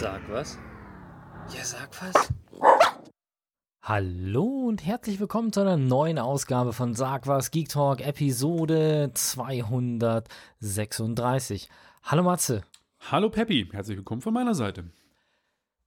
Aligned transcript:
Sag 0.00 0.22
was? 0.30 0.56
Ja, 1.52 1.64
sag 1.64 1.90
was. 2.00 2.32
Hallo 3.82 4.68
und 4.68 4.86
herzlich 4.86 5.18
willkommen 5.18 5.52
zu 5.52 5.58
einer 5.58 5.76
neuen 5.76 6.20
Ausgabe 6.20 6.72
von 6.72 6.94
Sag 6.94 7.26
was 7.26 7.50
Geek 7.50 7.68
Talk 7.68 8.00
Episode 8.00 9.10
236. 9.12 11.68
Hallo 12.04 12.22
Matze. 12.22 12.62
Hallo 13.10 13.28
Peppi, 13.28 13.68
herzlich 13.72 13.96
willkommen 13.96 14.22
von 14.22 14.32
meiner 14.32 14.54
Seite. 14.54 14.84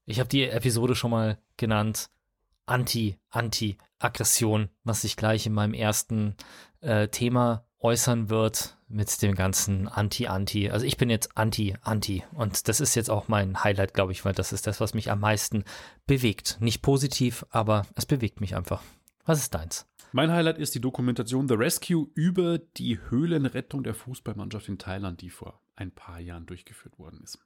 Ich 0.04 0.20
habe 0.20 0.28
die 0.28 0.44
Episode 0.44 0.94
schon 0.94 1.12
mal 1.12 1.38
genannt 1.56 2.10
Anti, 2.66 3.18
Anti, 3.30 3.78
Aggression, 3.98 4.68
was 4.84 5.04
sich 5.04 5.16
gleich 5.16 5.46
in 5.46 5.54
meinem 5.54 5.74
ersten 5.74 6.36
äh, 6.82 7.08
Thema 7.08 7.64
äußern 7.82 8.30
wird 8.30 8.78
mit 8.88 9.22
dem 9.22 9.36
ganzen 9.36 9.88
Anti-Anti. 9.88 10.70
Also 10.70 10.86
ich 10.86 10.98
bin 10.98 11.10
jetzt 11.10 11.38
Anti-Anti 11.38 12.24
und 12.34 12.68
das 12.68 12.80
ist 12.80 12.96
jetzt 12.96 13.10
auch 13.10 13.28
mein 13.28 13.64
Highlight, 13.64 13.94
glaube 13.94 14.12
ich, 14.12 14.24
weil 14.26 14.34
das 14.34 14.54
ist 14.54 14.68
das, 14.68 14.80
was 14.80 14.94
mich 14.94 15.12
am 15.12 15.20
meisten 15.20 15.64
bewegt. 16.06 16.58
Nicht 16.60 16.82
positiv, 16.82 17.46
aber 17.50 17.86
es 17.96 18.06
bewegt 18.06 18.42
mich 18.42 18.56
einfach. 18.56 18.82
Was 19.26 19.40
ist 19.40 19.54
deins? 19.54 19.88
Mein 20.12 20.32
Highlight 20.32 20.58
ist 20.58 20.76
die 20.76 20.82
Dokumentation 20.82 21.48
The 21.48 21.54
Rescue 21.54 22.08
über 22.16 22.58
die 22.58 23.00
Höhlenrettung 23.10 23.84
der 23.84 23.94
Fußballmannschaft 23.94 24.68
in 24.68 24.78
Thailand, 24.78 25.22
die 25.22 25.30
vor 25.30 25.62
ein 25.76 25.92
paar 25.92 26.20
Jahren 26.20 26.46
durchgeführt 26.46 27.00
worden 27.00 27.22
ist. 27.24 27.40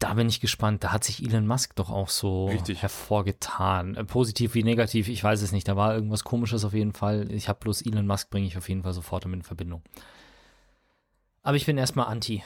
Da 0.00 0.14
bin 0.14 0.28
ich 0.28 0.40
gespannt. 0.40 0.82
Da 0.82 0.92
hat 0.92 1.04
sich 1.04 1.22
Elon 1.22 1.46
Musk 1.46 1.76
doch 1.76 1.90
auch 1.90 2.08
so 2.08 2.46
Richtig. 2.46 2.80
hervorgetan. 2.80 3.94
Äh, 3.96 4.04
positiv 4.04 4.54
wie 4.54 4.64
negativ, 4.64 5.08
ich 5.08 5.22
weiß 5.22 5.42
es 5.42 5.52
nicht. 5.52 5.68
Da 5.68 5.76
war 5.76 5.94
irgendwas 5.94 6.24
Komisches 6.24 6.64
auf 6.64 6.72
jeden 6.72 6.94
Fall. 6.94 7.30
Ich 7.30 7.48
habe 7.50 7.60
bloß 7.60 7.82
Elon 7.82 8.06
Musk, 8.06 8.30
bringe 8.30 8.46
ich 8.46 8.56
auf 8.56 8.68
jeden 8.68 8.82
Fall 8.82 8.94
sofort 8.94 9.26
damit 9.26 9.40
in 9.40 9.42
Verbindung. 9.42 9.82
Aber 11.42 11.56
ich 11.56 11.66
bin 11.66 11.76
erstmal 11.76 12.06
anti. 12.06 12.42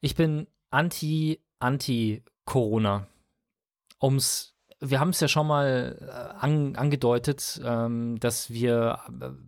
Ich 0.00 0.14
bin 0.14 0.46
anti, 0.70 1.40
anti-Corona. 1.58 3.06
Ums, 4.02 4.54
wir 4.80 4.98
haben 4.98 5.10
es 5.10 5.20
ja 5.20 5.28
schon 5.28 5.46
mal 5.46 5.98
äh, 6.00 6.38
an, 6.38 6.74
angedeutet, 6.74 7.60
ähm, 7.62 8.18
dass 8.18 8.48
wir 8.48 9.00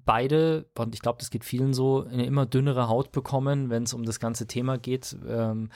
beide, 0.04 0.66
und 0.77 0.94
ich 0.94 1.00
glaube, 1.00 1.20
das 1.20 1.30
geht 1.30 1.44
vielen 1.46 1.72
so, 1.72 2.04
eine 2.04 2.27
immer 2.27 2.44
dünnere 2.44 2.88
Haut 2.88 3.12
bekommen, 3.12 3.70
wenn 3.70 3.84
es 3.84 3.94
um 3.94 4.04
das 4.04 4.20
ganze 4.20 4.46
Thema 4.46 4.77
geht. 4.77 5.16
Ähm, 5.27 5.70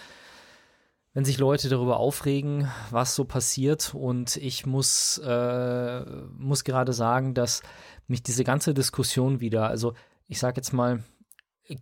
wenn 1.16 1.24
sich 1.24 1.38
Leute 1.38 1.70
darüber 1.70 1.96
aufregen, 1.96 2.70
was 2.90 3.14
so 3.14 3.24
passiert. 3.24 3.94
Und 3.94 4.36
ich 4.36 4.66
muss, 4.66 5.16
äh, 5.24 6.04
muss 6.36 6.62
gerade 6.62 6.92
sagen, 6.92 7.32
dass 7.32 7.62
mich 8.06 8.22
diese 8.22 8.44
ganze 8.44 8.74
Diskussion 8.74 9.40
wieder, 9.40 9.66
also 9.66 9.94
ich 10.28 10.38
sage 10.38 10.56
jetzt 10.56 10.74
mal, 10.74 11.02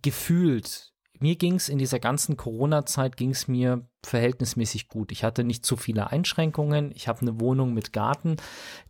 gefühlt 0.01 0.93
mir 1.19 1.35
ging 1.35 1.55
es 1.55 1.69
in 1.69 1.77
dieser 1.77 1.99
ganzen 1.99 2.37
Corona-Zeit 2.37 3.17
ging 3.17 3.31
es 3.31 3.47
mir 3.47 3.87
verhältnismäßig 4.05 4.87
gut. 4.87 5.11
Ich 5.11 5.23
hatte 5.23 5.43
nicht 5.43 5.65
zu 5.65 5.77
viele 5.77 6.11
Einschränkungen. 6.11 6.91
Ich 6.95 7.07
habe 7.07 7.21
eine 7.21 7.39
Wohnung 7.39 7.73
mit 7.73 7.93
Garten. 7.93 8.37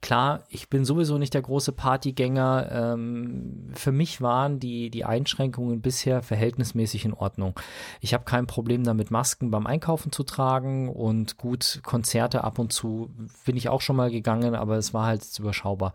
Klar, 0.01 0.43
ich 0.49 0.69
bin 0.69 0.85
sowieso 0.85 1.17
nicht 1.17 1.33
der 1.33 1.41
große 1.41 1.71
Partygänger. 1.71 2.69
Ähm, 2.71 3.69
für 3.73 3.91
mich 3.91 4.21
waren 4.21 4.59
die, 4.59 4.89
die 4.89 5.05
Einschränkungen 5.05 5.81
bisher 5.81 6.21
verhältnismäßig 6.21 7.05
in 7.05 7.13
Ordnung. 7.13 7.59
Ich 8.01 8.13
habe 8.13 8.25
kein 8.25 8.47
Problem 8.47 8.83
damit, 8.83 9.11
Masken 9.11 9.51
beim 9.51 9.67
Einkaufen 9.67 10.11
zu 10.11 10.23
tragen 10.23 10.89
und 10.89 11.37
gut, 11.37 11.79
Konzerte 11.83 12.43
ab 12.43 12.59
und 12.59 12.73
zu 12.73 13.09
bin 13.45 13.55
ich 13.55 13.69
auch 13.69 13.81
schon 13.81 13.95
mal 13.95 14.11
gegangen, 14.11 14.55
aber 14.55 14.77
es 14.77 14.93
war 14.93 15.05
halt 15.05 15.23
überschaubar. 15.39 15.93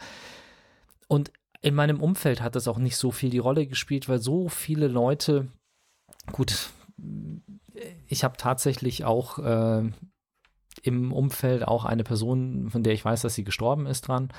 Und 1.08 1.30
in 1.62 1.74
meinem 1.74 2.00
Umfeld 2.00 2.40
hat 2.40 2.56
das 2.56 2.68
auch 2.68 2.78
nicht 2.78 2.96
so 2.96 3.10
viel 3.10 3.30
die 3.30 3.38
Rolle 3.38 3.66
gespielt, 3.66 4.08
weil 4.08 4.18
so 4.18 4.48
viele 4.48 4.88
Leute 4.88 5.48
gut, 6.26 6.70
ich 8.06 8.24
habe 8.24 8.36
tatsächlich 8.36 9.04
auch 9.04 9.38
äh, 9.38 9.90
im 10.82 11.12
Umfeld 11.12 11.66
auch 11.66 11.84
eine 11.84 12.04
Person, 12.04 12.70
von 12.70 12.82
der 12.82 12.92
ich 12.92 13.04
weiß, 13.04 13.22
dass 13.22 13.34
sie 13.34 13.44
gestorben 13.44 13.86
ist 13.86 14.02
dran. 14.02 14.32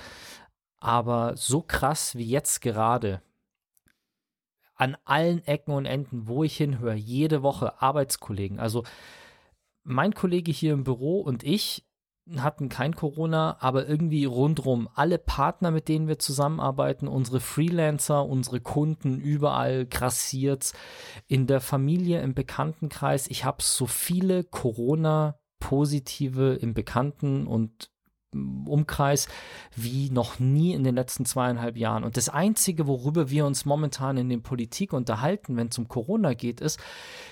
Aber 0.79 1.37
so 1.37 1.61
krass 1.61 2.15
wie 2.15 2.25
jetzt 2.25 2.61
gerade, 2.61 3.21
an 4.75 4.97
allen 5.05 5.45
Ecken 5.45 5.73
und 5.73 5.85
Enden, 5.85 6.27
wo 6.27 6.43
ich 6.43 6.57
hinhöre, 6.57 6.95
jede 6.95 7.43
Woche 7.43 7.81
Arbeitskollegen. 7.83 8.59
Also 8.59 8.83
mein 9.83 10.15
Kollege 10.15 10.51
hier 10.51 10.73
im 10.73 10.83
Büro 10.83 11.21
und 11.21 11.43
ich, 11.43 11.85
hatten 12.37 12.69
kein 12.69 12.95
Corona, 12.95 13.57
aber 13.59 13.87
irgendwie 13.87 14.25
rundrum 14.25 14.87
alle 14.95 15.17
Partner, 15.17 15.71
mit 15.71 15.87
denen 15.87 16.07
wir 16.07 16.19
zusammenarbeiten, 16.19 17.07
unsere 17.07 17.39
Freelancer, 17.39 18.25
unsere 18.25 18.61
Kunden, 18.61 19.19
überall 19.19 19.85
grassiert 19.85 20.73
in 21.27 21.47
der 21.47 21.61
Familie, 21.61 22.21
im 22.21 22.33
Bekanntenkreis. 22.33 23.27
Ich 23.27 23.43
habe 23.45 23.61
so 23.61 23.85
viele 23.85 24.43
Corona 24.43 25.39
positive 25.59 26.55
im 26.55 26.73
Bekannten 26.73 27.47
und 27.47 27.91
Umkreis 28.33 29.27
wie 29.75 30.09
noch 30.09 30.39
nie 30.39 30.73
in 30.73 30.83
den 30.83 30.95
letzten 30.95 31.25
zweieinhalb 31.25 31.77
Jahren. 31.77 32.03
Und 32.03 32.17
das 32.17 32.29
Einzige, 32.29 32.87
worüber 32.87 33.29
wir 33.29 33.45
uns 33.45 33.65
momentan 33.65 34.17
in 34.17 34.29
der 34.29 34.37
Politik 34.37 34.93
unterhalten, 34.93 35.57
wenn 35.57 35.67
es 35.67 35.77
um 35.77 35.87
Corona 35.87 36.33
geht, 36.33 36.61
ist, 36.61 36.79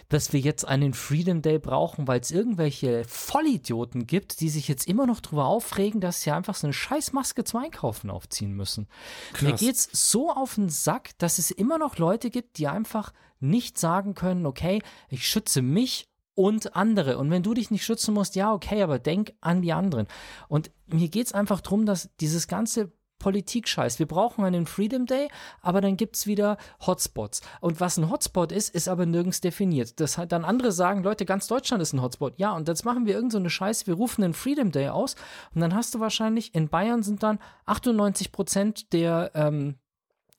dass 0.10 0.34
wir 0.34 0.40
jetzt 0.40 0.68
einen 0.68 0.94
Freedom 0.94 1.42
Day 1.42 1.60
brauchen, 1.60 2.08
weil 2.08 2.20
es 2.20 2.32
irgendwelche 2.32 3.04
Vollidioten 3.06 4.08
gibt, 4.08 4.42
die 4.42 4.50
sich 4.50 4.68
jetzt 4.68 4.88
immer 4.88 5.06
noch 5.06 5.22
darüber 5.22 5.46
aufregen, 5.46 6.02
dass 6.02 6.24
sie 6.24 6.32
einfach 6.32 6.56
so 6.56 6.68
eine 6.68 6.74
Scheißmaske 6.74 7.44
zum 7.44 7.64
Einkaufen 7.64 8.10
aufziehen 8.10 8.54
müssen. 8.54 8.88
Krass. 9.34 9.42
Mir 9.42 9.54
geht's 9.54 9.90
so 9.92 10.32
auf 10.32 10.56
den 10.56 10.70
Sack, 10.70 11.18
dass 11.18 11.40
es 11.40 11.52
immer 11.52 11.78
noch 11.78 11.98
Leute 11.98 12.30
gibt, 12.30 12.58
die 12.58 12.68
einfach 12.68 13.14
nicht 13.40 13.78
sagen 13.78 14.16
können, 14.16 14.46
okay, 14.46 14.82
ich 15.08 15.28
schütze 15.28 15.62
mich 15.62 16.09
und 16.40 16.74
andere. 16.74 17.18
Und 17.18 17.32
wenn 17.32 17.44
du 17.44 17.54
dich 17.54 17.70
nicht 17.70 17.84
schützen 17.84 18.14
musst, 18.14 18.38
ja, 18.38 18.54
okay, 18.54 18.82
aber 18.82 18.98
denk 18.98 19.34
an 19.42 19.62
die 19.62 19.74
anderen. 19.74 20.08
Und 20.48 20.72
mir 20.88 21.10
geht 21.10 21.28
es 21.28 21.34
einfach 21.34 21.60
darum, 21.60 21.86
dass 21.86 22.16
dieses 22.22 22.48
ganze 22.48 22.94
Politik-Scheiß. 23.20 24.00
Wir 24.00 24.06
brauchen 24.06 24.46
einen 24.46 24.66
Freedom 24.66 25.06
Day, 25.06 25.28
aber 25.62 25.82
dann 25.82 25.98
gibt 25.98 26.16
es 26.16 26.28
wieder 26.28 26.56
Hotspots. 26.88 27.42
Und 27.60 27.82
was 27.82 27.98
ein 27.98 28.10
Hotspot 28.10 28.54
ist, 28.54 28.74
ist 28.74 28.88
aber 28.88 29.06
nirgends 29.06 29.42
definiert. 29.42 30.00
Das 30.00 30.18
hat 30.18 30.32
dann 30.32 30.46
andere 30.46 30.72
sagen, 30.72 31.04
Leute, 31.04 31.26
ganz 31.26 31.48
Deutschland 31.48 31.84
ist 31.84 31.92
ein 31.92 32.02
Hotspot. 32.02 32.36
Ja, 32.38 32.54
und 32.54 32.70
jetzt 32.70 32.86
machen 32.86 33.06
wir 33.06 33.16
irgendeine 33.16 33.44
so 33.44 33.50
Scheiße, 33.50 33.88
wir 33.88 33.96
rufen 33.96 34.24
einen 34.24 34.34
Freedom 34.34 34.72
Day 34.72 34.88
aus 34.88 35.16
und 35.54 35.60
dann 35.60 35.76
hast 35.76 35.94
du 35.94 36.00
wahrscheinlich, 36.00 36.56
in 36.56 36.70
Bayern 36.70 37.04
sind 37.04 37.22
dann 37.22 37.40
98 37.66 38.32
Prozent 38.32 38.94
der 38.94 39.32
ähm, 39.34 39.76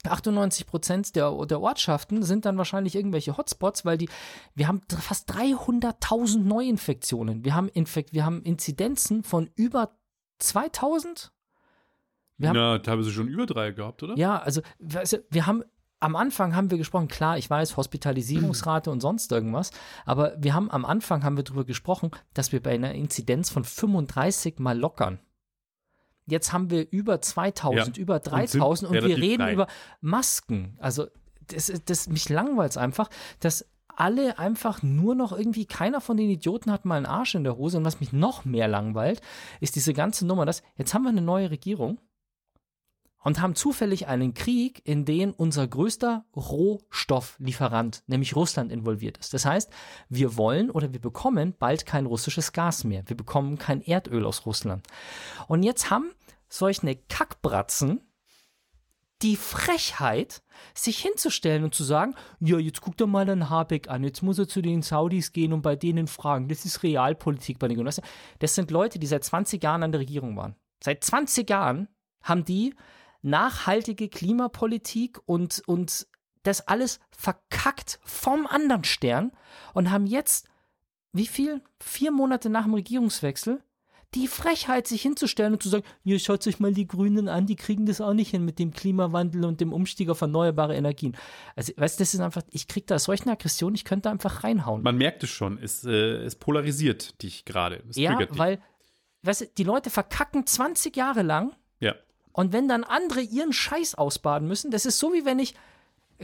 98 0.07 0.67
Prozent 0.67 1.17
der, 1.17 1.31
der 1.47 1.61
Ortschaften 1.61 2.23
sind 2.23 2.45
dann 2.45 2.57
wahrscheinlich 2.59 2.95
irgendwelche 2.95 3.37
Hotspots, 3.37 3.85
weil 3.85 3.99
die, 3.99 4.09
wir 4.55 4.69
haben 4.69 4.81
fast 4.89 5.31
300.000 5.33 6.39
Neuinfektionen. 6.39 7.45
Wir 7.45 7.55
haben, 7.55 7.69
Infekt, 7.69 8.13
wir 8.13 8.25
haben 8.25 8.43
Inzidenzen 8.43 9.23
von 9.23 9.51
über 9.57 9.97
2000. 10.39 11.33
Wir 12.39 12.49
haben, 12.49 12.57
Na, 12.57 12.79
teilweise 12.79 13.11
schon 13.11 13.29
über 13.29 13.47
drei 13.47 13.73
gehabt, 13.73 14.03
oder? 14.03 14.17
Ja, 14.17 14.39
also 14.39 14.63
wir 14.79 15.47
haben 15.47 15.63
am 16.01 16.17
Anfang 16.17 16.57
haben 16.57 16.71
wir 16.71 16.79
gesprochen, 16.79 17.09
klar, 17.09 17.37
ich 17.37 17.49
weiß, 17.49 17.77
Hospitalisierungsrate 17.77 18.91
und 18.91 19.01
sonst 19.01 19.31
irgendwas, 19.31 19.71
aber 20.07 20.35
wir 20.39 20.55
haben 20.55 20.71
am 20.71 20.87
Anfang 20.87 21.23
haben 21.23 21.37
wir 21.37 21.45
darüber 21.45 21.65
gesprochen, 21.65 22.11
dass 22.33 22.53
wir 22.53 22.63
bei 22.63 22.71
einer 22.71 22.95
Inzidenz 22.95 23.51
von 23.51 23.65
35 23.65 24.59
mal 24.59 24.79
lockern. 24.79 25.21
Jetzt 26.31 26.53
haben 26.53 26.71
wir 26.71 26.91
über 26.91 27.21
2000, 27.21 27.97
ja. 27.97 28.01
über 28.01 28.19
3000 28.19 28.91
und, 28.91 28.97
und 28.97 29.05
wir 29.07 29.17
reden 29.17 29.37
klein. 29.37 29.55
über 29.55 29.67
Masken. 30.01 30.77
Also 30.79 31.07
das, 31.49 31.73
das 31.85 32.09
mich 32.09 32.29
langweilt 32.29 32.77
einfach, 32.77 33.11
dass 33.41 33.67
alle 33.97 34.39
einfach 34.39 34.83
nur 34.83 35.15
noch 35.15 35.33
irgendwie, 35.33 35.67
keiner 35.67 36.01
von 36.01 36.17
den 36.17 36.31
Idioten 36.31 36.73
hat 36.73 36.85
mal 36.85 36.97
einen 36.97 37.07
Arsch 37.07 37.35
in 37.35 37.45
der 37.45 37.57
Hose. 37.57 37.77
Und 37.77 37.85
was 37.85 38.01
mich 38.01 38.13
noch 38.13 38.45
mehr 38.45 38.67
langweilt, 38.67 39.21
ist 39.61 39.77
diese 39.77 39.93
ganze 39.93 40.27
Nummer, 40.27 40.47
dass 40.47 40.63
jetzt 40.77 40.95
haben 40.95 41.03
wir 41.03 41.11
eine 41.11 41.21
neue 41.21 41.51
Regierung 41.51 41.99
und 43.23 43.41
haben 43.41 43.55
zufällig 43.55 44.07
einen 44.07 44.35
Krieg, 44.35 44.81
in 44.85 45.05
den 45.05 45.33
unser 45.33 45.67
größter 45.69 46.25
Rohstofflieferant, 46.35 48.03
nämlich 48.07 48.35
Russland, 48.35 48.73
involviert 48.73 49.19
ist. 49.19 49.35
Das 49.35 49.45
heißt, 49.45 49.71
wir 50.09 50.37
wollen 50.37 50.71
oder 50.71 50.93
wir 50.93 51.01
bekommen 51.01 51.55
bald 51.59 51.85
kein 51.85 52.07
russisches 52.07 52.53
Gas 52.53 52.85
mehr. 52.85 53.03
Wir 53.07 53.17
bekommen 53.17 53.59
kein 53.59 53.83
Erdöl 53.83 54.25
aus 54.25 54.47
Russland. 54.47 54.87
Und 55.49 55.63
jetzt 55.63 55.91
haben 55.91 56.11
solche 56.51 56.97
Kackbratzen 57.09 58.03
die 59.23 59.37
Frechheit, 59.37 60.43
sich 60.75 60.99
hinzustellen 60.99 61.65
und 61.65 61.75
zu 61.75 61.85
sagen, 61.85 62.15
ja, 62.41 62.59
jetzt 62.59 62.81
guck 62.81 62.97
doch 62.97 63.07
mal 63.07 63.27
den 63.27 63.51
Habeck 63.51 63.89
an, 63.89 64.03
jetzt 64.03 64.23
muss 64.23 64.39
er 64.39 64.49
zu 64.49 64.63
den 64.63 64.83
Saudis 64.83 65.33
gehen 65.33 65.53
und 65.53 65.63
bei 65.63 65.77
denen 65.77 66.07
fragen. 66.07 66.49
Das 66.49 66.65
ist 66.65 66.83
Realpolitik 66.83 67.59
bei 67.59 67.69
den 67.69 67.85
Das 68.39 68.55
sind 68.55 68.71
Leute, 68.71 68.99
die 68.99 69.07
seit 69.07 69.25
20 69.25 69.63
Jahren 69.63 69.83
an 69.83 69.93
der 69.93 70.01
Regierung 70.01 70.37
waren. 70.37 70.57
Seit 70.83 71.05
20 71.05 71.49
Jahren 71.49 71.89
haben 72.23 72.45
die 72.45 72.75
nachhaltige 73.23 74.09
Klimapolitik 74.09 75.21
und, 75.27 75.63
und 75.67 76.07
das 76.43 76.67
alles 76.67 77.01
verkackt 77.11 78.01
vom 78.03 78.47
anderen 78.47 78.85
Stern 78.85 79.33
und 79.75 79.91
haben 79.91 80.07
jetzt, 80.07 80.49
wie 81.13 81.27
viel? 81.27 81.63
Vier 81.83 82.13
Monate 82.13 82.49
nach 82.49 82.65
dem 82.65 82.75
Regierungswechsel 82.75 83.63
die 84.15 84.27
Frechheit, 84.27 84.89
sich 84.89 85.03
hinzustellen 85.03 85.53
und 85.53 85.63
zu 85.63 85.69
sagen, 85.69 85.85
ja, 86.03 86.19
schaut 86.19 86.47
euch 86.47 86.59
mal 86.59 86.73
die 86.73 86.87
Grünen 86.87 87.29
an, 87.29 87.47
die 87.47 87.57
kriegen 87.57 87.87
das 87.87 88.01
auch 88.01 88.13
nicht 88.13 88.31
hin 88.31 88.45
mit 88.45 88.59
dem 88.59 88.73
Klimawandel 88.73 89.45
und 89.45 89.61
dem 89.61 89.73
Umstieg 89.73 90.09
auf 90.09 90.21
erneuerbare 90.21 90.75
Energien. 90.75 91.17
Also, 91.55 91.73
weißt 91.77 91.99
du, 91.99 92.03
das 92.03 92.15
ist 92.15 92.21
einfach, 92.21 92.43
ich 92.51 92.67
kriege 92.67 92.87
da 92.87 92.99
solche 92.99 93.31
Aggression, 93.31 93.75
ich 93.75 93.85
könnte 93.85 94.11
einfach 94.11 94.43
reinhauen. 94.43 94.83
Man 94.83 94.97
merkt 94.97 95.23
es 95.23 95.31
schon, 95.31 95.59
es, 95.59 95.85
äh, 95.85 95.91
es 95.91 96.35
polarisiert 96.35 97.23
dich 97.23 97.45
gerade. 97.45 97.85
Ja, 97.95 98.19
weil, 98.31 98.61
weißt 99.23 99.43
du, 99.43 99.47
die 99.57 99.65
Leute 99.65 99.91
verkacken 99.91 100.47
20 100.47 100.97
Jahre 100.97 101.23
lang. 101.23 101.55
Ja. 101.79 101.95
Und 102.33 102.53
wenn 102.53 102.69
dann 102.69 102.85
andere 102.85 103.21
ihren 103.21 103.53
Scheiß 103.53 103.95
ausbaden 103.95 104.49
müssen, 104.49 104.71
das 104.71 104.87
ist 104.87 104.99
so 104.99 105.13
wie 105.13 105.25
wenn 105.25 105.39
ich, 105.39 105.55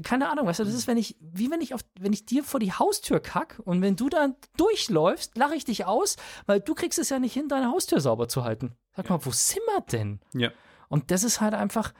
keine 0.02 0.28
Ahnung, 0.30 0.46
weißt 0.46 0.60
du, 0.60 0.64
das 0.64 0.74
ist, 0.74 0.86
wenn 0.86 0.96
ich, 0.96 1.16
wie 1.20 1.50
wenn 1.50 1.60
ich 1.60 1.74
auf, 1.74 1.80
wenn 1.98 2.12
ich 2.12 2.26
dir 2.26 2.44
vor 2.44 2.60
die 2.60 2.72
Haustür 2.72 3.20
kack 3.20 3.60
und 3.64 3.82
wenn 3.82 3.96
du 3.96 4.08
dann 4.08 4.34
durchläufst, 4.56 5.36
lache 5.36 5.54
ich 5.54 5.64
dich 5.64 5.86
aus, 5.86 6.16
weil 6.46 6.60
du 6.60 6.74
kriegst 6.74 6.98
es 6.98 7.08
ja 7.08 7.18
nicht 7.18 7.32
hin, 7.32 7.48
deine 7.48 7.70
Haustür 7.70 8.00
sauber 8.00 8.28
zu 8.28 8.44
halten. 8.44 8.76
Sag 8.94 9.10
mal, 9.10 9.24
wo 9.24 9.30
sind 9.30 9.62
wir 9.66 9.80
denn? 9.80 10.20
Ja. 10.34 10.50
Und 10.88 11.10
das 11.10 11.24
ist 11.24 11.40
halt 11.40 11.54
einfach, 11.54 11.92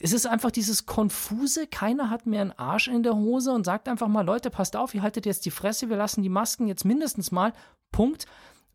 es 0.00 0.12
ist 0.12 0.26
einfach 0.26 0.50
dieses 0.50 0.86
konfuse, 0.86 1.66
keiner 1.66 2.10
hat 2.10 2.26
mehr 2.26 2.40
einen 2.40 2.52
Arsch 2.52 2.88
in 2.88 3.02
der 3.02 3.14
Hose 3.14 3.52
und 3.52 3.64
sagt 3.64 3.88
einfach 3.88 4.08
mal, 4.08 4.24
Leute, 4.24 4.50
passt 4.50 4.76
auf, 4.76 4.94
ihr 4.94 5.02
haltet 5.02 5.26
jetzt 5.26 5.46
die 5.46 5.50
Fresse, 5.50 5.88
wir 5.88 5.96
lassen 5.96 6.22
die 6.22 6.28
Masken 6.28 6.66
jetzt 6.66 6.84
mindestens 6.84 7.30
mal, 7.30 7.52
Punkt. 7.92 8.26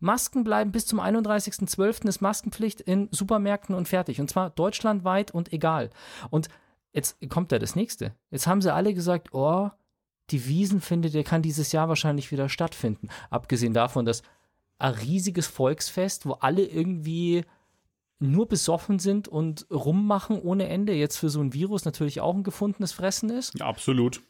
Masken 0.02 0.44
bleiben 0.44 0.72
bis 0.72 0.86
zum 0.86 0.98
31.12. 0.98 2.08
ist 2.08 2.22
Maskenpflicht 2.22 2.80
in 2.80 3.08
Supermärkten 3.12 3.74
und 3.74 3.86
fertig. 3.86 4.18
Und 4.18 4.30
zwar 4.30 4.48
deutschlandweit 4.48 5.30
und 5.30 5.52
egal. 5.52 5.90
Und 6.30 6.48
jetzt 6.92 7.16
kommt 7.28 7.52
da 7.52 7.58
das 7.58 7.76
nächste. 7.76 8.14
Jetzt 8.30 8.46
haben 8.46 8.62
sie 8.62 8.72
alle 8.72 8.94
gesagt, 8.94 9.32
oh, 9.32 9.70
die 10.30 10.46
Wiesen 10.46 10.80
findet, 10.80 11.14
der 11.14 11.24
kann 11.24 11.42
dieses 11.42 11.72
Jahr 11.72 11.88
wahrscheinlich 11.88 12.30
wieder 12.30 12.48
stattfinden. 12.48 13.08
Abgesehen 13.30 13.74
davon, 13.74 14.04
dass 14.04 14.22
ein 14.78 14.94
riesiges 14.94 15.46
Volksfest, 15.46 16.26
wo 16.26 16.32
alle 16.34 16.64
irgendwie 16.64 17.44
nur 18.18 18.46
besoffen 18.46 18.98
sind 18.98 19.28
und 19.28 19.66
rummachen 19.70 20.38
ohne 20.40 20.68
Ende, 20.68 20.92
jetzt 20.92 21.16
für 21.16 21.30
so 21.30 21.40
ein 21.40 21.52
Virus 21.52 21.84
natürlich 21.84 22.20
auch 22.20 22.34
ein 22.34 22.44
gefundenes 22.44 22.92
Fressen 22.92 23.30
ist. 23.30 23.58
Ja, 23.58 23.66
absolut. 23.66 24.20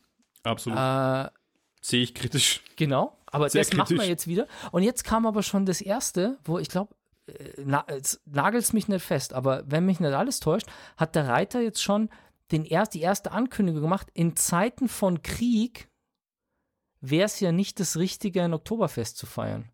Absolut. 0.43 0.79
Äh, 0.79 1.29
Sehe 1.83 2.03
ich 2.03 2.15
kritisch. 2.15 2.63
Genau, 2.77 3.17
aber 3.27 3.49
Sehr 3.51 3.63
das 3.63 3.73
machen 3.73 3.91
wir 3.91 3.97
kritisch. 3.97 4.09
jetzt 4.09 4.27
wieder. 4.27 4.47
Und 4.71 4.83
jetzt 4.83 5.05
kam 5.05 5.27
aber 5.27 5.43
schon 5.43 5.67
das 5.67 5.81
erste, 5.81 6.39
wo 6.45 6.59
ich 6.59 6.69
glaube, 6.69 6.95
na, 7.65 7.85
jetzt 7.89 8.21
nagelt's 8.27 8.73
mich 8.73 8.89
nicht 8.89 9.05
fest, 9.05 9.35
aber 9.35 9.63
wenn 9.67 9.87
mich 9.87 10.01
nicht 10.01 10.13
alles 10.13 10.41
täuscht, 10.41 10.67
hat 10.97 11.15
der 11.15 11.29
Reiter 11.29 11.61
jetzt 11.61 11.83
schon 11.83 12.11
den 12.53 12.65
erst, 12.65 12.95
die 12.95 13.01
erste 13.01 13.33
Ankündigung 13.33 13.83
gemacht, 13.83 14.09
in 14.15 14.37
Zeiten 14.37 14.89
von 14.89 15.23
Krieg 15.23 15.89
wäre 17.01 17.25
es 17.25 17.41
ja 17.41 17.53
nicht 17.53 17.81
das 17.81 17.97
Richtige, 17.97 18.43
ein 18.43 18.55
Oktoberfest 18.55 19.17
zu 19.17 19.27
feiern. 19.27 19.71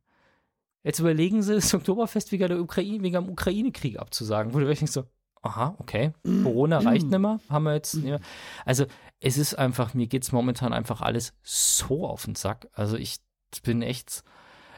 Jetzt 0.85 1.01
überlegen 1.01 1.43
sie, 1.43 1.55
das 1.55 1.75
Oktoberfest 1.75 2.31
wegen, 2.31 2.47
der 2.49 2.61
Ukraine, 2.61 3.03
wegen 3.03 3.15
dem 3.15 3.29
Ukraine-Krieg 3.29 3.99
abzusagen. 3.99 4.55
Wo 4.55 4.61
du 4.61 4.67
wirklich 4.67 4.91
so, 4.91 5.05
aha, 5.43 5.75
okay, 5.79 6.13
Corona 6.23 6.79
reicht 6.79 7.07
nicht 7.07 7.19
mehr, 7.19 7.41
haben 7.49 7.65
wir 7.65 7.75
jetzt 7.75 7.95
nicht 7.95 8.05
mehr. 8.05 8.21
Also 8.65 8.87
es 9.19 9.37
ist 9.37 9.55
einfach, 9.55 9.95
mir 9.95 10.07
geht 10.07 10.23
es 10.23 10.33
momentan 10.33 10.73
einfach 10.73 11.01
alles 11.01 11.35
so 11.43 12.07
auf 12.07 12.25
den 12.25 12.37
Sack. 12.37 12.69
Also 12.73 12.97
ich 12.97 13.19
bin 13.65 13.83
echt, 13.83 14.23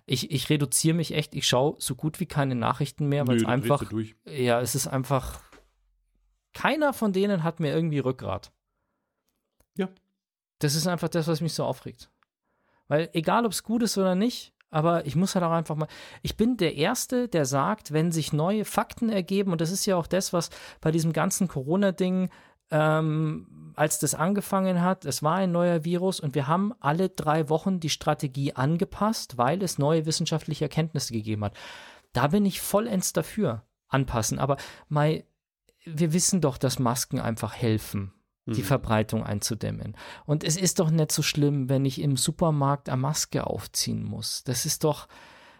ich, 0.07 0.31
ich 0.31 0.49
reduziere 0.49 0.97
mich 0.97 1.13
echt, 1.13 1.35
ich 1.35 1.47
schaue 1.47 1.77
so 1.79 1.95
gut 1.95 2.21
wie 2.21 2.27
keine 2.27 2.55
Nachrichten 2.55 3.09
mehr, 3.09 3.27
weil 3.27 3.37
es 3.37 3.45
einfach, 3.45 3.91
ja, 4.25 4.61
es 4.61 4.75
ist 4.75 4.87
einfach, 4.87 5.43
keiner 6.59 6.93
von 6.93 7.13
denen 7.13 7.45
hat 7.45 7.61
mir 7.61 7.73
irgendwie 7.73 8.01
Rückgrat. 8.01 8.51
Ja. 9.77 9.89
Das 10.59 10.75
ist 10.75 10.89
einfach 10.89 11.09
das, 11.09 11.29
was 11.29 11.41
mich 11.41 11.55
so 11.55 11.65
aufregt. 11.65 12.11
Weil 12.89 13.11
egal, 13.13 13.47
ob 13.47 13.53
es 13.53 13.63
gut 13.63 13.85
ist 13.85 13.97
oder 13.97 14.17
nicht, 14.17 14.53
aber 14.69 15.07
ich 15.07 15.15
muss 15.15 15.37
halt 15.37 15.45
auch 15.45 15.53
einfach 15.53 15.77
mal, 15.77 15.87
ich 16.21 16.37
bin 16.37 16.57
der 16.57 16.75
Erste, 16.75 17.29
der 17.29 17.45
sagt, 17.47 17.93
wenn 17.93 18.11
sich 18.11 18.33
neue 18.33 18.65
Fakten 18.65 19.09
ergeben, 19.09 19.53
und 19.53 19.61
das 19.61 19.71
ist 19.71 19.87
ja 19.87 19.95
auch 19.95 20.09
das, 20.09 20.33
was 20.33 20.51
bei 20.81 20.91
diesem 20.91 21.13
ganzen 21.13 21.47
Corona-Ding, 21.47 22.29
ähm, 22.73 23.73
als 23.77 24.01
das 24.01 24.17
angefangen 24.17 24.83
hat, 24.83 25.05
es 25.05 25.23
war 25.23 25.37
ein 25.37 25.53
neuer 25.53 25.85
Virus 25.85 26.19
und 26.19 26.35
wir 26.35 26.49
haben 26.49 26.75
alle 26.81 27.09
drei 27.09 27.49
Wochen 27.51 27.79
die 27.79 27.89
Strategie 27.89 28.55
angepasst, 28.55 29.39
weil 29.39 29.63
es 29.63 29.79
neue 29.79 30.07
wissenschaftliche 30.07 30.65
Erkenntnisse 30.65 31.13
gegeben 31.13 31.45
hat. 31.45 31.57
Da 32.13 32.27
bin 32.27 32.45
ich 32.45 32.61
vollends 32.61 33.13
dafür, 33.13 33.63
anpassen. 33.87 34.41
Aber 34.41 34.57
Mai, 34.89 35.25
wir 35.85 36.13
wissen 36.13 36.41
doch, 36.41 36.59
dass 36.59 36.79
Masken 36.79 37.21
einfach 37.21 37.55
helfen, 37.55 38.13
die 38.47 38.61
Mhm. 38.61 38.67
Verbreitung 38.67 39.25
einzudämmen. 39.25 39.97
Und 40.27 40.45
es 40.45 40.57
ist 40.57 40.79
doch 40.79 40.91
nicht 40.91 41.13
so 41.13 41.23
schlimm, 41.23 41.69
wenn 41.69 41.85
ich 41.85 42.01
im 42.01 42.17
Supermarkt 42.17 42.89
eine 42.89 43.01
Maske 43.01 43.47
aufziehen 43.47 44.05
muss. 44.05 44.43
Das 44.45 44.67
ist 44.67 44.85
doch, 44.85 45.09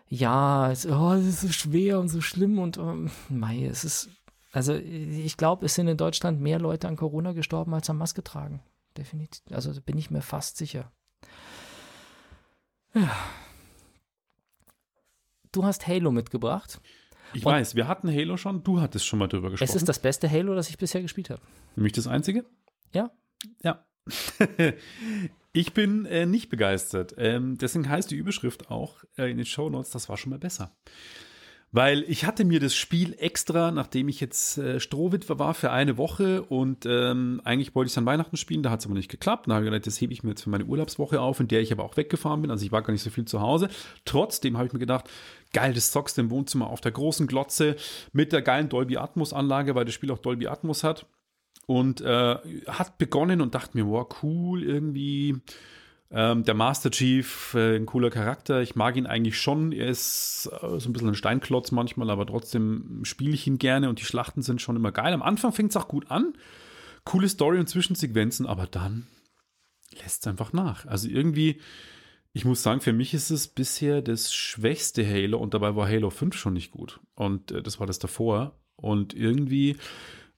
ja, 0.09 0.71
es, 0.71 0.87
oh, 0.87 1.13
ist 1.13 1.41
so 1.43 1.49
schwer 1.49 2.01
und 2.01 2.09
so 2.09 2.21
schlimm 2.21 2.59
und 2.59 2.79
ähm, 2.79 3.11
mei, 3.29 3.67
es 3.67 3.85
ist, 3.85 4.09
also 4.53 4.75
ich 4.75 5.37
glaube, 5.37 5.67
es 5.67 5.75
sind 5.75 5.89
in 5.89 5.97
Deutschland 5.97 6.41
mehr 6.41 6.59
Leute 6.59 6.89
an 6.89 6.97
Corona 6.97 7.33
gestorben 7.33 7.75
als 7.75 7.91
an 7.91 7.99
Maske 7.99 8.25
tragen. 8.25 8.63
Definitiv. 8.97 9.43
Also 9.53 9.73
da 9.73 9.81
bin 9.81 9.99
ich 9.99 10.11
mir 10.11 10.23
fast 10.23 10.57
sicher. 10.57 10.91
Ja. 12.95 13.15
Du 15.53 15.65
hast 15.65 15.87
Halo 15.87 16.11
mitgebracht. 16.11 16.81
Ich 17.35 17.45
Und- 17.45 17.53
weiß, 17.53 17.75
wir 17.75 17.89
hatten 17.89 18.09
Halo 18.11 18.37
schon, 18.37 18.63
du 18.65 18.81
hattest 18.81 19.07
schon 19.07 19.19
mal 19.19 19.27
drüber 19.29 19.51
gesprochen. 19.51 19.69
Es 19.69 19.77
ist 19.77 19.89
das 19.89 19.99
beste 19.99 20.31
Halo, 20.31 20.55
das 20.55 20.69
ich 20.71 20.79
bisher 20.79 21.03
gespielt 21.03 21.31
habe. 21.31 21.43
Nämlich 21.77 21.93
das 21.93 22.07
einzige? 22.07 22.45
Ja. 22.95 23.11
Ja. 23.63 23.85
ich 25.53 25.75
bin 25.75 26.07
äh, 26.07 26.27
nicht 26.27 26.49
begeistert. 26.49 27.15
Ähm, 27.19 27.59
deswegen 27.59 27.89
heißt 27.89 28.11
die 28.11 28.17
Überschrift 28.17 28.71
auch 28.71 29.05
äh, 29.17 29.31
in 29.31 29.37
den 29.37 29.47
Show 29.47 29.69
Notes, 29.71 29.91
das 29.91 30.09
war 30.09 30.17
schon 30.17 30.31
mal 30.31 30.39
besser. 30.39 30.75
Weil 31.71 32.05
ich 32.09 32.25
hatte 32.25 32.47
mir 32.47 32.61
das 32.61 32.75
Spiel 32.75 33.15
extra, 33.19 33.71
nachdem 33.71 34.09
ich 34.09 34.21
jetzt 34.21 34.57
äh, 34.57 34.81
Strohwitwer 34.81 35.39
war 35.39 35.53
für 35.53 35.71
eine 35.71 35.99
Woche 35.99 36.43
und 36.43 36.87
ähm, 36.87 37.43
eigentlich 37.45 37.75
wollte 37.75 37.89
ich 37.89 37.93
es 37.93 37.99
an 37.99 38.07
Weihnachten 38.07 38.39
spielen, 38.39 38.63
da 38.63 38.71
hat 38.71 38.81
es 38.81 38.87
aber 38.87 38.95
nicht 38.95 39.11
geklappt. 39.11 39.49
Da 39.49 39.55
habe 39.55 39.67
ich 39.67 39.71
gedacht, 39.71 39.87
das 39.87 40.01
hebe 40.01 40.15
ich 40.15 40.23
mir 40.23 40.31
jetzt 40.31 40.43
für 40.43 40.51
meine 40.51 40.65
Urlaubswoche 40.65 41.21
auf, 41.21 41.41
in 41.41 41.49
der 41.49 41.61
ich 41.61 41.71
aber 41.71 41.85
auch 41.85 41.99
weggefahren 41.99 42.41
bin. 42.41 42.51
Also 42.51 42.65
ich 42.65 42.73
war 42.73 42.81
gar 42.81 42.93
nicht 42.93 43.03
so 43.03 43.11
viel 43.11 43.27
zu 43.27 43.43
Hause. 43.43 43.69
Trotzdem 44.07 44.57
habe 44.57 44.67
ich 44.67 44.73
mir 44.73 44.79
gedacht, 44.79 45.11
geil, 45.53 45.75
das 45.75 45.91
zockst 45.93 46.19
im 46.19 46.31
Wohnzimmer 46.31 46.69
auf 46.71 46.81
der 46.81 46.93
großen 46.93 47.27
Glotze 47.27 47.77
mit 48.15 48.33
der 48.33 48.41
geilen 48.41 48.71
Dolby 48.71 48.97
Atmos 48.97 49.35
Anlage, 49.35 49.75
weil 49.75 49.85
das 49.85 49.93
Spiel 49.93 50.11
auch 50.11 50.19
Dolby 50.19 50.47
Atmos 50.47 50.85
hat. 50.85 51.05
Und 51.67 52.01
äh, 52.01 52.37
hat 52.67 52.97
begonnen 52.97 53.43
und 53.43 53.55
dachte 53.55 53.77
mir, 53.77 53.87
wow, 53.87 54.09
cool, 54.23 54.63
irgendwie. 54.63 55.37
Ähm, 56.11 56.45
der 56.45 56.55
Master 56.55 56.91
Chief, 56.91 57.55
äh, 57.55 57.77
ein 57.77 57.87
cooler 57.87 58.11
Charakter. 58.11 58.63
Ich 58.63 58.75
mag 58.75 58.97
ihn 58.97 59.07
eigentlich 59.07 59.39
schon. 59.39 59.73
Er 59.73 59.89
ist 59.89 60.51
äh, 60.63 60.81
so 60.81 60.89
ein 60.89 60.93
bisschen 60.93 61.09
ein 61.09 61.15
Steinklotz 61.15 61.71
manchmal, 61.71 62.09
aber 62.09 62.27
trotzdem 62.27 63.01
spiele 63.05 63.35
ich 63.35 63.47
ihn 63.47 63.59
gerne 63.59 63.89
und 63.91 64.01
die 64.01 64.07
Schlachten 64.07 64.43
sind 64.43 64.63
schon 64.63 64.77
immer 64.77 64.93
geil. 64.93 65.13
Am 65.13 65.23
Anfang 65.23 65.53
fängt 65.53 65.71
es 65.71 65.77
auch 65.77 65.89
gut 65.89 66.11
an. 66.11 66.33
Coole 67.05 67.29
Story 67.29 67.59
und 67.59 67.69
Zwischensequenzen, 67.69 68.47
aber 68.47 68.67
dann 68.67 69.07
lässt 70.03 70.23
es 70.23 70.27
einfach 70.27 70.53
nach. 70.53 70.87
Also 70.87 71.09
irgendwie, 71.09 71.61
ich 72.33 72.45
muss 72.45 72.63
sagen, 72.63 72.81
für 72.81 72.93
mich 72.93 73.13
ist 73.13 73.31
es 73.31 73.49
bisher 73.49 74.01
das 74.01 74.33
schwächste 74.33 75.07
Halo 75.07 75.39
und 75.39 75.53
dabei 75.53 75.77
war 75.77 75.89
Halo 75.89 76.09
5 76.09 76.37
schon 76.37 76.55
nicht 76.55 76.71
gut. 76.71 77.01
Und 77.15 77.53
äh, 77.53 77.63
das 77.63 77.81
war 77.81 77.87
das 77.87 77.99
davor. 77.99 78.59
Und 78.77 79.13
irgendwie, 79.13 79.77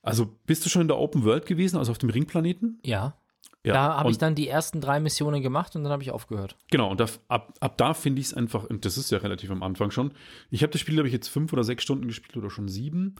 also 0.01 0.37
bist 0.45 0.65
du 0.65 0.69
schon 0.69 0.81
in 0.81 0.87
der 0.89 0.97
Open 0.97 1.23
World 1.23 1.45
gewesen, 1.45 1.77
also 1.77 1.91
auf 1.91 1.97
dem 1.97 2.09
Ringplaneten? 2.09 2.79
Ja. 2.83 3.20
Ja. 3.63 3.73
Da 3.73 3.97
habe 3.97 4.09
ich 4.09 4.17
dann 4.17 4.33
die 4.33 4.47
ersten 4.47 4.81
drei 4.81 4.99
Missionen 4.99 5.41
gemacht 5.41 5.75
und 5.75 5.83
dann 5.83 5.91
habe 5.91 6.01
ich 6.01 6.11
aufgehört. 6.11 6.55
Genau, 6.71 6.89
und 6.89 6.99
da, 6.99 7.05
ab, 7.27 7.53
ab 7.59 7.77
da 7.77 7.93
finde 7.93 8.19
ich 8.19 8.27
es 8.27 8.33
einfach, 8.33 8.63
und 8.63 8.85
das 8.85 8.97
ist 8.97 9.11
ja 9.11 9.19
relativ 9.19 9.51
am 9.51 9.61
Anfang 9.61 9.91
schon. 9.91 10.13
Ich 10.49 10.63
habe 10.63 10.71
das 10.71 10.81
Spiel, 10.81 10.95
glaube 10.95 11.07
ich, 11.07 11.13
jetzt 11.13 11.27
fünf 11.27 11.53
oder 11.53 11.63
sechs 11.63 11.83
Stunden 11.83 12.07
gespielt 12.07 12.35
oder 12.37 12.49
schon 12.49 12.67
sieben. 12.67 13.15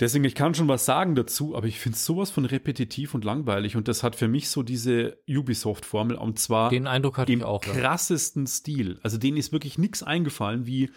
Deswegen, 0.00 0.24
ich 0.24 0.36
kann 0.36 0.54
schon 0.54 0.68
was 0.68 0.86
sagen 0.86 1.16
dazu, 1.16 1.56
aber 1.56 1.66
ich 1.66 1.80
finde 1.80 1.96
es 1.96 2.04
sowas 2.04 2.30
von 2.30 2.44
repetitiv 2.44 3.14
und 3.14 3.24
langweilig. 3.24 3.76
Und 3.76 3.88
das 3.88 4.02
hat 4.02 4.14
für 4.14 4.28
mich 4.28 4.48
so 4.48 4.62
diese 4.62 5.18
Ubisoft-Formel, 5.28 6.16
und 6.16 6.38
zwar 6.38 6.70
Den 6.70 6.86
Eindruck 6.86 7.18
hatte 7.18 7.32
im 7.32 7.40
ich 7.40 7.44
auch. 7.44 7.64
Ja. 7.64 7.72
krassesten 7.72 8.46
Stil. 8.46 9.00
Also 9.02 9.18
denen 9.18 9.36
ist 9.36 9.52
wirklich 9.52 9.76
nichts 9.76 10.02
eingefallen, 10.02 10.66
wie 10.66 10.90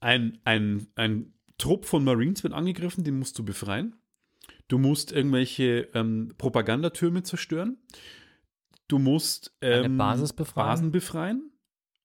ein, 0.00 0.38
ein, 0.44 0.86
ein 0.94 1.34
Trupp 1.58 1.86
von 1.86 2.04
Marines 2.04 2.44
wird 2.44 2.54
angegriffen, 2.54 3.04
den 3.04 3.18
musst 3.18 3.38
du 3.38 3.44
befreien. 3.44 3.96
Du 4.68 4.78
musst 4.78 5.12
irgendwelche 5.12 5.88
ähm, 5.94 6.34
Propagandatürme 6.38 7.22
zerstören. 7.22 7.78
Du 8.88 8.98
musst 8.98 9.54
Eine 9.60 9.84
ähm, 9.84 9.98
Basis 9.98 10.32
befreien. 10.32 10.66
Basen 10.66 10.90
befreien. 10.90 11.50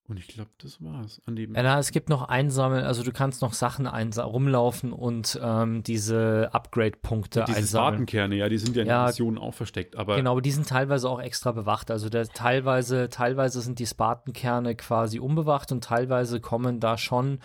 Und 0.10 0.18
ich 0.18 0.28
glaube, 0.28 0.50
das 0.58 0.84
war's. 0.84 1.22
An 1.28 1.36
dem 1.36 1.54
Ja, 1.54 1.62
na, 1.62 1.78
es 1.78 1.92
gibt 1.92 2.10
noch 2.10 2.24
einsammeln, 2.30 2.84
also 2.84 3.04
du 3.04 3.12
kannst 3.12 3.44
noch 3.44 3.54
Sachen 3.54 3.86
rumlaufen 3.86 4.92
und 4.92 5.40
ähm, 5.42 5.84
diese 5.84 6.50
Upgrade-Punkte 6.52 7.44
diese 7.46 7.58
einsammeln. 7.60 7.90
Spartankerne, 7.90 8.36
ja, 8.36 8.50
die 8.50 8.58
sind 8.58 8.76
ja 8.76 8.82
in 8.82 8.88
Ja, 8.88 9.04
den 9.04 9.08
Missionen 9.10 9.38
auch 9.38 9.54
versteckt. 9.54 9.96
Aber 9.98 10.16
Genau, 10.16 10.32
aber 10.32 10.42
die 10.42 10.50
sind 10.50 10.68
teilweise 10.68 11.08
auch 11.08 11.22
extra 11.22 11.52
bewacht. 11.52 11.92
Also 11.92 12.10
der, 12.10 12.28
teilweise, 12.28 13.10
teilweise 13.10 13.62
sind 13.62 13.78
die 13.78 13.86
Spartankerne 13.86 14.74
quasi 14.74 15.20
unbewacht 15.20 15.72
und 15.72 15.84
teilweise 15.84 16.40
kommen 16.40 16.80
da 16.80 16.98
schon 16.98 17.38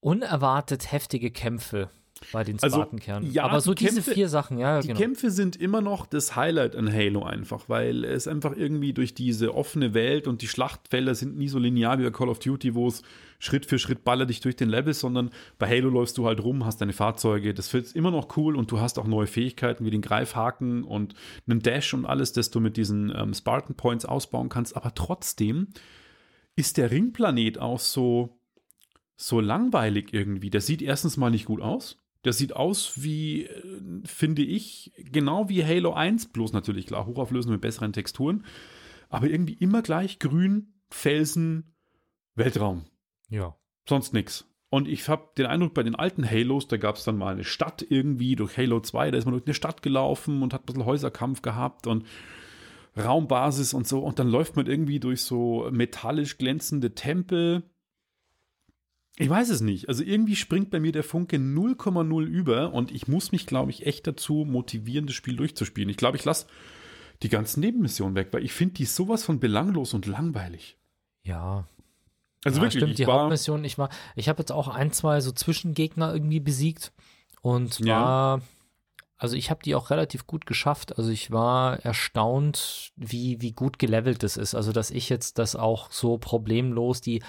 unerwartet 0.00 0.92
heftige 0.92 1.30
Kämpfe 1.30 1.88
bei 2.32 2.44
den 2.44 2.58
Spartankernen. 2.58 3.24
Also, 3.24 3.34
ja, 3.34 3.44
Aber 3.44 3.60
so 3.60 3.74
die 3.74 3.84
diese 3.84 3.96
Kämpfe, 3.96 4.12
vier 4.12 4.28
Sachen, 4.28 4.58
ja, 4.58 4.80
Die 4.80 4.88
genau. 4.88 4.98
Kämpfe 5.00 5.30
sind 5.30 5.56
immer 5.56 5.80
noch 5.80 6.06
das 6.06 6.34
Highlight 6.34 6.74
an 6.74 6.92
Halo 6.92 7.22
einfach, 7.22 7.68
weil 7.68 8.04
es 8.04 8.26
einfach 8.26 8.56
irgendwie 8.56 8.92
durch 8.92 9.14
diese 9.14 9.54
offene 9.54 9.94
Welt 9.94 10.26
und 10.26 10.42
die 10.42 10.48
Schlachtfelder 10.48 11.14
sind 11.14 11.36
nie 11.36 11.48
so 11.48 11.58
linear 11.58 11.98
wie 11.98 12.04
bei 12.04 12.10
Call 12.10 12.28
of 12.28 12.38
Duty, 12.38 12.74
wo 12.74 12.88
es 12.88 13.02
Schritt 13.38 13.66
für 13.66 13.78
Schritt 13.78 14.02
baller 14.02 14.24
dich 14.24 14.40
durch 14.40 14.56
den 14.56 14.70
Level, 14.70 14.94
sondern 14.94 15.30
bei 15.58 15.68
Halo 15.68 15.90
läufst 15.90 16.16
du 16.16 16.26
halt 16.26 16.42
rum, 16.42 16.64
hast 16.64 16.80
deine 16.80 16.94
Fahrzeuge, 16.94 17.52
das 17.52 17.72
wird 17.74 17.94
immer 17.94 18.10
noch 18.10 18.36
cool 18.36 18.56
und 18.56 18.70
du 18.70 18.80
hast 18.80 18.98
auch 18.98 19.06
neue 19.06 19.26
Fähigkeiten 19.26 19.84
wie 19.84 19.90
den 19.90 20.00
Greifhaken 20.02 20.84
und 20.84 21.14
einen 21.46 21.60
Dash 21.60 21.92
und 21.92 22.06
alles, 22.06 22.32
das 22.32 22.50
du 22.50 22.60
mit 22.60 22.76
diesen 22.76 23.12
ähm, 23.14 23.34
Spartan 23.34 23.76
Points 23.76 24.06
ausbauen 24.06 24.48
kannst. 24.48 24.74
Aber 24.74 24.94
trotzdem 24.94 25.68
ist 26.56 26.78
der 26.78 26.90
Ringplanet 26.90 27.58
auch 27.58 27.78
so, 27.78 28.38
so 29.16 29.40
langweilig 29.40 30.12
irgendwie. 30.12 30.48
Der 30.48 30.62
sieht 30.62 30.80
erstens 30.80 31.18
mal 31.18 31.30
nicht 31.30 31.44
gut 31.44 31.60
aus. 31.60 31.98
Der 32.24 32.32
sieht 32.32 32.54
aus 32.54 33.02
wie, 33.02 33.44
äh, 33.44 33.62
finde 34.04 34.42
ich, 34.42 34.92
genau 34.96 35.48
wie 35.48 35.64
Halo 35.64 35.92
1, 35.92 36.32
bloß 36.32 36.52
natürlich 36.52 36.86
klar, 36.86 37.06
hochauflösend 37.06 37.52
mit 37.52 37.60
besseren 37.60 37.92
Texturen. 37.92 38.44
Aber 39.08 39.28
irgendwie 39.28 39.54
immer 39.54 39.82
gleich 39.82 40.18
grün, 40.18 40.74
Felsen, 40.90 41.74
Weltraum. 42.34 42.84
Ja. 43.28 43.56
Sonst 43.88 44.12
nichts. 44.12 44.46
Und 44.68 44.88
ich 44.88 45.08
habe 45.08 45.30
den 45.38 45.46
Eindruck, 45.46 45.74
bei 45.74 45.84
den 45.84 45.94
alten 45.94 46.28
Halos, 46.28 46.66
da 46.66 46.76
gab 46.76 46.96
es 46.96 47.04
dann 47.04 47.16
mal 47.16 47.32
eine 47.32 47.44
Stadt 47.44 47.86
irgendwie, 47.88 48.34
durch 48.34 48.56
Halo 48.56 48.80
2, 48.80 49.12
da 49.12 49.18
ist 49.18 49.24
man 49.24 49.32
durch 49.32 49.46
eine 49.46 49.54
Stadt 49.54 49.82
gelaufen 49.82 50.42
und 50.42 50.52
hat 50.52 50.62
ein 50.62 50.66
bisschen 50.66 50.84
Häuserkampf 50.84 51.42
gehabt 51.42 51.86
und 51.86 52.04
Raumbasis 52.96 53.74
und 53.74 53.86
so. 53.86 54.00
Und 54.00 54.18
dann 54.18 54.28
läuft 54.28 54.56
man 54.56 54.66
irgendwie 54.66 54.98
durch 54.98 55.22
so 55.22 55.68
metallisch 55.70 56.38
glänzende 56.38 56.94
Tempel 56.94 57.62
ich 59.18 59.30
weiß 59.30 59.48
es 59.48 59.62
nicht. 59.62 59.88
Also 59.88 60.02
irgendwie 60.02 60.36
springt 60.36 60.70
bei 60.70 60.78
mir 60.78 60.92
der 60.92 61.02
Funke 61.02 61.36
0,0 61.36 62.24
über 62.24 62.72
und 62.74 62.92
ich 62.92 63.08
muss 63.08 63.32
mich, 63.32 63.46
glaube 63.46 63.70
ich, 63.70 63.86
echt 63.86 64.06
dazu 64.06 64.44
motivieren, 64.46 65.06
das 65.06 65.16
Spiel 65.16 65.36
durchzuspielen. 65.36 65.88
Ich 65.88 65.96
glaube, 65.96 66.18
ich 66.18 66.24
lasse 66.24 66.46
die 67.22 67.30
ganzen 67.30 67.60
Nebenmissionen 67.60 68.14
weg, 68.14 68.28
weil 68.32 68.44
ich 68.44 68.52
finde 68.52 68.74
die 68.74 68.84
sowas 68.84 69.24
von 69.24 69.40
belanglos 69.40 69.94
und 69.94 70.04
langweilig. 70.04 70.76
Ja. 71.22 71.66
Also 72.44 72.58
ja, 72.58 72.64
wirklich, 72.64 72.82
stimmt, 72.82 72.98
die 72.98 73.06
war, 73.06 73.22
Hauptmission, 73.22 73.64
ich 73.64 73.78
war, 73.78 73.88
ich 74.16 74.28
habe 74.28 74.40
jetzt 74.40 74.52
auch 74.52 74.68
ein, 74.68 74.92
zwei 74.92 75.20
so 75.22 75.32
Zwischengegner 75.32 76.12
irgendwie 76.12 76.40
besiegt 76.40 76.92
und 77.40 77.80
war, 77.86 78.38
ja. 78.38 78.44
also 79.16 79.34
ich 79.34 79.50
habe 79.50 79.62
die 79.64 79.74
auch 79.74 79.88
relativ 79.88 80.26
gut 80.26 80.44
geschafft. 80.44 80.98
Also 80.98 81.10
ich 81.10 81.30
war 81.30 81.80
erstaunt, 81.80 82.92
wie, 82.96 83.40
wie 83.40 83.52
gut 83.52 83.78
gelevelt 83.78 84.22
das 84.22 84.36
ist. 84.36 84.54
Also 84.54 84.72
dass 84.72 84.90
ich 84.90 85.08
jetzt 85.08 85.38
das 85.38 85.56
auch 85.56 85.90
so 85.90 86.18
problemlos 86.18 87.00
die 87.00 87.22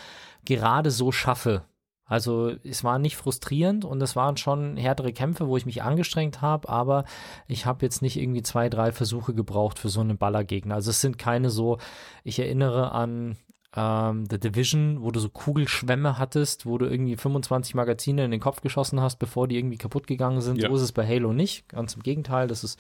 gerade 0.44 0.92
so 0.92 1.14
schaffe, 1.14 1.64
also 2.08 2.54
es 2.64 2.84
war 2.84 3.00
nicht 3.00 3.18
frustrierend 3.18 3.86
und 3.86 4.02
es 4.02 4.16
waren 4.16 4.38
schon 4.38 4.78
härtere 4.78 5.12
Kämpfe, 5.12 5.48
wo 5.48 5.58
ich 5.58 5.66
mich 5.66 5.84
angestrengt 5.84 6.42
habe, 6.42 6.70
aber 6.70 7.04
ich 7.48 7.66
habe 7.66 7.86
jetzt 7.86 8.02
nicht 8.02 8.18
irgendwie 8.18 8.44
zwei, 8.44 8.70
drei 8.70 8.92
Versuche 8.92 9.34
gebraucht 9.34 9.78
für 9.78 9.90
so 9.90 10.00
einen 10.00 10.18
Ballergegner. 10.18 10.76
Also 10.76 10.92
es 10.92 11.02
sind 11.02 11.18
keine 11.18 11.50
so, 11.50 11.78
ich 12.24 12.40
erinnere 12.40 12.94
an 12.94 13.36
ähm, 13.76 14.26
The 14.30 14.40
Division, 14.40 15.02
wo 15.02 15.12
du 15.12 15.20
so 15.20 15.30
Kugelschwämme 15.30 16.18
hattest, 16.18 16.66
wo 16.66 16.78
du 16.78 16.86
irgendwie 16.86 17.18
25 17.18 17.76
Magazine 17.76 18.24
in 18.24 18.32
den 18.32 18.40
Kopf 18.40 18.62
geschossen 18.62 19.02
hast, 19.02 19.18
bevor 19.18 19.48
die 19.48 19.58
irgendwie 19.58 19.78
kaputt 19.78 20.08
gegangen 20.08 20.42
sind. 20.42 20.62
Ja. 20.62 20.70
So 20.70 20.76
ist 20.76 20.82
es 20.82 20.92
bei 20.94 21.06
Halo 21.06 21.34
nicht. 21.34 21.68
Ganz 21.70 21.96
im 21.96 22.04
Gegenteil, 22.04 22.48
das 22.48 22.64
ist 22.64 22.80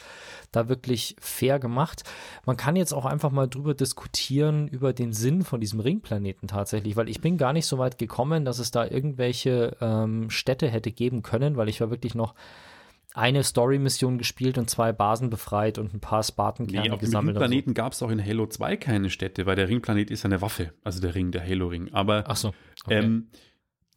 da 0.52 0.70
wirklich 0.70 1.16
fair 1.20 1.60
gemacht. 1.60 2.04
Man 2.46 2.58
kann 2.58 2.76
jetzt 2.76 2.94
auch 2.94 3.06
einfach 3.06 3.32
mal 3.32 3.48
drüber 3.48 3.74
diskutieren, 3.74 4.68
über 4.68 4.94
den 4.94 5.12
Sinn 5.14 5.44
von 5.44 5.60
diesem 5.60 5.80
Ringplaneten 5.80 6.48
tatsächlich, 6.48 6.96
weil 6.96 7.10
ich 7.10 7.22
bin 7.22 7.38
gar 7.38 7.54
nicht 7.54 7.66
so 7.66 7.78
weit 7.78 7.98
gekommen, 7.98 8.46
dass 8.46 8.60
es 8.60 8.72
da 8.72 8.86
irgendwelche 8.86 9.76
ähm, 9.82 10.30
Städte 10.30 10.70
hätte 10.70 10.92
geben 10.92 11.22
können, 11.22 11.58
weil 11.58 11.70
ich 11.70 11.82
war 11.82 11.90
wirklich 11.90 12.16
noch 12.16 12.34
eine 13.18 13.44
Story-Mission 13.44 14.20
gespielt 14.20 14.58
und 14.58 14.70
zwei 14.70 14.94
Basen 14.94 15.30
befreit 15.30 15.80
und 15.80 15.94
ein 15.94 16.00
paar 16.00 16.22
Spartankerne 16.22 16.90
nee, 16.90 16.98
gesammelt. 16.98 17.36
Auf 17.36 17.42
dem 17.42 17.50
Ringplaneten 17.50 17.72
so. 17.72 17.74
gab 17.74 17.94
es 17.94 18.04
auch 18.04 18.12
in 18.12 18.24
Halo 18.24 18.46
2 18.46 18.78
keine 18.78 19.10
Städte, 19.10 19.46
weil 19.48 19.56
der 19.56 19.68
Ringplanet 19.68 20.12
ist 20.12 20.24
eine 20.24 20.42
Waffe, 20.42 20.72
also 20.84 21.02
der 21.02 21.16
Ring, 21.16 21.32
der 21.32 21.44
Halo-Ring. 21.44 21.94
Aber 21.94 22.26
Ach 22.28 22.36
so, 22.36 22.54
okay. 22.86 23.00
ähm, 23.00 23.30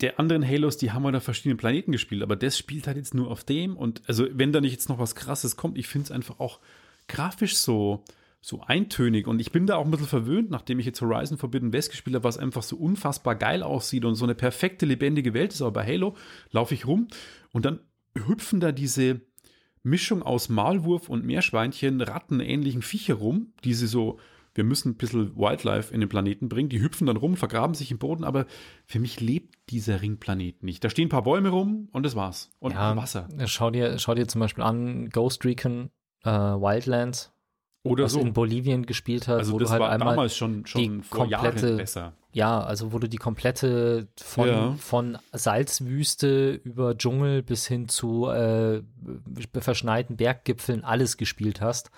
der 0.01 0.19
anderen 0.19 0.47
Halos, 0.47 0.79
die 0.79 0.93
haben 0.93 1.03
wir 1.03 1.15
auf 1.15 1.23
verschiedenen 1.23 1.59
Planeten 1.59 1.93
gespielt, 1.93 2.23
aber 2.23 2.35
das 2.35 2.57
spielt 2.57 2.87
halt 2.87 2.97
jetzt 2.97 3.13
nur 3.13 3.31
auf 3.31 3.45
dem 3.45 3.77
und 3.77 4.01
also 4.07 4.27
wenn 4.33 4.53
da 4.53 4.63
nicht 4.63 4.73
jetzt 4.73 4.89
noch 4.89 4.99
was 4.99 5.15
krasses 5.15 5.57
kommt, 5.57 5.77
ich 5.77 5.87
finde 5.87 6.07
es 6.07 6.11
einfach 6.11 6.41
auch 6.41 6.59
grafisch 7.07 7.57
so, 7.57 8.05
so 8.41 8.63
eintönig 8.63 9.27
und 9.27 9.39
ich 9.39 9.53
bin 9.53 9.67
da 9.67 9.77
auch 9.77 9.85
ein 9.85 9.91
bisschen 9.91 10.07
verwöhnt, 10.07 10.51
nachdem 10.51 10.79
ich 10.79 10.87
jetzt 10.87 11.03
Horizon 11.03 11.37
Forbidden 11.37 11.75
West 11.75 11.91
gespielt 11.91 12.15
habe, 12.17 12.25
was 12.25 12.39
einfach 12.39 12.63
so 12.63 12.77
unfassbar 12.77 13.35
geil 13.35 13.63
aussieht 13.63 14.07
und 14.07 14.15
so 14.15 14.25
eine 14.25 14.35
perfekte, 14.35 14.87
lebendige 14.87 15.35
Welt 15.35 15.53
ist, 15.53 15.61
aber 15.61 15.73
bei 15.73 15.87
Halo 15.87 16.17
laufe 16.51 16.73
ich 16.73 16.87
rum 16.87 17.09
und 17.53 17.67
dann 17.67 17.81
hüpfen 18.15 18.61
da 18.61 18.73
diese 18.73 19.21
Mischung 19.83 20.23
aus 20.23 20.49
Maulwurf 20.49 21.09
und 21.09 21.25
Meerschweinchen, 21.25 22.01
rattenähnlichen 22.01 22.83
Viecher 22.83 23.15
rum, 23.15 23.53
die 23.65 23.75
sie 23.75 23.87
so, 23.87 24.19
wir 24.55 24.65
müssen 24.65 24.91
ein 24.91 24.97
bisschen 24.97 25.37
Wildlife 25.37 25.93
in 25.95 26.01
den 26.01 26.09
Planeten 26.09 26.49
bringen, 26.49 26.69
die 26.69 26.81
hüpfen 26.81 27.07
dann 27.07 27.17
rum, 27.17 27.37
vergraben 27.37 27.75
sich 27.75 27.91
im 27.91 27.99
Boden, 27.99 28.25
aber 28.25 28.47
für 28.87 28.99
mich 28.99 29.21
lebt 29.21 29.55
dieser 29.71 30.03
Ringplanet 30.03 30.63
nicht. 30.63 30.85
Da 30.85 30.91
stehen 30.91 31.07
ein 31.07 31.11
paar 31.11 31.23
Bäume 31.23 31.49
rum 31.51 31.89
und 31.93 32.05
das 32.05 32.17
war's. 32.17 32.51
Und 32.59 32.73
ja, 32.73 32.97
Wasser. 32.97 33.29
Schau 33.47 33.71
dir, 33.71 33.99
schau 33.99 34.15
dir 34.15 34.29
zum 34.29 34.41
Beispiel 34.41 34.65
an 34.65 35.09
Ghost 35.09 35.45
Recon 35.45 35.91
äh, 36.25 36.31
Wildlands, 36.31 37.33
oder 37.83 38.05
was 38.05 38.13
so. 38.13 38.21
in 38.21 38.33
Bolivien 38.33 38.85
gespielt 38.85 39.27
hat, 39.29 39.39
also 39.39 39.55
wo 39.55 39.59
das 39.59 39.69
du 39.69 39.73
halt 39.73 39.83
war 39.83 39.91
einmal 39.91 40.11
damals 40.11 40.37
schon, 40.37 40.67
schon 40.67 40.83
die 40.83 41.09
komplette, 41.09 41.77
besser. 41.77 42.13
Ja, 42.33 42.63
also 42.63 42.93
wo 42.93 42.99
du 42.99 43.09
die 43.09 43.17
komplette 43.17 44.09
von, 44.21 44.49
ja. 44.49 44.73
von 44.75 45.19
Salzwüste 45.33 46.53
über 46.63 46.97
Dschungel 46.97 47.43
bis 47.43 47.67
hin 47.67 47.89
zu 47.89 48.29
äh, 48.29 48.83
verschneiten 49.59 50.17
Berggipfeln 50.17 50.85
alles 50.85 51.17
gespielt 51.17 51.61
hast. 51.61 51.91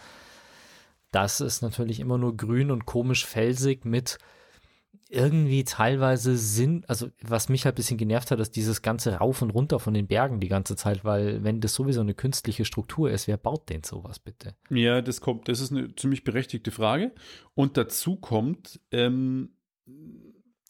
Das 1.10 1.40
ist 1.40 1.60
natürlich 1.60 2.00
immer 2.00 2.16
nur 2.16 2.36
grün 2.36 2.70
und 2.70 2.86
komisch 2.86 3.26
felsig 3.26 3.84
mit 3.84 4.18
irgendwie 5.12 5.62
teilweise 5.64 6.37
Sinn, 6.38 6.85
also 6.88 7.09
was 7.21 7.50
mich 7.50 7.66
halt 7.66 7.75
ein 7.75 7.76
bisschen 7.76 7.99
genervt 7.99 8.31
hat, 8.31 8.40
ist 8.40 8.57
dieses 8.57 8.81
ganze 8.81 9.16
Rauf 9.16 9.42
und 9.42 9.50
Runter 9.50 9.78
von 9.78 9.92
den 9.92 10.07
Bergen 10.07 10.40
die 10.40 10.49
ganze 10.49 10.75
Zeit, 10.75 11.04
weil 11.04 11.45
wenn 11.45 11.61
das 11.61 11.75
sowieso 11.75 12.00
eine 12.00 12.14
künstliche 12.14 12.64
Struktur 12.64 13.11
ist, 13.11 13.28
wer 13.28 13.37
baut 13.37 13.69
denn 13.69 13.83
sowas 13.85 14.19
bitte? 14.19 14.54
Ja, 14.71 15.02
das 15.02 15.21
kommt, 15.21 15.49
das 15.49 15.61
ist 15.61 15.71
eine 15.71 15.95
ziemlich 15.97 16.25
berechtigte 16.25 16.71
Frage. 16.71 17.12
Und 17.54 17.76
dazu 17.76 18.16
kommt, 18.16 18.81
ähm, 18.90 19.50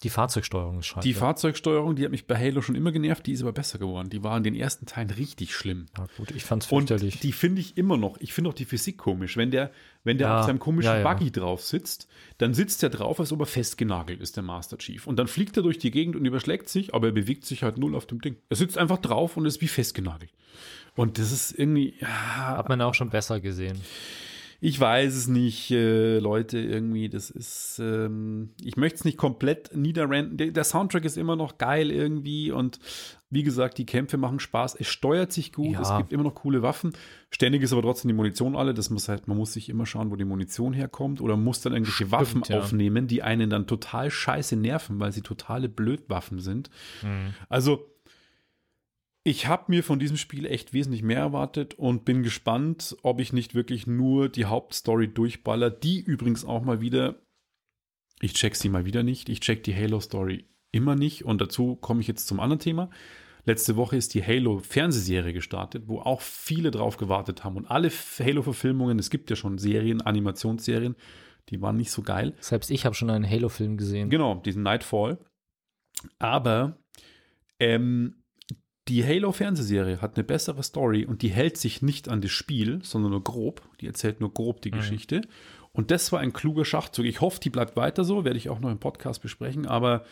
die 0.03 0.11
Fahrzeugsteuerung 0.11 0.81
ist 0.81 0.87
scheiße. 0.87 1.07
Die 1.07 1.15
Fahrzeugsteuerung, 1.15 1.95
die 1.95 2.05
hat 2.05 2.11
mich 2.11 2.27
bei 2.27 2.37
Halo 2.37 2.61
schon 2.61 2.75
immer 2.75 2.91
genervt, 2.91 3.27
die 3.27 3.33
ist 3.33 3.43
aber 3.43 3.53
besser 3.53 3.79
geworden. 3.79 4.11
Die 4.11 4.25
war 4.25 4.37
in 4.37 4.43
den 4.43 4.55
ersten 4.55 4.87
Teilen 4.87 5.11
richtig 5.11 5.55
schlimm. 5.55 5.87
Ja, 5.97 6.07
gut, 6.17 6.33
ich 6.33 6.45
fand's 6.45 6.67
fürchterlich. 6.67 7.15
Und 7.15 7.23
die 7.23 7.33
finde 7.33 7.61
ich 7.61 7.77
immer 7.77 7.97
noch. 7.97 8.17
Ich 8.21 8.33
finde 8.33 8.51
auch 8.51 8.55
die 8.55 8.65
Physik 8.65 8.99
komisch. 8.99 9.37
Wenn 9.37 9.51
der, 9.51 9.71
wenn 10.03 10.19
der 10.19 10.29
ja, 10.29 10.41
auf 10.41 10.47
seinem 10.47 10.59
komischen 10.59 10.93
ja, 10.93 10.99
ja. 10.99 11.13
Buggy 11.13 11.31
drauf 11.31 11.63
sitzt, 11.63 12.09
dann 12.39 12.53
sitzt 12.55 12.83
er 12.83 12.91
drauf, 12.91 13.21
als 13.21 13.33
ob 13.33 13.41
er 13.41 13.47
festgenagelt 13.47 14.21
ist, 14.21 14.37
der 14.37 14.43
Master 14.43 14.77
Chief. 14.79 15.07
Und 15.07 15.17
dann 15.17 15.29
fliegt 15.29 15.57
er 15.57 15.63
durch 15.63 15.79
die 15.79 15.91
Gegend 15.91 16.17
und 16.17 16.25
überschlägt 16.25 16.69
sich, 16.69 16.95
aber 16.95 17.09
er 17.09 17.13
bewegt 17.13 17.45
sich 17.45 17.63
halt 17.63 17.79
null 17.79 17.95
auf 17.95 18.07
dem 18.07 18.21
Ding. 18.21 18.37
Er 18.49 18.57
sitzt 18.57 18.79
einfach 18.79 18.99
drauf 18.99 19.37
und 19.37 19.47
ist 19.47 19.61
wie 19.61 19.69
festgenagelt. 19.69 20.31
Und 20.97 21.19
das 21.19 21.33
ist 21.33 21.59
irgendwie. 21.59 21.95
Hat 22.03 22.69
man 22.69 22.81
auch 22.81 22.95
schon 22.95 23.11
besser 23.11 23.41
gesehen. 23.41 23.81
Ich 24.65 24.79
weiß 24.79 25.17
es 25.17 25.27
nicht, 25.27 25.73
äh, 25.73 26.21
Leute, 26.21 26.57
irgendwie, 26.61 27.09
das 27.09 27.31
ist, 27.31 27.81
ähm, 27.83 28.51
ich 28.63 28.77
möchte 28.77 28.99
es 28.99 29.05
nicht 29.05 29.19
komplett 29.19 29.75
niederrenten. 29.75 30.37
Der, 30.37 30.53
der, 30.53 30.63
Soundtrack 30.63 31.05
ist 31.05 31.17
immer 31.17 31.35
noch 31.35 31.59
geil 31.59 31.91
irgendwie 31.91 32.53
und 32.53 32.79
wie 33.29 33.43
gesagt, 33.43 33.77
die 33.79 33.87
Kämpfe 33.87 34.19
machen 34.19 34.39
Spaß. 34.39 34.77
Es 34.79 34.87
steuert 34.87 35.33
sich 35.33 35.53
gut, 35.53 35.73
ja. 35.73 35.81
es 35.81 35.97
gibt 35.97 36.13
immer 36.13 36.23
noch 36.23 36.37
coole 36.37 36.63
Waffen. 36.63 36.93
Ständig 37.31 37.63
ist 37.63 37.73
aber 37.73 37.83
trotzdem 37.83 38.11
die 38.11 38.15
Munition 38.15 38.55
alle. 38.55 38.73
Das 38.73 38.89
muss 38.89 39.09
halt, 39.09 39.27
man 39.27 39.37
muss 39.37 39.53
sich 39.53 39.69
immer 39.69 39.85
schauen, 39.85 40.13
wo 40.13 40.15
die 40.15 40.25
Munition 40.25 40.75
herkommt 40.75 41.21
oder 41.21 41.37
muss 41.37 41.61
dann 41.61 41.73
irgendwelche 41.73 42.07
Stimmt, 42.07 42.13
Waffen 42.13 42.43
ja. 42.47 42.61
aufnehmen, 42.61 43.09
die 43.09 43.25
einen 43.25 43.51
dann 43.51 43.67
total 43.67 44.13
scheiße 44.13 44.55
nerven, 44.55 45.01
weil 45.01 45.11
sie 45.11 45.23
totale 45.23 45.69
Blödwaffen 45.69 46.39
sind. 46.39 46.71
Mhm. 47.03 47.35
Also, 47.49 47.92
ich 49.25 49.47
habe 49.47 49.65
mir 49.69 49.85
von 49.85 49.99
diesem 49.99 50.17
Spiel 50.17 50.47
echt 50.47 50.73
wesentlich 50.73 51.03
mehr 51.03 51.19
erwartet 51.19 51.75
und 51.75 52.05
bin 52.05 52.23
gespannt, 52.23 52.97
ob 53.03 53.21
ich 53.21 53.33
nicht 53.33 53.55
wirklich 53.55 53.87
nur 53.87 54.29
die 54.29 54.47
Hauptstory 54.47 55.09
durchballer, 55.09 55.71
die 55.71 56.01
übrigens 56.01 56.45
auch 56.45 56.63
mal 56.63 56.81
wieder, 56.81 57.23
ich 58.21 58.35
check 58.35 58.57
sie 58.57 58.69
mal 58.69 58.85
wieder 58.85 59.03
nicht, 59.03 59.29
ich 59.29 59.41
check 59.41 59.63
die 59.63 59.75
Halo-Story 59.75 60.47
immer 60.73 60.97
nicht 60.97 61.25
und 61.25 61.41
dazu 61.41 61.77
komme 61.77 62.01
ich 62.01 62.09
jetzt 62.09 62.27
zum 62.27 62.41
anderen 62.41 62.61
Thema. 62.61 62.91
Letzte 63.45 63.77
Woche 63.77 63.97
ist 63.97 64.15
die 64.15 64.25
Halo-Fernsehserie 64.25 65.33
gestartet, 65.33 65.85
wo 65.87 66.01
auch 66.01 66.21
viele 66.21 66.71
drauf 66.71 66.97
gewartet 66.97 67.45
haben 67.45 67.57
und 67.57 67.67
alle 67.71 67.91
Halo-Verfilmungen, 67.91 68.99
es 68.99 69.11
gibt 69.11 69.31
ja 69.31 69.37
schon 69.37 69.59
Serien, 69.59 70.01
Animationsserien, 70.01 70.97
die 71.49 71.61
waren 71.61 71.77
nicht 71.77 71.91
so 71.91 72.03
geil. 72.03 72.35
Selbst 72.41 72.71
ich 72.71 72.85
habe 72.85 72.95
schon 72.95 73.11
einen 73.11 73.29
Halo-Film 73.29 73.77
gesehen. 73.77 74.11
Genau, 74.11 74.37
diesen 74.37 74.63
Nightfall. 74.63 75.19
Aber 76.19 76.79
ähm, 77.59 78.22
die 78.89 79.05
Halo-Fernsehserie 79.05 80.01
hat 80.01 80.17
eine 80.17 80.25
bessere 80.25 80.63
Story 80.63 81.05
und 81.05 81.23
die 81.23 81.31
hält 81.31 81.57
sich 81.57 81.83
nicht 81.83 82.09
an 82.09 82.21
das 82.21 82.33
Spiel, 82.33 82.81
sondern 82.83 83.13
nur 83.13 83.23
grob. 83.23 83.63
Die 83.81 83.87
erzählt 83.87 84.21
nur 84.21 84.33
grob 84.33 84.61
die 84.63 84.71
mhm. 84.73 84.77
Geschichte. 84.77 85.23
Und 85.73 85.91
das 85.91 86.13
war 86.13 86.21
ein 86.21 86.33
kluger 86.33 86.65
Schachzug. 86.65 87.07
Ich 87.07 87.21
hoffe, 87.21 87.41
die 87.41 87.51
bleibt 87.51 87.77
weiter 87.77 88.05
so, 88.05 88.25
werde 88.25 88.39
ich 88.39 88.51
auch 88.51 88.61
noch 88.61 88.71
im 88.71 88.79
Podcast 88.81 89.23
besprechen. 89.23 89.67
Aber 89.67 90.05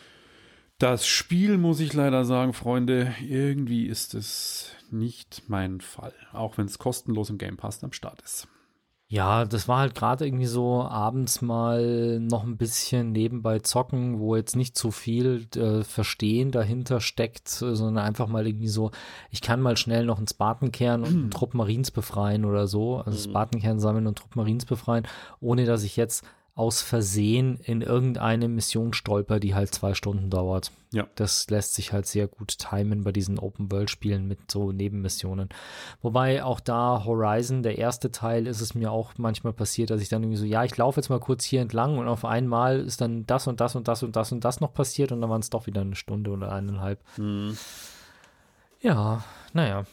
Das 0.81 1.05
Spiel, 1.05 1.59
muss 1.59 1.79
ich 1.79 1.93
leider 1.93 2.25
sagen, 2.25 2.53
Freunde, 2.53 3.13
irgendwie 3.21 3.85
ist 3.85 4.15
es 4.15 4.71
nicht 4.89 5.43
mein 5.47 5.79
Fall. 5.79 6.13
Auch 6.33 6.57
wenn 6.57 6.65
es 6.65 6.79
kostenlos 6.79 7.29
im 7.29 7.37
Game 7.37 7.55
Pass 7.55 7.83
am 7.83 7.93
Start 7.93 8.19
ist. 8.23 8.47
Ja, 9.11 9.43
das 9.43 9.67
war 9.67 9.79
halt 9.79 9.93
gerade 9.93 10.25
irgendwie 10.25 10.45
so 10.45 10.83
abends 10.83 11.41
mal 11.41 12.17
noch 12.21 12.45
ein 12.45 12.55
bisschen 12.55 13.11
nebenbei 13.11 13.59
zocken, 13.59 14.21
wo 14.21 14.37
jetzt 14.37 14.55
nicht 14.55 14.77
so 14.77 14.89
viel 14.89 15.47
äh, 15.57 15.83
Verstehen 15.83 16.51
dahinter 16.51 17.01
steckt, 17.01 17.49
sondern 17.49 17.97
einfach 17.97 18.29
mal 18.29 18.47
irgendwie 18.47 18.69
so, 18.69 18.91
ich 19.29 19.41
kann 19.41 19.59
mal 19.59 19.75
schnell 19.75 20.05
noch 20.05 20.17
einen 20.17 20.29
Spartan 20.29 20.71
kehren 20.71 21.01
und 21.01 21.09
einen 21.09 21.31
Trupp 21.31 21.53
Marines 21.53 21.91
befreien 21.91 22.45
oder 22.45 22.67
so. 22.67 22.99
Also 22.99 23.17
mhm. 23.17 23.31
Spartan 23.31 23.59
kehren 23.59 23.81
sammeln 23.81 24.07
und 24.07 24.17
Trupp 24.17 24.37
Marines 24.37 24.63
befreien, 24.63 25.05
ohne 25.41 25.65
dass 25.65 25.83
ich 25.83 25.97
jetzt 25.97 26.23
aus 26.61 26.83
Versehen 26.83 27.57
in 27.63 27.81
irgendeine 27.81 28.47
Mission 28.47 28.93
stolper, 28.93 29.39
die 29.39 29.55
halt 29.55 29.73
zwei 29.73 29.95
Stunden 29.95 30.29
dauert. 30.29 30.71
Ja. 30.93 31.07
Das 31.15 31.49
lässt 31.49 31.73
sich 31.73 31.91
halt 31.91 32.05
sehr 32.05 32.27
gut 32.27 32.55
timen 32.59 33.03
bei 33.03 33.11
diesen 33.11 33.39
Open-World-Spielen 33.39 34.27
mit 34.27 34.51
so 34.51 34.71
Nebenmissionen. 34.71 35.49
Wobei 36.03 36.43
auch 36.43 36.59
da 36.59 37.03
Horizon, 37.03 37.63
der 37.63 37.79
erste 37.79 38.11
Teil, 38.11 38.45
ist 38.45 38.61
es 38.61 38.75
mir 38.75 38.91
auch 38.91 39.13
manchmal 39.17 39.53
passiert, 39.53 39.89
dass 39.89 40.03
ich 40.03 40.09
dann 40.09 40.21
irgendwie 40.21 40.37
so, 40.37 40.45
ja, 40.45 40.63
ich 40.63 40.77
laufe 40.77 40.99
jetzt 40.99 41.09
mal 41.09 41.19
kurz 41.19 41.45
hier 41.45 41.61
entlang 41.61 41.97
und 41.97 42.07
auf 42.07 42.25
einmal 42.25 42.81
ist 42.81 43.01
dann 43.01 43.25
das 43.25 43.47
und 43.47 43.59
das 43.59 43.75
und 43.75 43.87
das 43.87 44.03
und 44.03 44.15
das 44.15 44.31
und 44.31 44.45
das 44.45 44.61
noch 44.61 44.71
passiert 44.71 45.11
und 45.11 45.21
dann 45.21 45.31
waren 45.31 45.41
es 45.41 45.49
doch 45.49 45.65
wieder 45.65 45.81
eine 45.81 45.95
Stunde 45.95 46.29
oder 46.29 46.51
eineinhalb. 46.51 46.99
Mhm. 47.17 47.57
Ja, 48.81 49.23
naja. 49.53 49.85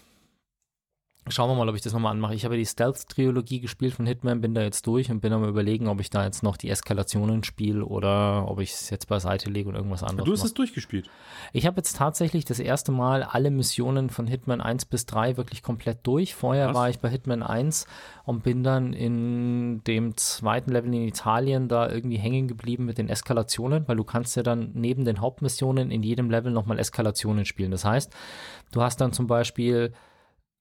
Schauen 1.31 1.51
wir 1.51 1.55
mal, 1.55 1.69
ob 1.69 1.75
ich 1.75 1.83
das 1.83 1.93
nochmal 1.93 2.13
anmache. 2.13 2.35
Ich 2.35 2.45
habe 2.45 2.57
die 2.57 2.67
Stealth-Trilogie 2.67 3.61
gespielt 3.61 3.95
von 3.95 4.07
Hitman, 4.07 4.41
bin 4.41 4.55
da 4.55 4.63
jetzt 4.63 4.87
durch 4.87 5.11
und 5.11 5.21
bin 5.21 5.33
am 5.33 5.45
überlegen, 5.45 5.89
ob 5.89 6.01
ich 6.01 6.11
da 6.11 6.25
jetzt 6.25 6.43
noch 6.43 6.57
die 6.57 6.71
Eskalationen 6.71 7.45
spiele 7.45 7.85
oder 7.85 8.49
ob 8.49 8.61
ich 8.61 8.73
es 8.73 8.91
jetzt 8.91 9.09
beiseite 9.09 9.51
lege 9.51 9.69
und 9.69 9.75
irgendwas 9.75 10.03
anderes. 10.03 10.27
Du 10.27 10.33
hast 10.33 10.45
es 10.45 10.55
durchgespielt. 10.55 11.09
Ich 11.53 11.67
habe 11.67 11.77
jetzt 11.79 11.97
tatsächlich 11.97 12.45
das 12.45 12.59
erste 12.59 12.93
Mal 12.93 13.23
alle 13.23 13.51
Missionen 13.51 14.11
von 14.11 14.27
Hitman 14.27 14.61
1 14.61 14.87
bis 14.87 15.07
3 15.07 15.37
wirklich 15.37 15.63
komplett 15.63 15.99
durch. 16.03 16.35
Vorher 16.35 16.69
Was? 16.69 16.75
war 16.75 16.91
ich 16.91 16.99
bei 16.99 17.09
Hitman 17.09 17.43
1 17.43 17.87
und 18.25 18.43
bin 18.43 18.63
dann 18.63 18.93
in 18.93 19.83
dem 19.85 20.17
zweiten 20.17 20.73
Level 20.73 20.93
in 20.93 21.09
Italien 21.09 21.69
da 21.69 21.89
irgendwie 21.89 22.19
hängen 22.19 22.49
geblieben 22.49 22.85
mit 22.85 22.99
den 22.99 23.09
Eskalationen, 23.09 23.87
weil 23.87 23.97
du 23.97 24.05
kannst 24.05 24.37
ja 24.37 24.43
dann 24.43 24.71
neben 24.75 25.05
den 25.05 25.21
Hauptmissionen 25.21 25.91
in 25.91 26.03
jedem 26.03 26.31
Level 26.31 26.53
nochmal 26.53 26.79
Eskalationen 26.79 27.45
spielen. 27.45 27.71
Das 27.71 27.85
heißt, 27.85 28.13
du 28.73 28.83
hast 28.83 29.01
dann 29.01 29.13
zum 29.13 29.27
Beispiel 29.27 29.93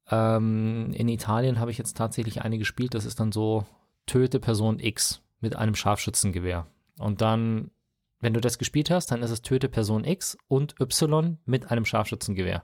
ähm, 0.09 0.91
in 0.93 1.07
Italien 1.09 1.59
habe 1.59 1.71
ich 1.71 1.77
jetzt 1.77 1.97
tatsächlich 1.97 2.41
eine 2.41 2.57
gespielt, 2.57 2.93
das 2.93 3.05
ist 3.05 3.19
dann 3.19 3.31
so, 3.31 3.65
töte 4.05 4.39
Person 4.39 4.79
X 4.79 5.21
mit 5.39 5.55
einem 5.55 5.75
Scharfschützengewehr. 5.75 6.67
Und 6.97 7.21
dann, 7.21 7.71
wenn 8.19 8.33
du 8.33 8.41
das 8.41 8.57
gespielt 8.57 8.89
hast, 8.89 9.11
dann 9.11 9.21
ist 9.21 9.31
es 9.31 9.41
töte 9.41 9.69
Person 9.69 10.03
X 10.03 10.37
und 10.47 10.79
Y 10.79 11.37
mit 11.45 11.69
einem 11.71 11.85
Scharfschützengewehr. 11.85 12.63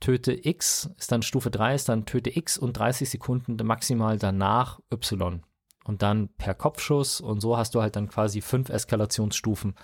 Töte 0.00 0.46
X 0.46 0.90
ist 0.98 1.12
dann 1.12 1.22
Stufe 1.22 1.50
3, 1.50 1.74
ist 1.74 1.88
dann 1.88 2.04
töte 2.04 2.36
X 2.36 2.58
und 2.58 2.74
30 2.74 3.08
Sekunden 3.08 3.56
maximal 3.64 4.18
danach 4.18 4.80
Y. 4.92 5.42
Und 5.84 6.02
dann 6.02 6.28
per 6.36 6.54
Kopfschuss 6.54 7.20
und 7.20 7.40
so 7.40 7.56
hast 7.56 7.74
du 7.74 7.80
halt 7.80 7.96
dann 7.96 8.08
quasi 8.08 8.40
fünf 8.40 8.68
Eskalationsstufen. 8.68 9.74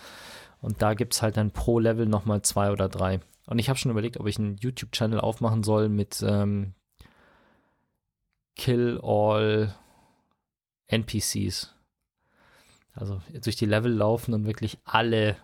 Und 0.61 0.83
da 0.83 0.95
gibt 0.95 1.14
es 1.14 1.23
halt 1.23 1.37
dann 1.37 1.52
pro 1.52 1.79
Level 1.79 2.07
nochmal 2.07 2.43
zwei 2.43 2.73
oder 2.73 2.88
drei. 2.88 3.21
Und 3.47 3.59
ich 3.59 3.69
habe 3.69 3.79
schon 3.79 3.91
überlegt, 3.91 4.19
ob 4.19 4.27
ich 4.27 4.39
einen 4.39 4.57
YouTube-Channel 4.57 5.21
aufmachen 5.21 5.63
soll 5.63 5.89
mit 5.89 6.25
ähm, 6.27 6.75
Kill 8.57 9.01
All 9.03 9.75
NPCs. 10.89 11.75
Also 12.95 13.21
durch 13.43 13.57
die 13.57 13.67
Level 13.67 13.93
laufen 13.93 14.35
und 14.35 14.47
wirklich 14.47 14.79
alle 14.85 15.37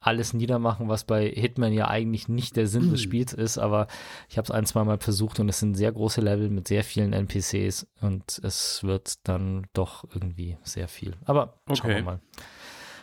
alles 0.00 0.32
niedermachen, 0.32 0.88
was 0.88 1.04
bei 1.04 1.28
Hitman 1.28 1.74
ja 1.74 1.88
eigentlich 1.88 2.26
nicht 2.26 2.56
der 2.56 2.66
Sinn 2.66 2.90
des 2.90 3.02
Spiels 3.02 3.34
ist, 3.34 3.58
aber 3.58 3.86
ich 4.28 4.38
habe 4.38 4.46
es 4.46 4.50
ein, 4.50 4.64
zwei 4.64 4.82
Mal 4.82 4.98
versucht 4.98 5.38
und 5.40 5.48
es 5.48 5.60
sind 5.60 5.74
sehr 5.74 5.92
große 5.92 6.22
Level 6.22 6.48
mit 6.48 6.68
sehr 6.68 6.84
vielen 6.84 7.12
NPCs 7.12 7.86
und 8.00 8.40
es 8.42 8.82
wird 8.82 9.28
dann 9.28 9.66
doch 9.74 10.04
irgendwie 10.14 10.56
sehr 10.62 10.88
viel. 10.88 11.16
Aber 11.26 11.60
okay. 11.66 11.76
schauen 11.76 11.90
wir 11.90 12.02
mal. 12.02 12.20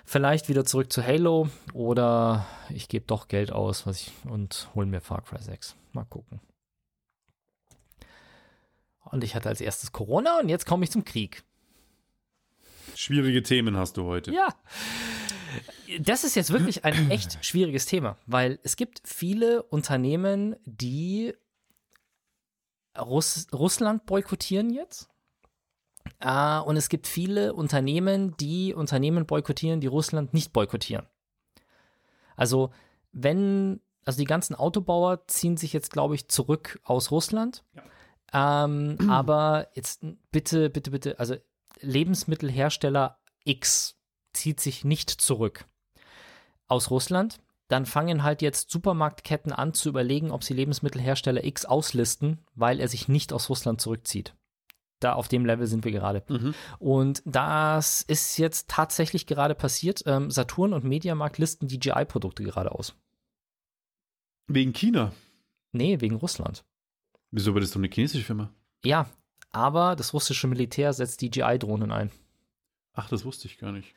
Vielleicht 0.10 0.48
wieder 0.48 0.64
zurück 0.64 0.94
zu 0.94 1.06
Halo 1.06 1.50
oder 1.74 2.48
ich 2.70 2.88
gebe 2.88 3.06
doch 3.06 3.28
Geld 3.28 3.52
aus 3.52 3.86
was 3.86 4.00
ich, 4.00 4.14
und 4.24 4.70
hole 4.74 4.86
mir 4.86 5.02
Far 5.02 5.22
Cry 5.22 5.38
6. 5.38 5.76
Mal 5.92 6.06
gucken. 6.06 6.40
Und 9.04 9.26
ich 9.26 9.36
hatte 9.36 9.50
als 9.50 9.60
erstes 9.60 9.92
Corona 9.92 10.40
und 10.40 10.48
jetzt 10.48 10.66
komme 10.66 10.86
ich 10.86 10.92
zum 10.92 11.04
Krieg. 11.04 11.44
Schwierige 12.96 13.44
Themen 13.44 13.76
hast 13.76 13.98
du 13.98 14.06
heute. 14.06 14.32
Ja. 14.32 14.56
Das 16.00 16.24
ist 16.24 16.36
jetzt 16.36 16.54
wirklich 16.54 16.86
ein 16.86 17.12
echt 17.12 17.44
schwieriges 17.44 17.86
Thema, 17.86 18.18
weil 18.28 18.60
es 18.64 18.78
gibt 18.78 19.02
viele 19.04 19.64
Unternehmen, 19.64 20.56
die 20.64 21.34
Russ 22.98 23.48
Russland 23.52 24.06
boykottieren 24.06 24.70
jetzt. 24.70 25.10
Uh, 26.24 26.64
und 26.66 26.78
es 26.78 26.90
gibt 26.90 27.06
viele 27.06 27.54
Unternehmen, 27.54 28.36
die 28.38 28.74
Unternehmen 28.74 29.28
boykottieren, 29.28 29.82
die 29.82 29.88
Russland 29.88 30.34
nicht 30.34 30.52
boykottieren. 30.52 31.06
Also, 32.36 32.72
wenn, 33.12 33.82
also 34.04 34.18
die 34.18 34.26
ganzen 34.26 34.56
Autobauer 34.56 35.28
ziehen 35.28 35.58
sich 35.58 35.74
jetzt, 35.74 35.92
glaube 35.92 36.16
ich, 36.16 36.28
zurück 36.28 36.80
aus 36.84 37.12
Russland. 37.12 37.64
Ja. 38.34 38.66
Ähm, 38.66 38.98
aber 39.10 39.68
jetzt 39.76 40.06
bitte, 40.32 40.72
bitte, 40.72 40.90
bitte, 40.90 41.20
also 41.20 41.36
Lebensmittelhersteller 41.82 43.20
X 43.44 44.00
zieht 44.34 44.60
sich 44.60 44.84
nicht 44.84 45.12
zurück 45.12 45.66
aus 46.68 46.90
Russland. 46.90 47.40
Dann 47.68 47.86
fangen 47.86 48.24
halt 48.24 48.42
jetzt 48.42 48.72
Supermarktketten 48.72 49.52
an 49.52 49.74
zu 49.76 49.90
überlegen, 49.90 50.32
ob 50.32 50.44
sie 50.44 50.56
Lebensmittelhersteller 50.56 51.44
X 51.44 51.66
auslisten, 51.66 52.40
weil 52.56 52.80
er 52.80 52.88
sich 52.88 53.08
nicht 53.08 53.34
aus 53.34 53.50
Russland 53.50 53.82
zurückzieht 53.82 54.34
da 55.00 55.14
auf 55.14 55.28
dem 55.28 55.46
Level 55.46 55.68
sind 55.68 55.86
wir 55.86 55.92
gerade. 55.92 56.24
Mhm. 56.28 56.54
Und 56.80 57.22
das 57.26 58.02
ist 58.02 58.38
jetzt 58.38 58.70
tatsächlich 58.70 59.26
gerade 59.28 59.56
passiert. 59.56 60.04
Ähm, 60.06 60.32
Saturn 60.32 60.74
und 60.74 60.84
Mediamarkt 60.84 61.38
listen 61.38 61.68
DJI-Produkte 61.68 62.44
gerade 62.44 62.72
aus. 62.72 62.96
Wegen 64.48 64.74
China? 64.74 65.12
Nee, 65.72 66.00
wegen 66.02 66.16
Russland. 66.16 66.64
Wieso 67.32 67.54
war 67.54 67.62
das 67.62 67.72
doch 67.72 67.78
eine 67.78 67.90
chinesische 67.90 68.24
Firma? 68.24 68.54
Ja, 68.84 69.10
aber 69.52 69.96
das 69.96 70.14
russische 70.14 70.48
Militär 70.48 70.94
setzt 70.94 71.22
DJI-Drohnen 71.22 71.92
ein. 71.92 72.12
Ach, 72.94 73.10
das 73.10 73.26
wusste 73.26 73.48
ich 73.48 73.58
gar 73.58 73.72
nicht 73.72 73.94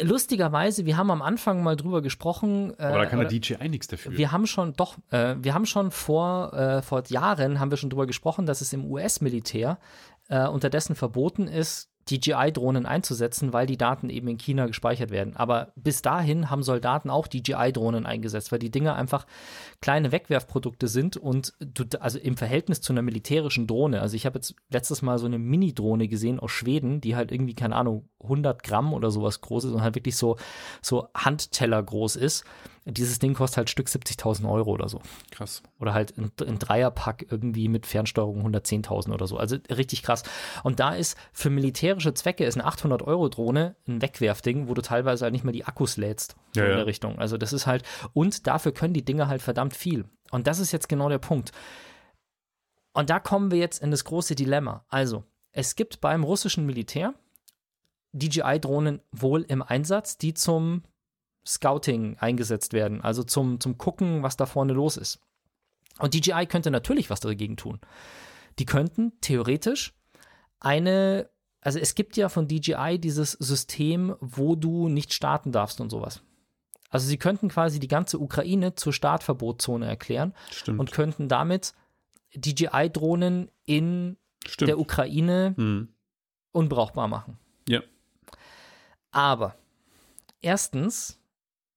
lustigerweise, 0.00 0.86
wir 0.86 0.96
haben 0.96 1.10
am 1.10 1.22
Anfang 1.22 1.62
mal 1.62 1.76
drüber 1.76 2.02
gesprochen. 2.02 2.74
Äh, 2.78 2.82
Aber 2.84 2.98
da 2.98 3.06
kann 3.06 3.20
der 3.20 3.28
DJI 3.28 3.68
nichts 3.68 3.86
dafür. 3.86 4.16
Wir 4.16 4.32
haben 4.32 4.46
schon, 4.46 4.72
doch, 4.74 4.96
äh, 5.10 5.36
wir 5.38 5.54
haben 5.54 5.66
schon 5.66 5.90
vor, 5.90 6.52
äh, 6.52 6.82
vor 6.82 7.02
Jahren 7.08 7.60
haben 7.60 7.70
wir 7.70 7.76
schon 7.76 7.90
drüber 7.90 8.06
gesprochen, 8.06 8.46
dass 8.46 8.60
es 8.60 8.72
im 8.72 8.84
US-Militär 8.90 9.78
äh, 10.28 10.46
unterdessen 10.46 10.94
verboten 10.94 11.46
ist, 11.46 11.90
DJI-Drohnen 12.10 12.86
einzusetzen, 12.86 13.52
weil 13.52 13.66
die 13.66 13.76
Daten 13.76 14.10
eben 14.10 14.28
in 14.28 14.38
China 14.38 14.66
gespeichert 14.66 15.10
werden. 15.10 15.36
Aber 15.36 15.72
bis 15.76 16.02
dahin 16.02 16.50
haben 16.50 16.62
Soldaten 16.62 17.10
auch 17.10 17.26
DJI-Drohnen 17.26 18.06
eingesetzt, 18.06 18.52
weil 18.52 18.58
die 18.58 18.70
Dinger 18.70 18.94
einfach 18.96 19.26
kleine 19.80 20.12
Wegwerfprodukte 20.12 20.88
sind 20.88 21.16
und 21.16 21.54
du, 21.60 21.84
also 22.00 22.18
im 22.18 22.36
Verhältnis 22.36 22.80
zu 22.80 22.92
einer 22.92 23.02
militärischen 23.02 23.66
Drohne. 23.66 24.00
Also 24.00 24.16
ich 24.16 24.26
habe 24.26 24.38
jetzt 24.38 24.54
letztes 24.70 25.02
Mal 25.02 25.18
so 25.18 25.26
eine 25.26 25.38
Mini-Drohne 25.38 26.08
gesehen 26.08 26.40
aus 26.40 26.52
Schweden, 26.52 27.00
die 27.00 27.16
halt 27.16 27.32
irgendwie, 27.32 27.54
keine 27.54 27.76
Ahnung, 27.76 28.08
100 28.22 28.62
Gramm 28.62 28.92
oder 28.92 29.10
sowas 29.10 29.40
groß 29.40 29.64
ist 29.64 29.72
und 29.72 29.82
halt 29.82 29.94
wirklich 29.94 30.16
so, 30.16 30.36
so 30.82 31.08
Handteller 31.14 31.82
groß 31.82 32.16
ist 32.16 32.44
dieses 32.86 33.18
Ding 33.18 33.34
kostet 33.34 33.56
halt 33.58 33.70
Stück 33.70 33.86
70.000 33.88 34.50
Euro 34.50 34.70
oder 34.70 34.88
so. 34.88 35.00
Krass. 35.30 35.62
Oder 35.80 35.94
halt 35.94 36.16
ein, 36.18 36.30
ein 36.46 36.58
Dreierpack 36.58 37.26
irgendwie 37.30 37.68
mit 37.68 37.86
Fernsteuerung 37.86 38.46
110.000 38.46 39.12
oder 39.12 39.26
so. 39.26 39.38
Also 39.38 39.56
richtig 39.70 40.02
krass. 40.02 40.22
Und 40.62 40.80
da 40.80 40.94
ist 40.94 41.16
für 41.32 41.48
militärische 41.48 42.12
Zwecke 42.12 42.44
ist 42.44 42.56
eine 42.56 42.66
800 42.66 43.02
Euro 43.02 43.28
Drohne 43.28 43.76
ein 43.88 44.02
Wegwerfding, 44.02 44.68
wo 44.68 44.74
du 44.74 44.82
teilweise 44.82 45.24
halt 45.24 45.32
nicht 45.32 45.44
mehr 45.44 45.52
die 45.52 45.64
Akkus 45.64 45.96
lädst 45.96 46.36
ja, 46.54 46.64
in 46.64 46.70
der 46.70 46.78
ja. 46.78 46.84
Richtung. 46.84 47.18
Also 47.18 47.38
das 47.38 47.54
ist 47.54 47.66
halt, 47.66 47.84
und 48.12 48.46
dafür 48.46 48.72
können 48.72 48.94
die 48.94 49.04
Dinge 49.04 49.28
halt 49.28 49.40
verdammt 49.40 49.74
viel. 49.74 50.04
Und 50.30 50.46
das 50.46 50.58
ist 50.58 50.72
jetzt 50.72 50.88
genau 50.88 51.08
der 51.08 51.18
Punkt. 51.18 51.52
Und 52.92 53.08
da 53.08 53.18
kommen 53.18 53.50
wir 53.50 53.58
jetzt 53.58 53.82
in 53.82 53.90
das 53.90 54.04
große 54.04 54.34
Dilemma. 54.34 54.84
Also, 54.88 55.24
es 55.52 55.74
gibt 55.74 56.00
beim 56.00 56.22
russischen 56.22 56.66
Militär 56.66 57.14
DJI-Drohnen 58.12 59.00
wohl 59.10 59.42
im 59.42 59.62
Einsatz, 59.62 60.16
die 60.16 60.34
zum 60.34 60.82
Scouting 61.46 62.16
eingesetzt 62.18 62.72
werden, 62.72 63.00
also 63.00 63.22
zum, 63.22 63.60
zum 63.60 63.76
Gucken, 63.78 64.22
was 64.22 64.36
da 64.36 64.46
vorne 64.46 64.72
los 64.72 64.96
ist. 64.96 65.20
Und 65.98 66.14
DJI 66.14 66.46
könnte 66.46 66.70
natürlich 66.70 67.10
was 67.10 67.20
dagegen 67.20 67.56
tun. 67.56 67.80
Die 68.58 68.66
könnten 68.66 69.12
theoretisch 69.20 69.94
eine, 70.60 71.28
also 71.60 71.78
es 71.78 71.94
gibt 71.94 72.16
ja 72.16 72.28
von 72.28 72.48
DJI 72.48 72.98
dieses 72.98 73.32
System, 73.32 74.16
wo 74.20 74.56
du 74.56 74.88
nicht 74.88 75.12
starten 75.12 75.52
darfst 75.52 75.80
und 75.80 75.90
sowas. 75.90 76.22
Also 76.90 77.08
sie 77.08 77.18
könnten 77.18 77.48
quasi 77.48 77.80
die 77.80 77.88
ganze 77.88 78.18
Ukraine 78.18 78.76
zur 78.76 78.92
Startverbotszone 78.92 79.86
erklären 79.86 80.32
Stimmt. 80.50 80.78
und 80.78 80.92
könnten 80.92 81.28
damit 81.28 81.74
DJI-Drohnen 82.34 83.50
in 83.66 84.16
Stimmt. 84.46 84.68
der 84.68 84.78
Ukraine 84.78 85.54
mhm. 85.56 85.88
unbrauchbar 86.52 87.08
machen. 87.08 87.38
Ja. 87.68 87.82
Aber 89.10 89.56
erstens 90.40 91.18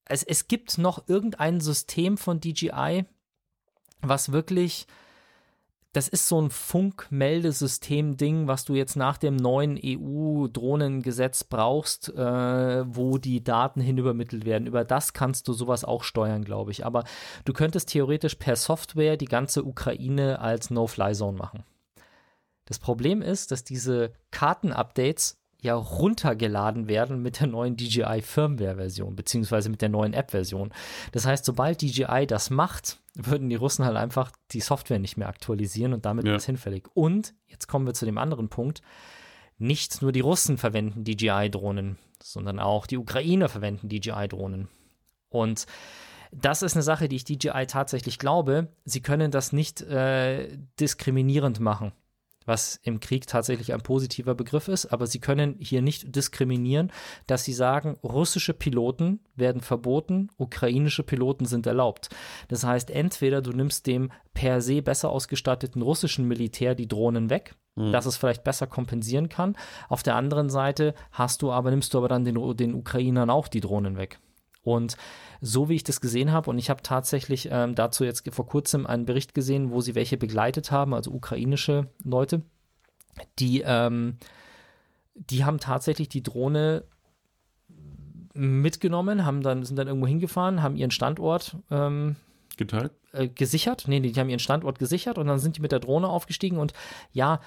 es, 0.10 0.24
es 0.24 0.48
gibt 0.48 0.78
noch 0.78 1.08
irgendein 1.08 1.60
System 1.60 2.18
von 2.18 2.40
DJI, 2.40 3.06
was 4.02 4.32
wirklich 4.32 4.88
das 5.98 6.08
ist 6.08 6.28
so 6.28 6.40
ein 6.40 6.52
Funkmeldesystem-Ding, 6.52 8.48
was 8.48 8.66
du 8.66 8.76
jetzt 8.76 8.96
nach 8.96 9.18
dem 9.18 9.36
neuen 9.36 9.80
EU-Drohnengesetz 9.84 11.46
brauchst, 11.46 12.10
äh, 12.10 12.96
wo 12.96 13.18
die 13.18 13.44
Daten 13.44 13.82
hinübermittelt 13.82 14.46
werden. 14.46 14.68
Über 14.68 14.84
das 14.84 15.14
kannst 15.14 15.48
du 15.48 15.54
sowas 15.54 15.84
auch 15.84 16.04
steuern, 16.04 16.44
glaube 16.44 16.70
ich. 16.70 16.86
Aber 16.86 17.04
du 17.46 17.54
könntest 17.54 17.90
theoretisch 17.90 18.36
per 18.36 18.56
Software 18.56 19.18
die 19.18 19.26
ganze 19.26 19.64
Ukraine 19.64 20.40
als 20.40 20.70
No-Fly-Zone 20.70 21.36
machen. 21.36 21.64
Das 22.66 22.78
Problem 22.78 23.24
ist, 23.24 23.50
dass 23.50 23.64
diese 23.64 24.12
Karten-Updates 24.30 25.40
ja 25.68 25.76
runtergeladen 25.76 26.88
werden 26.88 27.22
mit 27.22 27.40
der 27.40 27.48
neuen 27.48 27.78
DJI 27.78 28.22
Firmware-Version, 28.22 29.16
beziehungsweise 29.16 29.70
mit 29.70 29.82
der 29.82 29.90
neuen 29.90 30.14
App-Version. 30.14 30.74
Das 31.12 31.26
heißt, 31.26 31.46
sobald 31.46 31.82
DJI 31.82 32.26
das 32.26 32.50
macht, 32.50 33.00
würden 33.14 33.50
die 33.50 33.56
Russen 33.56 33.86
halt 33.86 33.98
einfach 33.98 34.32
die 34.52 34.62
Software 34.62 35.00
nicht 35.00 35.18
mehr 35.18 35.28
aktualisieren 35.28 35.94
und 35.94 36.06
damit 36.06 36.26
ja. 36.26 36.36
ist 36.36 36.44
es 36.44 36.46
hinfällig. 36.48 36.88
Und 36.94 37.34
jetzt 37.48 37.68
kommen 37.68 37.86
wir 37.86 37.94
zu 37.94 38.06
dem 38.06 38.18
anderen 38.18 38.50
Punkt. 38.50 38.82
Nicht 39.60 40.02
nur 40.02 40.12
die 40.12 40.20
Russen 40.20 40.58
verwenden 40.58 41.04
DJI-Drohnen, 41.04 41.98
sondern 42.22 42.60
auch 42.60 42.88
die 42.88 42.98
Ukrainer 42.98 43.50
verwenden 43.50 43.90
DJI-Drohnen. 43.90 44.68
Und 45.30 45.66
das 46.32 46.62
ist 46.62 46.76
eine 46.76 46.84
Sache, 46.84 47.08
die 47.08 47.16
ich 47.16 47.24
DJI 47.24 47.66
tatsächlich 47.68 48.20
glaube. 48.20 48.68
Sie 48.86 49.02
können 49.02 49.32
das 49.32 49.52
nicht 49.52 49.82
äh, 49.82 50.58
diskriminierend 50.80 51.60
machen 51.60 51.92
was 52.48 52.80
im 52.82 53.00
Krieg 53.00 53.28
tatsächlich 53.28 53.74
ein 53.74 53.82
positiver 53.82 54.34
Begriff 54.34 54.68
ist, 54.68 54.88
aber 54.88 55.06
sie 55.06 55.20
können 55.20 55.56
hier 55.60 55.82
nicht 55.82 56.16
diskriminieren, 56.16 56.92
dass 57.28 57.44
sie 57.44 57.54
sagen, 57.54 57.98
russische 58.04 58.54
Piloten 58.54 59.20
werden 59.36 59.62
verboten, 59.62 60.30
ukrainische 60.38 61.04
Piloten 61.04 61.46
sind 61.46 61.68
erlaubt. 61.68 62.10
Das 62.48 62.64
heißt, 62.64 62.90
entweder 62.90 63.42
du 63.42 63.52
nimmst 63.52 63.86
dem 63.86 64.12
per 64.34 64.62
se 64.62 64.82
besser 64.82 65.10
ausgestatteten 65.10 65.82
russischen 65.82 66.28
Militär 66.28 66.74
die 66.74 66.88
Drohnen 66.88 67.30
weg, 67.30 67.56
mhm. 67.76 67.92
dass 67.92 68.06
es 68.06 68.18
vielleicht 68.18 68.44
besser 68.44 68.68
kompensieren 68.68 69.30
kann. 69.30 69.56
Auf 69.90 70.04
der 70.04 70.16
anderen 70.16 70.50
Seite 70.50 70.94
hast 71.12 71.42
du 71.42 71.52
aber, 71.52 71.70
nimmst 71.70 71.94
du 71.94 71.98
aber 71.98 72.08
dann 72.08 72.24
den, 72.24 72.58
den 72.58 72.74
Ukrainern 72.74 73.30
auch 73.30 73.48
die 73.48 73.62
Drohnen 73.62 73.98
weg. 73.98 74.20
Und 74.68 74.98
so 75.40 75.70
wie 75.70 75.76
ich 75.76 75.84
das 75.84 76.02
gesehen 76.02 76.32
habe, 76.32 76.50
und 76.50 76.58
ich 76.58 76.70
habe 76.70 76.82
tatsächlich 76.82 77.50
ähm, 77.52 77.76
dazu 77.76 78.04
jetzt 78.04 78.28
vor 78.34 78.48
kurzem 78.48 78.86
einen 78.86 79.06
Bericht 79.06 79.34
gesehen, 79.34 79.72
wo 79.72 79.82
sie 79.82 79.96
welche 79.96 80.18
begleitet 80.18 80.72
haben, 80.72 80.94
also 80.94 81.12
ukrainische 81.12 81.88
Leute, 82.04 82.42
die, 83.40 83.64
ähm, 83.66 84.18
die 85.14 85.46
haben 85.46 85.60
tatsächlich 85.60 86.10
die 86.10 86.24
Drohne 86.24 86.84
mitgenommen, 88.34 89.26
haben 89.26 89.42
dann, 89.42 89.64
sind 89.64 89.78
dann 89.78 89.88
irgendwo 89.88 90.08
hingefahren, 90.08 90.62
haben 90.62 90.76
ihren 90.76 90.92
Standort 90.92 91.56
ähm, 91.72 92.16
geteilt. 92.58 92.92
Äh, 93.14 93.30
gesichert. 93.30 93.86
Nee, 93.88 94.00
die 94.00 94.20
haben 94.20 94.30
ihren 94.30 94.40
Standort 94.40 94.80
gesichert 94.80 95.18
und 95.18 95.28
dann 95.28 95.40
sind 95.40 95.58
die 95.58 95.62
mit 95.62 95.72
der 95.72 95.80
Drohne 95.80 96.08
aufgestiegen 96.08 96.58
und 96.58 96.74
ja, 97.14 97.40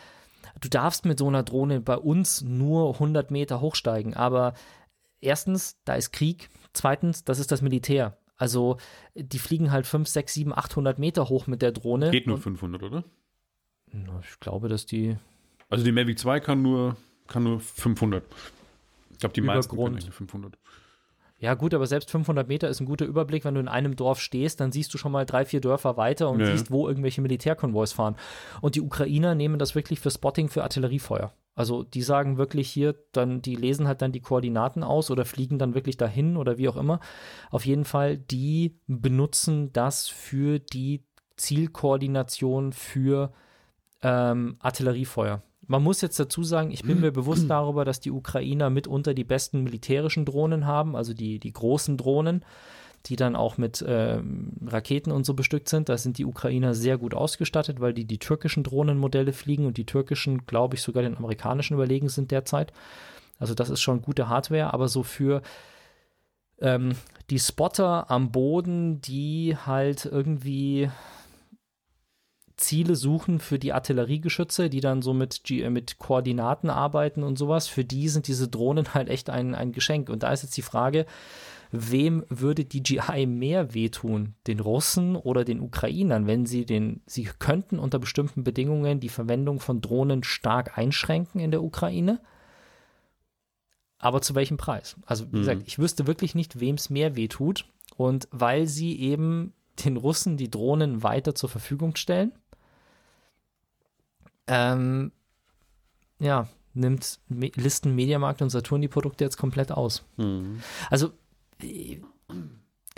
du 0.61 0.69
darfst 0.69 1.05
mit 1.05 1.19
so 1.19 1.29
einer 1.29 1.43
Drohne 1.43 1.81
bei 1.81 1.97
uns 1.97 2.43
nur 2.43 2.95
100 2.95 3.31
Meter 3.31 3.61
hochsteigen, 3.61 4.15
aber 4.15 4.55
erstens, 5.21 5.77
da 5.85 5.95
ist 5.95 6.13
Krieg, 6.13 6.51
Zweitens, 6.73 7.25
das 7.25 7.39
ist 7.39 7.51
das 7.51 7.63
Militär. 7.63 8.17
Also 8.37 8.79
die 9.15 9.39
fliegen 9.39 9.71
halt 9.71 9.87
5, 9.87 10.09
6, 10.09 10.35
7, 10.35 10.53
800 10.53 10.99
Meter 10.99 11.29
hoch 11.29 11.47
mit 11.47 11.63
der 11.63 11.73
Drohne. 11.73 12.11
Geht 12.11 12.27
nur 12.27 12.39
500, 12.39 12.83
oder? 12.83 13.05
Ich 14.23 14.41
glaube, 14.41 14.69
dass 14.69 14.87
die. 14.87 15.17
Also 15.69 15.85
die 15.85 15.93
Mavic 15.93 16.19
2 16.19 16.41
kann 16.41 16.63
nur, 16.63 16.97
kann 17.27 17.43
nur 17.43 17.61
500. 17.61 18.25
Ich 19.11 19.19
glaube, 19.19 19.33
die 19.35 19.41
meisten 19.41 19.77
können 19.77 20.01
500. 20.01 20.57
Ja, 21.41 21.55
gut, 21.55 21.73
aber 21.73 21.87
selbst 21.87 22.11
500 22.11 22.47
Meter 22.49 22.69
ist 22.69 22.81
ein 22.81 22.87
guter 22.87 23.07
Überblick. 23.07 23.47
Wenn 23.47 23.55
du 23.55 23.61
in 23.61 23.69
einem 23.69 23.97
Dorf 23.97 24.21
stehst, 24.21 24.61
dann 24.61 24.73
siehst 24.73 24.93
du 24.93 24.99
schon 24.99 25.11
mal 25.11 25.25
drei, 25.25 25.47
vier 25.47 25.63
Dörfer 25.63 25.97
weiter 25.97 26.29
und 26.29 26.41
ja. 26.41 26.47
siehst, 26.47 26.71
wo 26.71 26.87
irgendwelche 26.87 27.23
Militärkonvois 27.23 27.87
fahren. 27.95 28.17
Und 28.61 28.75
die 28.75 28.83
Ukrainer 28.83 29.35
nehmen 29.35 29.59
das 29.59 29.75
wirklich 29.75 30.01
für 30.01 30.11
Spotting, 30.11 30.51
für 30.51 30.63
Artilleriefeuer. 30.63 31.33
Also 31.55 31.83
die 31.83 32.03
sagen 32.03 32.37
wirklich 32.37 32.71
hier, 32.71 32.95
dann, 33.13 33.41
die 33.41 33.57
lesen 33.57 33.89
halt 33.89 34.03
dann 34.03 34.13
die 34.13 34.21
Koordinaten 34.21 34.83
aus 34.83 35.11
oder 35.11 35.25
fliegen 35.25 35.59
dann 35.59 35.75
wirklich 35.75 35.97
dahin 35.97 36.37
oder 36.37 36.59
wie 36.59 36.69
auch 36.69 36.77
immer. 36.77 37.01
Auf 37.51 37.65
jeden 37.65 37.87
Fall, 37.87 38.19
die 38.19 38.79
benutzen 38.87 39.73
das 39.73 40.09
für 40.09 40.59
die 40.59 41.05
Zielkoordination 41.37 42.73
für 42.73 43.33
ähm, 44.03 44.57
Artilleriefeuer. 44.61 45.43
Man 45.71 45.85
muss 45.85 46.01
jetzt 46.01 46.19
dazu 46.19 46.43
sagen, 46.43 46.73
ich 46.73 46.83
bin 46.83 47.01
mir 47.01 47.13
bewusst 47.13 47.49
darüber, 47.49 47.85
dass 47.85 48.01
die 48.01 48.11
Ukrainer 48.11 48.71
mitunter 48.71 49.15
die 49.15 49.23
besten 49.23 49.63
militärischen 49.63 50.25
Drohnen 50.25 50.67
haben, 50.67 50.97
also 50.97 51.15
die, 51.15 51.39
die 51.39 51.53
großen 51.53 51.97
Drohnen 51.97 52.45
die 53.07 53.17
dann 53.17 53.35
auch 53.35 53.57
mit 53.57 53.81
äh, 53.81 54.21
Raketen 54.67 55.11
und 55.11 55.25
so 55.25 55.33
bestückt 55.33 55.71
sind. 55.71 55.89
Da 55.89 55.97
sind 55.97 56.19
die 56.19 56.27
Ukrainer 56.27 56.75
sehr 56.75 56.99
gut 56.99 57.15
ausgestattet, 57.15 57.81
weil 57.81 57.95
die 57.95 58.05
die 58.05 58.19
türkischen 58.19 58.63
Drohnenmodelle 58.63 59.33
fliegen 59.33 59.65
und 59.65 59.79
die 59.79 59.87
türkischen, 59.87 60.45
glaube 60.45 60.77
ich, 60.77 60.83
sogar 60.83 61.03
den 61.03 61.17
amerikanischen 61.17 61.73
überlegen 61.73 62.11
sind 62.11 62.31
derzeit. 62.31 62.75
Also 63.39 63.55
das 63.55 63.71
ist 63.71 63.81
schon 63.81 64.03
gute 64.03 64.29
Hardware, 64.29 64.75
aber 64.75 64.89
so 64.89 65.03
für 65.03 65.41
ähm, 66.61 66.93
die 67.31 67.39
Spotter 67.39 68.11
am 68.11 68.33
Boden, 68.33 69.01
die 69.01 69.57
halt 69.57 70.05
irgendwie 70.05 70.91
Ziele 72.61 72.95
suchen 72.95 73.41
für 73.41 73.59
die 73.59 73.73
Artilleriegeschütze, 73.73 74.71
die 74.71 74.81
dann 74.81 75.03
so 75.03 75.13
mit, 75.13 75.45
G 75.45 75.63
äh, 75.63 75.71
mit 75.71 75.99
Koordinaten 75.99 76.71
arbeiten 76.71 77.23
und 77.23 77.37
sowas, 77.37 77.67
für 77.67 77.85
die 77.85 78.09
sind 78.09 78.29
diese 78.29 78.49
Drohnen 78.49 78.95
halt 78.95 79.09
echt 79.09 79.31
ein, 79.31 79.55
ein 79.55 79.73
Geschenk. 79.73 80.09
Und 80.09 80.23
da 80.23 80.33
ist 80.33 80.43
jetzt 80.43 80.57
die 80.57 80.63
Frage, 80.63 81.07
wem 81.73 82.25
würde 82.29 82.65
DJI 82.65 83.27
mehr 83.27 83.75
wehtun? 83.75 84.35
Den 84.47 84.61
Russen 84.61 85.17
oder 85.17 85.45
den 85.45 85.61
Ukrainern, 85.61 86.27
wenn 86.27 86.47
sie 86.47 86.65
den, 86.65 87.01
sie 87.07 87.25
könnten 87.25 87.79
unter 87.79 87.99
bestimmten 87.99 88.45
Bedingungen 88.45 89.01
die 89.01 89.09
Verwendung 89.09 89.59
von 89.59 89.81
Drohnen 89.81 90.23
stark 90.23 90.77
einschränken 90.79 91.41
in 91.41 91.51
der 91.51 91.63
Ukraine? 91.63 92.21
Aber 93.99 94.23
zu 94.23 94.35
welchem 94.35 94.57
Preis? 94.57 94.97
Also, 95.07 95.31
wie 95.31 95.37
mhm. 95.37 95.41
gesagt, 95.41 95.63
ich 95.67 95.79
wüsste 95.79 96.07
wirklich 96.07 96.35
nicht, 96.35 96.61
wem 96.61 96.77
es 96.77 96.91
mehr 96.91 97.17
wehtut. 97.17 97.67
Und 97.97 98.29
weil 98.31 98.67
sie 98.67 98.99
eben 98.99 99.53
den 99.85 99.97
Russen 99.97 100.37
die 100.37 100.51
Drohnen 100.51 101.03
weiter 101.03 101.35
zur 101.35 101.49
Verfügung 101.49 101.97
stellen, 101.97 102.33
ähm, 104.51 105.13
ja, 106.19 106.49
nimmt 106.75 107.21
Listen, 107.29 107.95
Mediamarkt 107.95 108.43
und 108.43 108.51
Saturn 108.51 108.83
die 108.83 108.89
Produkte 108.89 109.25
jetzt 109.25 109.39
komplett 109.39 109.71
aus. 109.71 110.05
Mhm. 110.17 110.61
Also 110.91 111.13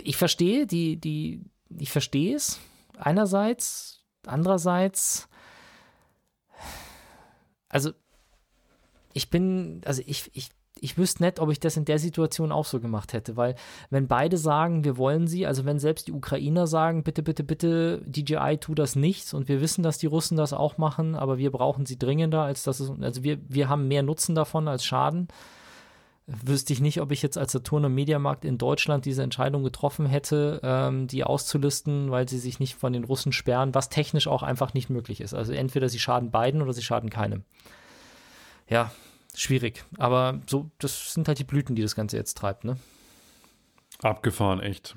ich 0.01 0.17
verstehe 0.17 0.65
die, 0.65 0.97
die, 0.97 1.41
ich 1.77 1.91
verstehe 1.91 2.35
es 2.35 2.59
einerseits, 2.97 4.01
andererseits, 4.25 5.29
also 7.69 7.91
ich 9.13 9.29
bin, 9.29 9.81
also 9.85 10.01
ich, 10.05 10.31
ich, 10.33 10.49
ich 10.83 10.97
wüsste 10.97 11.23
nicht, 11.23 11.39
ob 11.39 11.49
ich 11.49 11.59
das 11.59 11.77
in 11.77 11.85
der 11.85 11.97
Situation 11.97 12.51
auch 12.51 12.65
so 12.65 12.81
gemacht 12.81 13.13
hätte, 13.13 13.37
weil 13.37 13.55
wenn 13.89 14.07
beide 14.07 14.37
sagen, 14.37 14.83
wir 14.83 14.97
wollen 14.97 15.27
sie, 15.27 15.47
also 15.47 15.63
wenn 15.63 15.79
selbst 15.79 16.07
die 16.07 16.11
Ukrainer 16.11 16.67
sagen, 16.67 17.03
bitte, 17.03 17.23
bitte, 17.23 17.43
bitte, 17.43 18.01
DJI 18.05 18.57
tu 18.59 18.75
das 18.75 18.97
nicht 18.97 19.33
und 19.33 19.47
wir 19.47 19.61
wissen, 19.61 19.81
dass 19.81 19.97
die 19.97 20.07
Russen 20.07 20.35
das 20.35 20.51
auch 20.51 20.77
machen, 20.77 21.15
aber 21.15 21.37
wir 21.37 21.51
brauchen 21.51 21.85
sie 21.85 21.97
dringender, 21.97 22.41
als 22.41 22.63
dass 22.63 22.81
es, 22.81 22.91
also 23.01 23.23
wir, 23.23 23.39
wir 23.47 23.69
haben 23.69 23.87
mehr 23.87 24.03
Nutzen 24.03 24.35
davon 24.35 24.67
als 24.67 24.83
Schaden, 24.83 25.29
wüsste 26.27 26.73
ich 26.73 26.81
nicht, 26.81 26.99
ob 26.99 27.11
ich 27.11 27.21
jetzt 27.21 27.37
als 27.37 27.53
Saturn 27.53 27.85
und 27.85 27.93
Mediamarkt 27.93 28.43
in 28.43 28.57
Deutschland 28.57 29.05
diese 29.05 29.23
Entscheidung 29.23 29.63
getroffen 29.63 30.05
hätte, 30.05 30.59
ähm, 30.63 31.07
die 31.07 31.23
auszulisten, 31.23 32.11
weil 32.11 32.27
sie 32.27 32.39
sich 32.39 32.59
nicht 32.59 32.75
von 32.75 32.91
den 32.91 33.05
Russen 33.05 33.31
sperren, 33.31 33.73
was 33.73 33.89
technisch 33.89 34.27
auch 34.27 34.43
einfach 34.43 34.73
nicht 34.73 34.89
möglich 34.89 35.21
ist. 35.21 35.33
Also 35.33 35.53
entweder 35.53 35.87
sie 35.87 35.99
schaden 35.99 36.31
beiden 36.31 36.61
oder 36.61 36.73
sie 36.73 36.81
schaden 36.81 37.09
keinem. 37.09 37.43
Ja, 38.69 38.91
schwierig. 39.35 39.85
Aber 39.97 40.41
so, 40.47 40.71
das 40.79 41.13
sind 41.13 41.27
halt 41.27 41.39
die 41.39 41.43
Blüten, 41.43 41.75
die 41.75 41.81
das 41.81 41.95
Ganze 41.95 42.17
jetzt 42.17 42.37
treibt, 42.37 42.63
ne? 42.63 42.77
Abgefahren, 44.01 44.59
echt. 44.59 44.95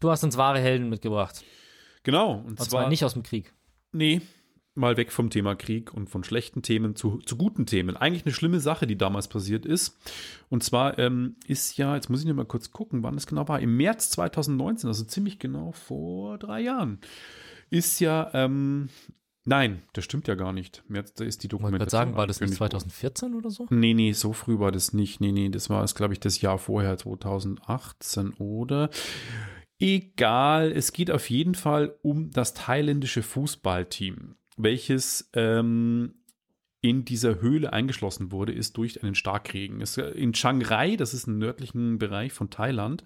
Du 0.00 0.10
hast 0.10 0.22
uns 0.24 0.36
wahre 0.36 0.60
Helden 0.60 0.88
mitgebracht. 0.88 1.44
Genau. 2.02 2.34
Und, 2.34 2.46
und 2.46 2.56
zwar, 2.58 2.68
zwar 2.68 2.88
nicht 2.88 3.04
aus 3.04 3.14
dem 3.14 3.22
Krieg. 3.22 3.52
Nee, 3.92 4.20
mal 4.76 4.96
weg 4.96 5.10
vom 5.10 5.30
Thema 5.30 5.54
Krieg 5.54 5.92
und 5.92 6.08
von 6.08 6.22
schlechten 6.22 6.62
Themen 6.62 6.94
zu, 6.94 7.18
zu 7.18 7.36
guten 7.36 7.66
Themen. 7.66 7.96
Eigentlich 7.96 8.24
eine 8.24 8.34
schlimme 8.34 8.60
Sache, 8.60 8.86
die 8.86 8.96
damals 8.98 9.28
passiert 9.28 9.66
ist. 9.66 9.98
Und 10.48 10.62
zwar 10.62 10.98
ähm, 10.98 11.36
ist 11.46 11.76
ja, 11.78 11.94
jetzt 11.94 12.10
muss 12.10 12.20
ich 12.20 12.26
noch 12.26 12.34
mal 12.34 12.44
kurz 12.44 12.70
gucken, 12.70 13.02
wann 13.02 13.16
es 13.16 13.26
genau 13.26 13.48
war. 13.48 13.60
Im 13.60 13.76
März 13.76 14.10
2019, 14.10 14.88
also 14.88 15.04
ziemlich 15.04 15.38
genau 15.38 15.72
vor 15.72 16.38
drei 16.38 16.60
Jahren, 16.60 17.00
ist 17.70 18.00
ja, 18.00 18.30
ähm, 18.34 18.88
nein, 19.46 19.82
das 19.94 20.04
stimmt 20.04 20.28
ja 20.28 20.34
gar 20.34 20.52
nicht. 20.52 20.84
Da 20.88 21.24
ist 21.24 21.42
die 21.42 21.48
Dokumentation. 21.48 21.86
Ich 21.86 21.90
sagen, 21.90 22.16
war 22.16 22.26
das 22.26 22.40
nicht 22.40 22.54
2014 22.54 23.34
oder 23.34 23.50
so? 23.50 23.66
Nee, 23.70 23.94
nee, 23.94 24.12
so 24.12 24.32
früh 24.32 24.58
war 24.58 24.72
das 24.72 24.92
nicht. 24.92 25.20
Nee, 25.20 25.32
nee, 25.32 25.48
das 25.48 25.70
war 25.70 25.82
es, 25.82 25.94
glaube 25.94 26.12
ich, 26.12 26.20
das 26.20 26.40
Jahr 26.40 26.58
vorher, 26.58 26.98
2018, 26.98 28.34
oder? 28.34 28.90
Egal, 29.78 30.72
es 30.72 30.92
geht 30.92 31.10
auf 31.10 31.28
jeden 31.30 31.54
Fall 31.54 31.96
um 32.02 32.30
das 32.30 32.54
thailändische 32.54 33.22
Fußballteam 33.22 34.36
welches 34.56 35.30
ähm, 35.34 36.14
in 36.80 37.04
dieser 37.04 37.40
Höhle 37.40 37.72
eingeschlossen 37.72 38.32
wurde, 38.32 38.52
ist 38.52 38.76
durch 38.76 39.02
einen 39.02 39.14
Starkregen. 39.14 39.82
in 40.14 40.32
Chiang 40.32 40.62
Rai, 40.62 40.96
das 40.96 41.14
ist 41.14 41.26
im 41.26 41.38
nördlichen 41.38 41.98
Bereich 41.98 42.32
von 42.32 42.50
Thailand, 42.50 43.04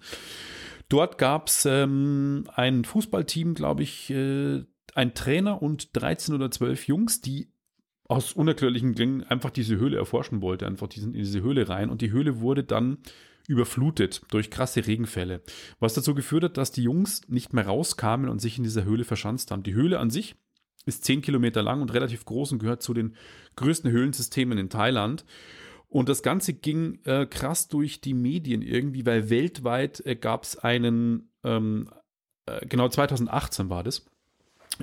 dort 0.89 1.17
gab 1.17 1.47
es 1.47 1.65
ähm, 1.65 2.45
ein 2.55 2.85
Fußballteam, 2.85 3.53
glaube 3.53 3.83
ich, 3.83 4.09
äh, 4.09 4.63
ein 4.95 5.13
Trainer 5.13 5.61
und 5.61 5.95
13 5.95 6.35
oder 6.35 6.51
12 6.51 6.87
Jungs, 6.87 7.21
die 7.21 7.51
aus 8.11 8.33
unerklärlichen 8.33 8.93
Dingen 8.93 9.23
einfach 9.23 9.51
diese 9.51 9.77
Höhle 9.77 9.97
erforschen 9.97 10.41
wollte. 10.41 10.67
Einfach 10.67 10.87
die 10.87 10.99
sind 10.99 11.15
in 11.15 11.21
diese 11.21 11.41
Höhle 11.41 11.69
rein 11.69 11.89
und 11.89 12.01
die 12.01 12.11
Höhle 12.11 12.41
wurde 12.41 12.63
dann 12.63 12.97
überflutet 13.47 14.21
durch 14.29 14.51
krasse 14.51 14.85
Regenfälle, 14.85 15.41
was 15.79 15.93
dazu 15.93 16.13
geführt 16.13 16.43
hat, 16.43 16.57
dass 16.57 16.71
die 16.71 16.83
Jungs 16.83 17.21
nicht 17.27 17.53
mehr 17.53 17.65
rauskamen 17.65 18.29
und 18.29 18.39
sich 18.39 18.57
in 18.57 18.63
dieser 18.63 18.83
Höhle 18.83 19.03
verschanzt 19.03 19.51
haben. 19.51 19.63
Die 19.63 19.73
Höhle 19.73 19.99
an 19.99 20.09
sich 20.09 20.35
ist 20.85 21.05
10 21.05 21.21
Kilometer 21.21 21.61
lang 21.61 21.81
und 21.81 21.93
relativ 21.93 22.25
groß 22.25 22.51
und 22.53 22.59
gehört 22.59 22.81
zu 22.81 22.93
den 22.93 23.15
größten 23.55 23.91
Höhlensystemen 23.91 24.57
in 24.57 24.69
Thailand. 24.69 25.25
Und 25.87 26.07
das 26.07 26.23
Ganze 26.23 26.53
ging 26.53 26.99
äh, 27.03 27.25
krass 27.25 27.67
durch 27.67 28.01
die 28.01 28.13
Medien 28.13 28.61
irgendwie, 28.61 29.05
weil 29.05 29.29
weltweit 29.29 30.01
äh, 30.05 30.15
gab 30.15 30.43
es 30.43 30.57
einen, 30.57 31.31
ähm, 31.43 31.89
äh, 32.45 32.65
genau 32.65 32.87
2018 32.87 33.69
war 33.69 33.83
das, 33.83 34.05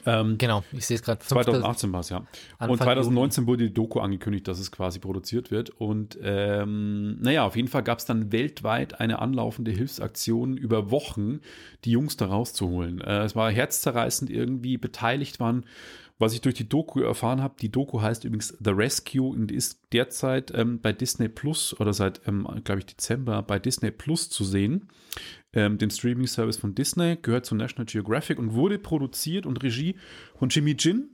ähm, 0.07 0.39
genau, 0.39 0.65
ich 0.73 0.87
sehe 0.87 0.97
es 0.97 1.03
gerade. 1.03 1.21
2018 1.21 1.93
war 1.93 2.01
es, 2.01 2.11
ja. 2.11 2.19
Anfang 2.59 2.71
und 2.71 2.79
2019 2.79 3.43
Juli. 3.43 3.49
wurde 3.49 3.65
die 3.65 3.75
Doku 3.75 4.01
angekündigt, 4.01 4.47
dass 4.49 4.59
es 4.59 4.71
quasi 4.71 4.99
produziert 4.99 5.51
wird. 5.51 5.71
Und 5.71 6.19
ähm, 6.23 7.19
naja, 7.21 7.45
auf 7.45 7.57
jeden 7.57 7.69
Fall 7.69 7.83
gab 7.83 7.99
es 7.99 8.05
dann 8.05 8.33
weltweit 8.33 9.01
eine 9.01 9.21
anlaufende 9.21 9.71
Hilfsaktion 9.71 10.57
über 10.57 10.91
Wochen, 10.91 11.41
die 11.85 11.93
Jungs 11.93 12.17
da 12.17 12.27
rauszuholen. 12.27 13.01
Äh, 13.01 13.25
es 13.25 13.35
war 13.35 13.51
herzzerreißend 13.51 14.31
irgendwie, 14.31 14.79
beteiligt 14.79 15.41
waren 15.41 15.65
was 16.19 16.35
ich 16.35 16.41
durch 16.41 16.57
die 16.57 16.69
Doku 16.69 17.01
erfahren 17.01 17.43
habe, 17.43 17.55
die 17.61 17.71
Doku 17.71 18.03
heißt 18.03 18.25
übrigens 18.25 18.57
The 18.61 18.71
Rescue 18.71 19.31
und 19.31 19.53
ist 19.53 19.81
derzeit 19.93 20.53
ähm, 20.55 20.81
bei 20.81 20.93
Disney 20.93 21.29
Plus 21.29 21.79
oder 21.79 21.93
seit, 21.93 22.23
ähm, 22.27 22.47
glaube 22.65 22.81
ich, 22.81 22.87
Dezember 22.87 23.43
bei 23.43 23.59
Disney 23.59 23.93
Plus 23.93 24.29
zu 24.29 24.45
sehen. 24.45 24.89
Ähm, 25.55 25.79
dem 25.79 25.89
Streaming-Service 25.89 26.59
von 26.59 26.75
Disney, 26.75 27.17
gehört 27.23 27.47
zu 27.47 27.55
National 27.55 27.87
Geographic 27.87 28.39
und 28.39 28.53
wurde 28.53 28.79
produziert 28.79 29.47
und 29.47 29.63
Regie 29.63 29.97
von 30.39 30.51
Jimmy 30.51 30.77
Jin, 30.79 31.11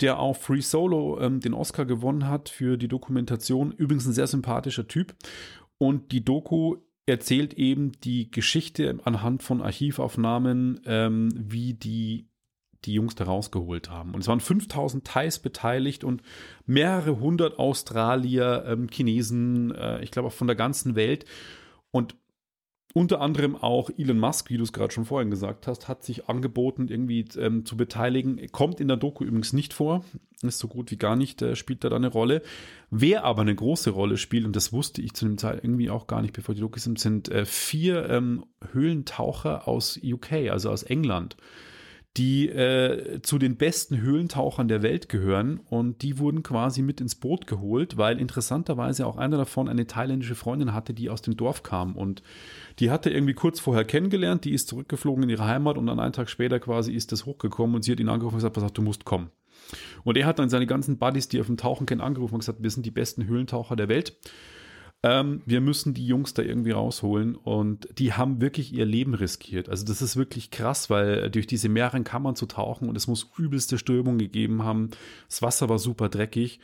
der 0.00 0.18
auch 0.18 0.36
Free 0.36 0.60
Solo 0.60 1.18
ähm, 1.20 1.40
den 1.40 1.54
Oscar 1.54 1.86
gewonnen 1.86 2.28
hat 2.28 2.50
für 2.50 2.76
die 2.76 2.88
Dokumentation. 2.88 3.72
Übrigens 3.72 4.06
ein 4.06 4.12
sehr 4.12 4.26
sympathischer 4.26 4.86
Typ. 4.86 5.14
Und 5.78 6.12
die 6.12 6.24
Doku 6.24 6.76
erzählt 7.06 7.54
eben 7.54 7.92
die 8.04 8.30
Geschichte 8.30 8.98
anhand 9.04 9.42
von 9.42 9.62
Archivaufnahmen, 9.62 10.80
ähm, 10.84 11.30
wie 11.34 11.72
die 11.74 12.28
die 12.84 12.94
Jungs 12.94 13.14
da 13.16 13.24
rausgeholt 13.24 13.90
haben. 13.90 14.14
Und 14.14 14.20
es 14.20 14.28
waren 14.28 14.40
5000 14.40 15.04
Thais 15.04 15.40
beteiligt 15.40 16.04
und 16.04 16.22
mehrere 16.64 17.18
hundert 17.18 17.58
Australier, 17.58 18.64
ähm, 18.66 18.88
Chinesen, 18.88 19.74
äh, 19.74 20.02
ich 20.02 20.10
glaube 20.10 20.28
auch 20.28 20.32
von 20.32 20.46
der 20.46 20.56
ganzen 20.56 20.94
Welt. 20.94 21.24
Und 21.90 22.14
unter 22.94 23.20
anderem 23.20 23.54
auch 23.54 23.90
Elon 23.96 24.18
Musk, 24.18 24.50
wie 24.50 24.56
du 24.56 24.62
es 24.62 24.72
gerade 24.72 24.92
schon 24.92 25.04
vorhin 25.04 25.30
gesagt 25.30 25.66
hast, 25.66 25.88
hat 25.88 26.02
sich 26.02 26.28
angeboten, 26.28 26.88
irgendwie 26.88 27.24
ähm, 27.38 27.66
zu 27.66 27.76
beteiligen. 27.76 28.40
Kommt 28.50 28.80
in 28.80 28.88
der 28.88 28.96
Doku 28.96 29.24
übrigens 29.24 29.52
nicht 29.52 29.74
vor, 29.74 30.04
ist 30.42 30.58
so 30.58 30.68
gut 30.68 30.90
wie 30.90 30.96
gar 30.96 31.14
nicht, 31.14 31.42
äh, 31.42 31.54
spielt 31.54 31.84
da 31.84 31.90
eine 31.90 32.08
Rolle. 32.08 32.42
Wer 32.90 33.24
aber 33.24 33.42
eine 33.42 33.54
große 33.54 33.90
Rolle 33.90 34.16
spielt, 34.16 34.46
und 34.46 34.56
das 34.56 34.72
wusste 34.72 35.02
ich 35.02 35.12
zu 35.12 35.26
dem 35.26 35.36
Zeit 35.36 35.62
irgendwie 35.62 35.90
auch 35.90 36.06
gar 36.06 36.22
nicht, 36.22 36.32
bevor 36.32 36.54
die 36.54 36.62
Doku 36.62 36.78
sind, 36.78 36.98
sind 36.98 37.28
äh, 37.28 37.44
vier 37.44 38.08
ähm, 38.08 38.44
Höhlentaucher 38.72 39.68
aus 39.68 40.00
UK, 40.02 40.50
also 40.50 40.70
aus 40.70 40.82
England 40.82 41.36
die 42.16 42.48
äh, 42.48 43.20
zu 43.22 43.38
den 43.38 43.56
besten 43.56 44.00
Höhlentauchern 44.00 44.66
der 44.66 44.82
Welt 44.82 45.08
gehören 45.08 45.60
und 45.68 46.02
die 46.02 46.18
wurden 46.18 46.42
quasi 46.42 46.82
mit 46.82 47.00
ins 47.00 47.14
Boot 47.14 47.46
geholt, 47.46 47.96
weil 47.96 48.18
interessanterweise 48.18 49.06
auch 49.06 49.16
einer 49.16 49.36
davon 49.36 49.68
eine 49.68 49.86
thailändische 49.86 50.34
Freundin 50.34 50.74
hatte, 50.74 50.94
die 50.94 51.10
aus 51.10 51.22
dem 51.22 51.36
Dorf 51.36 51.62
kam 51.62 51.96
und 51.96 52.22
die 52.80 52.90
hatte 52.90 53.10
irgendwie 53.10 53.34
kurz 53.34 53.60
vorher 53.60 53.84
kennengelernt, 53.84 54.44
die 54.44 54.52
ist 54.52 54.68
zurückgeflogen 54.68 55.24
in 55.24 55.30
ihre 55.30 55.44
Heimat 55.44 55.78
und 55.78 55.86
dann 55.86 56.00
einen 56.00 56.12
Tag 56.12 56.28
später 56.28 56.58
quasi 56.58 56.92
ist 56.92 57.12
das 57.12 57.26
hochgekommen 57.26 57.76
und 57.76 57.82
sie 57.82 57.92
hat 57.92 58.00
ihn 58.00 58.08
angerufen 58.08 58.34
und 58.34 58.38
gesagt, 58.38 58.54
pass 58.54 58.64
auf, 58.64 58.72
du 58.72 58.82
musst 58.82 59.04
kommen. 59.04 59.30
Und 60.02 60.16
er 60.16 60.26
hat 60.26 60.38
dann 60.38 60.48
seine 60.48 60.66
ganzen 60.66 60.98
Buddies, 60.98 61.28
die 61.28 61.40
auf 61.40 61.46
dem 61.46 61.56
Tauchen 61.56 61.86
kennen, 61.86 62.00
angerufen 62.00 62.34
und 62.34 62.40
gesagt, 62.40 62.62
wir 62.62 62.70
sind 62.70 62.86
die 62.86 62.90
besten 62.90 63.26
Höhlentaucher 63.26 63.76
der 63.76 63.88
Welt. 63.88 64.16
Ähm, 65.04 65.42
wir 65.46 65.60
müssen 65.60 65.94
die 65.94 66.06
Jungs 66.06 66.34
da 66.34 66.42
irgendwie 66.42 66.72
rausholen 66.72 67.36
und 67.36 67.88
die 67.98 68.14
haben 68.14 68.40
wirklich 68.40 68.72
ihr 68.72 68.84
Leben 68.84 69.14
riskiert. 69.14 69.68
Also 69.68 69.84
das 69.84 70.02
ist 70.02 70.16
wirklich 70.16 70.50
krass, 70.50 70.90
weil 70.90 71.30
durch 71.30 71.46
diese 71.46 71.68
mehreren 71.68 72.02
Kammern 72.02 72.34
zu 72.34 72.46
tauchen 72.46 72.88
und 72.88 72.96
es 72.96 73.06
muss 73.06 73.30
übelste 73.38 73.78
Strömung 73.78 74.18
gegeben 74.18 74.64
haben. 74.64 74.90
Das 75.28 75.40
Wasser 75.40 75.68
war 75.68 75.78
super 75.78 76.08
dreckig. 76.08 76.58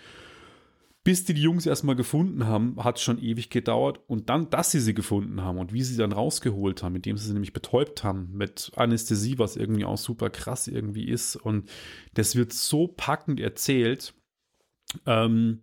Bis 1.05 1.23
die 1.23 1.35
die 1.35 1.43
Jungs 1.43 1.67
erstmal 1.67 1.97
gefunden 1.97 2.47
haben, 2.47 2.83
hat 2.83 2.97
es 2.97 3.03
schon 3.03 3.23
ewig 3.23 3.51
gedauert. 3.51 4.01
Und 4.07 4.31
dann, 4.31 4.49
dass 4.49 4.71
sie 4.71 4.81
sie 4.81 4.95
gefunden 4.95 5.43
haben 5.43 5.59
und 5.59 5.75
wie 5.75 5.83
sie 5.83 5.99
dann 5.99 6.13
rausgeholt 6.13 6.83
haben, 6.83 6.97
indem 6.97 7.19
sie 7.19 7.27
sie 7.27 7.35
nämlich 7.35 7.53
betäubt 7.53 8.03
haben 8.03 8.31
mit 8.33 8.73
Anästhesie, 8.75 9.39
was 9.39 9.57
irgendwie 9.57 9.85
auch 9.85 9.99
super 9.99 10.31
krass 10.31 10.67
irgendwie 10.67 11.07
ist. 11.07 11.37
Und 11.37 11.69
das 12.15 12.37
wird 12.37 12.55
so 12.55 12.89
packend 12.89 13.39
erzählt. 13.39 14.15
Ähm, 15.05 15.61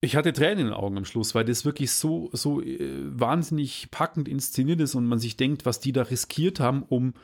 ich 0.00 0.16
hatte 0.16 0.32
Tränen 0.32 0.58
in 0.58 0.66
den 0.66 0.74
Augen 0.74 0.96
am 0.96 1.04
Schluss, 1.04 1.34
weil 1.34 1.44
das 1.44 1.64
wirklich 1.64 1.92
so, 1.92 2.30
so 2.32 2.62
äh, 2.62 2.78
wahnsinnig 3.04 3.88
packend 3.90 4.28
inszeniert 4.28 4.80
ist 4.80 4.94
und 4.94 5.06
man 5.06 5.18
sich 5.18 5.36
denkt, 5.36 5.66
was 5.66 5.80
die 5.80 5.92
da 5.92 6.02
riskiert 6.02 6.58
haben, 6.58 6.84
um 6.88 7.14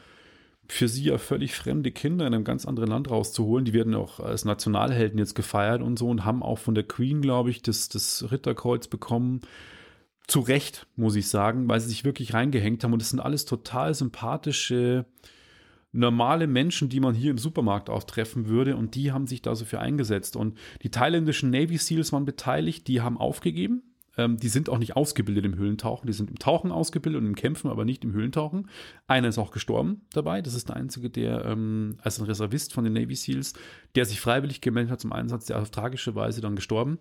für 0.68 0.88
sie 0.88 1.04
ja 1.04 1.18
völlig 1.18 1.54
fremde 1.54 1.92
Kinder 1.92 2.26
in 2.26 2.34
einem 2.34 2.44
ganz 2.44 2.66
anderen 2.66 2.90
Land 2.90 3.10
rauszuholen. 3.10 3.64
Die 3.64 3.72
werden 3.72 3.94
auch 3.94 4.20
als 4.20 4.44
Nationalhelden 4.44 5.18
jetzt 5.18 5.34
gefeiert 5.34 5.80
und 5.80 5.98
so 5.98 6.08
und 6.08 6.24
haben 6.24 6.42
auch 6.42 6.58
von 6.58 6.74
der 6.74 6.84
Queen, 6.84 7.22
glaube 7.22 7.50
ich, 7.50 7.62
das, 7.62 7.88
das 7.88 8.30
Ritterkreuz 8.30 8.88
bekommen. 8.88 9.42
Zu 10.26 10.40
Recht, 10.40 10.86
muss 10.96 11.14
ich 11.14 11.28
sagen, 11.28 11.68
weil 11.68 11.80
sie 11.80 11.88
sich 11.88 12.04
wirklich 12.04 12.34
reingehängt 12.34 12.82
haben. 12.82 12.92
Und 12.92 13.00
das 13.00 13.10
sind 13.10 13.20
alles 13.20 13.44
total 13.44 13.94
sympathische 13.94 15.06
normale 15.92 16.46
Menschen, 16.46 16.88
die 16.88 17.00
man 17.00 17.14
hier 17.14 17.30
im 17.30 17.38
Supermarkt 17.38 17.90
auch 17.90 18.04
treffen 18.04 18.46
würde 18.46 18.76
und 18.76 18.94
die 18.94 19.12
haben 19.12 19.26
sich 19.26 19.42
da 19.42 19.54
so 19.54 19.64
für 19.64 19.80
eingesetzt. 19.80 20.36
Und 20.36 20.58
die 20.82 20.90
thailändischen 20.90 21.50
Navy 21.50 21.78
Seals 21.78 22.12
waren 22.12 22.24
beteiligt, 22.24 22.86
die 22.88 23.00
haben 23.00 23.18
aufgegeben. 23.18 23.82
Ähm, 24.16 24.38
die 24.38 24.48
sind 24.48 24.68
auch 24.68 24.78
nicht 24.78 24.96
ausgebildet 24.96 25.44
im 25.44 25.56
Höhlentauchen, 25.56 26.06
die 26.06 26.12
sind 26.12 26.30
im 26.30 26.38
Tauchen 26.38 26.72
ausgebildet 26.72 27.20
und 27.20 27.26
im 27.26 27.34
Kämpfen, 27.34 27.70
aber 27.70 27.84
nicht 27.84 28.04
im 28.04 28.12
Höhlentauchen. 28.12 28.68
Einer 29.06 29.28
ist 29.28 29.38
auch 29.38 29.50
gestorben 29.50 30.02
dabei, 30.12 30.42
das 30.42 30.54
ist 30.54 30.68
der 30.68 30.76
einzige, 30.76 31.10
der 31.10 31.44
ähm, 31.44 31.98
als 32.00 32.18
ein 32.18 32.26
Reservist 32.26 32.72
von 32.72 32.84
den 32.84 32.94
Navy 32.94 33.14
Seals, 33.14 33.52
der 33.94 34.06
sich 34.06 34.20
freiwillig 34.20 34.60
gemeldet 34.60 34.90
hat 34.90 35.00
zum 35.00 35.12
Einsatz, 35.12 35.46
der 35.46 35.60
auf 35.60 35.70
tragische 35.70 36.14
Weise 36.14 36.40
dann 36.40 36.56
gestorben. 36.56 36.98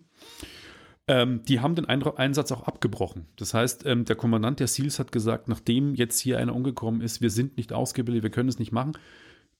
Ähm, 1.08 1.44
die 1.46 1.60
haben 1.60 1.76
den 1.76 1.86
Einsatz 1.86 2.52
auch 2.52 2.64
abgebrochen. 2.64 3.28
Das 3.36 3.54
heißt, 3.54 3.86
ähm, 3.86 4.06
der 4.06 4.16
Kommandant 4.16 4.60
der 4.60 4.68
SEALs 4.68 4.98
hat 4.98 5.12
gesagt, 5.12 5.48
nachdem 5.48 5.94
jetzt 5.94 6.20
hier 6.20 6.40
einer 6.40 6.56
umgekommen 6.56 7.02
ist, 7.02 7.22
wir 7.22 7.30
sind 7.30 7.58
nicht 7.58 7.74
ausgebildet, 7.74 8.24
wir 8.24 8.32
können 8.32 8.50
es 8.50 8.58
nicht 8.58 8.72
machen. 8.72 8.94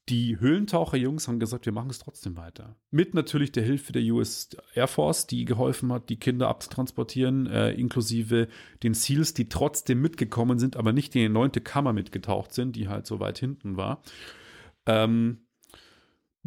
Die 0.10 0.40
Höhlentaucher-Jungs 0.40 1.28
haben 1.28 1.40
gesagt, 1.40 1.66
wir 1.66 1.74
machen 1.74 1.90
es 1.90 1.98
trotzdem 2.00 2.36
weiter. 2.36 2.76
Mit 2.92 3.16
natürlich 3.16 3.52
der 3.52 3.64
Hilfe 3.64 3.92
der 3.92 4.04
US 4.14 4.50
Air 4.76 4.88
Force, 4.88 5.26
die 5.26 5.46
geholfen 5.46 5.92
hat, 5.92 6.10
die 6.10 6.18
Kinder 6.18 6.48
abzutransportieren, 6.48 7.48
äh, 7.48 7.72
inklusive 7.72 8.48
den 8.84 8.94
SEALs, 8.94 9.34
die 9.34 9.50
trotzdem 9.50 10.02
mitgekommen 10.02 10.60
sind, 10.60 10.78
aber 10.78 10.94
nicht 10.94 11.16
in 11.16 11.22
die 11.22 11.30
neunte 11.30 11.62
Kammer 11.62 11.94
mitgetaucht 11.94 12.54
sind, 12.54 12.76
die 12.76 12.88
halt 12.88 13.08
so 13.08 13.20
weit 13.20 13.40
hinten 13.40 13.78
war. 13.78 14.04
Ähm, 14.86 15.45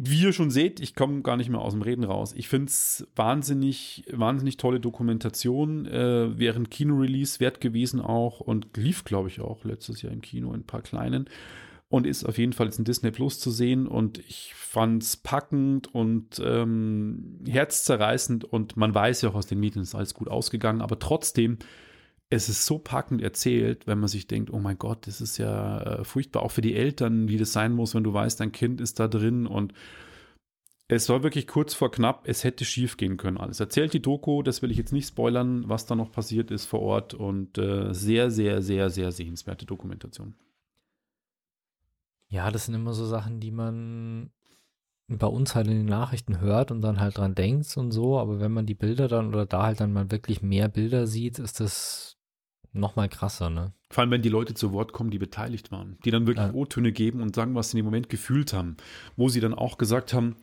wie 0.01 0.21
ihr 0.21 0.31
schon 0.31 0.49
seht, 0.49 0.79
ich 0.79 0.95
komme 0.95 1.21
gar 1.21 1.35
nicht 1.35 1.49
mehr 1.49 1.59
aus 1.59 1.73
dem 1.73 1.81
Reden 1.81 2.05
raus. 2.05 2.33
Ich 2.33 2.47
finde 2.47 2.67
es 2.67 3.05
wahnsinnig, 3.17 4.05
wahnsinnig 4.09 4.55
tolle 4.55 4.79
Dokumentation. 4.79 5.85
Äh, 5.85 6.39
wäre 6.39 6.55
ein 6.55 6.69
Kino-Release 6.69 7.41
wert 7.41 7.59
gewesen 7.59 7.99
auch 7.99 8.39
und 8.39 8.77
lief, 8.77 9.03
glaube 9.03 9.27
ich, 9.27 9.41
auch 9.41 9.65
letztes 9.65 10.01
Jahr 10.01 10.13
im 10.13 10.21
Kino 10.21 10.53
in 10.53 10.61
ein 10.61 10.65
paar 10.65 10.81
kleinen. 10.81 11.25
Und 11.89 12.07
ist 12.07 12.23
auf 12.23 12.37
jeden 12.37 12.53
Fall 12.53 12.67
jetzt 12.67 12.79
in 12.79 12.85
Disney 12.85 13.11
Plus 13.11 13.39
zu 13.39 13.51
sehen. 13.51 13.87
Und 13.87 14.19
ich 14.19 14.53
fand 14.55 15.03
es 15.03 15.17
packend 15.17 15.93
und 15.93 16.41
ähm, 16.41 17.41
herzzerreißend. 17.45 18.45
Und 18.45 18.77
man 18.77 18.95
weiß 18.95 19.23
ja 19.23 19.29
auch 19.31 19.35
aus 19.35 19.47
den 19.47 19.59
Medien, 19.59 19.81
ist 19.81 19.95
alles 19.95 20.13
gut 20.13 20.29
ausgegangen. 20.29 20.81
Aber 20.81 20.99
trotzdem 20.99 21.57
es 22.29 22.47
ist 22.47 22.65
so 22.65 22.77
packend 22.77 23.21
erzählt, 23.21 23.87
wenn 23.87 23.99
man 23.99 24.07
sich 24.07 24.27
denkt, 24.27 24.51
oh 24.51 24.59
mein 24.59 24.77
Gott, 24.77 25.07
das 25.07 25.19
ist 25.19 25.37
ja 25.37 25.81
äh, 25.81 26.03
furchtbar, 26.03 26.43
auch 26.43 26.51
für 26.51 26.61
die 26.61 26.75
Eltern, 26.75 27.27
wie 27.27 27.37
das 27.37 27.53
sein 27.53 27.73
muss, 27.73 27.95
wenn 27.95 28.03
du 28.03 28.13
weißt, 28.13 28.39
dein 28.39 28.51
Kind 28.51 28.81
ist 28.81 28.99
da 28.99 29.07
drin 29.07 29.47
und 29.47 29.73
es 30.91 31.05
soll 31.05 31.21
wirklich 31.21 31.47
kurz 31.47 31.73
vor 31.75 31.91
knapp, 31.91 32.27
es 32.27 32.43
hätte 32.43 32.65
schief 32.65 32.97
gehen 32.97 33.17
können 33.17 33.37
alles. 33.37 33.59
Erzählt 33.59 33.93
die 33.93 34.01
Doku, 34.01 34.41
das 34.41 34.61
will 34.61 34.71
ich 34.71 34.77
jetzt 34.77 34.91
nicht 34.91 35.07
spoilern, 35.07 35.69
was 35.69 35.85
da 35.85 35.95
noch 35.95 36.11
passiert 36.11 36.49
ist 36.49 36.65
vor 36.65 36.81
Ort 36.81 37.13
und 37.13 37.57
äh, 37.59 37.93
sehr, 37.93 38.31
sehr, 38.31 38.61
sehr, 38.61 38.89
sehr 38.89 39.11
sehenswerte 39.11 39.65
Dokumentation. 39.65 40.35
Ja, 42.27 42.51
das 42.51 42.65
sind 42.65 42.75
immer 42.75 42.93
so 42.93 43.05
Sachen, 43.05 43.39
die 43.39 43.51
man 43.51 44.31
bei 45.07 45.27
uns 45.27 45.55
halt 45.55 45.67
in 45.67 45.77
den 45.77 45.85
Nachrichten 45.85 46.39
hört 46.39 46.71
und 46.71 46.81
dann 46.81 46.99
halt 46.99 47.17
dran 47.17 47.33
denkt 47.33 47.75
und 47.77 47.91
so, 47.91 48.19
aber 48.19 48.39
wenn 48.39 48.51
man 48.51 48.67
die 48.67 48.75
Bilder 48.75 49.07
dann 49.07 49.29
oder 49.29 49.47
da 49.47 49.63
halt 49.63 49.79
dann 49.79 49.93
mal 49.93 50.11
wirklich 50.11 50.41
mehr 50.43 50.69
Bilder 50.69 51.07
sieht, 51.07 51.39
ist 51.39 51.59
das 51.59 52.08
noch 52.73 52.95
mal 52.95 53.09
krasser, 53.09 53.49
ne? 53.49 53.73
Vor 53.89 54.01
allem, 54.01 54.11
wenn 54.11 54.21
die 54.21 54.29
Leute 54.29 54.53
zu 54.53 54.71
Wort 54.71 54.93
kommen, 54.93 55.09
die 55.09 55.17
beteiligt 55.17 55.71
waren, 55.71 55.97
die 56.05 56.11
dann 56.11 56.27
wirklich 56.27 56.45
ja. 56.45 56.53
O-Töne 56.53 56.91
geben 56.91 57.21
und 57.21 57.35
sagen, 57.35 57.55
was 57.55 57.71
sie 57.71 57.77
in 57.77 57.83
dem 57.83 57.85
Moment 57.85 58.09
gefühlt 58.09 58.53
haben, 58.53 58.77
wo 59.17 59.29
sie 59.29 59.39
dann 59.39 59.55
auch 59.55 59.79
gesagt 59.79 60.13
haben, 60.13 60.35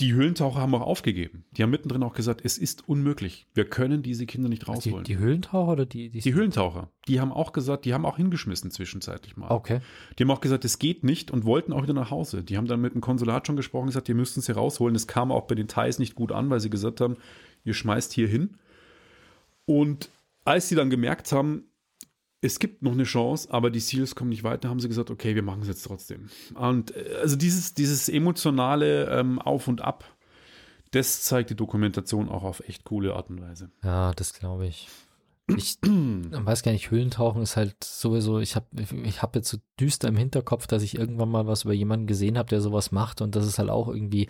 die 0.00 0.14
Höhlentaucher 0.14 0.60
haben 0.60 0.74
auch 0.74 0.80
aufgegeben. 0.80 1.44
Die 1.52 1.62
haben 1.62 1.70
mittendrin 1.70 2.02
auch 2.02 2.14
gesagt, 2.14 2.40
es 2.44 2.56
ist 2.56 2.88
unmöglich. 2.88 3.46
Wir 3.54 3.64
können 3.64 4.02
diese 4.02 4.26
Kinder 4.26 4.48
nicht 4.48 4.66
rausholen. 4.66 5.04
Die, 5.04 5.12
die 5.12 5.18
Höhlentaucher 5.18 5.72
oder 5.72 5.86
die, 5.86 6.08
die? 6.08 6.20
Die 6.20 6.34
Höhlentaucher. 6.34 6.88
Die 7.08 7.20
haben 7.20 7.30
auch 7.30 7.52
gesagt, 7.52 7.84
die 7.84 7.92
haben 7.92 8.06
auch 8.06 8.16
hingeschmissen 8.16 8.70
zwischenzeitlich 8.70 9.36
mal. 9.36 9.50
Okay. 9.50 9.80
Die 10.18 10.24
haben 10.24 10.30
auch 10.30 10.40
gesagt, 10.40 10.64
es 10.64 10.78
geht 10.78 11.04
nicht 11.04 11.30
und 11.30 11.44
wollten 11.44 11.72
auch 11.72 11.82
wieder 11.82 11.92
nach 11.92 12.10
Hause. 12.10 12.42
Die 12.42 12.56
haben 12.56 12.66
dann 12.66 12.80
mit 12.80 12.94
dem 12.94 13.00
Konsulat 13.00 13.46
schon 13.46 13.56
gesprochen, 13.56 13.86
gesagt, 13.86 14.08
ihr 14.08 14.14
müsst 14.14 14.36
uns 14.36 14.46
hier 14.46 14.56
rausholen. 14.56 14.96
Es 14.96 15.06
kam 15.06 15.30
auch 15.30 15.46
bei 15.46 15.54
den 15.54 15.68
Thais 15.68 15.98
nicht 15.98 16.14
gut 16.14 16.32
an, 16.32 16.48
weil 16.48 16.60
sie 16.60 16.70
gesagt 16.70 17.00
haben, 17.00 17.16
ihr 17.64 17.74
schmeißt 17.74 18.12
hier 18.12 18.28
hin. 18.28 18.56
Und 19.66 20.08
als 20.44 20.68
sie 20.68 20.74
dann 20.74 20.90
gemerkt 20.90 21.32
haben, 21.32 21.72
es 22.40 22.58
gibt 22.58 22.82
noch 22.82 22.92
eine 22.92 23.04
Chance, 23.04 23.48
aber 23.52 23.70
die 23.70 23.80
Seals 23.80 24.14
kommen 24.16 24.30
nicht 24.30 24.42
weiter, 24.42 24.68
haben 24.68 24.80
sie 24.80 24.88
gesagt, 24.88 25.10
okay, 25.10 25.34
wir 25.34 25.44
machen 25.44 25.62
es 25.62 25.68
jetzt 25.68 25.84
trotzdem. 25.84 26.28
Und 26.54 26.94
äh, 26.94 27.18
also 27.20 27.36
dieses, 27.36 27.74
dieses 27.74 28.08
emotionale 28.08 29.08
ähm, 29.10 29.38
Auf 29.38 29.68
und 29.68 29.80
Ab, 29.80 30.04
das 30.90 31.22
zeigt 31.22 31.50
die 31.50 31.56
Dokumentation 31.56 32.28
auch 32.28 32.42
auf 32.42 32.60
echt 32.68 32.84
coole 32.84 33.14
Art 33.14 33.30
und 33.30 33.40
Weise. 33.40 33.70
Ja, 33.82 34.12
das 34.12 34.34
glaube 34.34 34.66
ich. 34.66 34.88
Ich 35.56 35.78
weiß 35.82 36.62
gar 36.62 36.72
nicht, 36.72 36.90
Höhlentauchen 36.90 37.42
ist 37.42 37.56
halt 37.56 37.82
sowieso, 37.82 38.40
ich 38.40 38.56
habe 38.56 38.66
ich 39.04 39.22
hab 39.22 39.36
jetzt 39.36 39.48
so 39.48 39.58
düster 39.78 40.08
im 40.08 40.16
Hinterkopf, 40.16 40.66
dass 40.66 40.82
ich 40.82 40.98
irgendwann 40.98 41.30
mal 41.30 41.46
was 41.46 41.64
über 41.64 41.72
jemanden 41.72 42.06
gesehen 42.06 42.38
habe, 42.38 42.48
der 42.48 42.60
sowas 42.60 42.90
macht 42.90 43.20
und 43.20 43.36
das 43.36 43.46
ist 43.46 43.58
halt 43.58 43.70
auch 43.70 43.88
irgendwie 43.88 44.28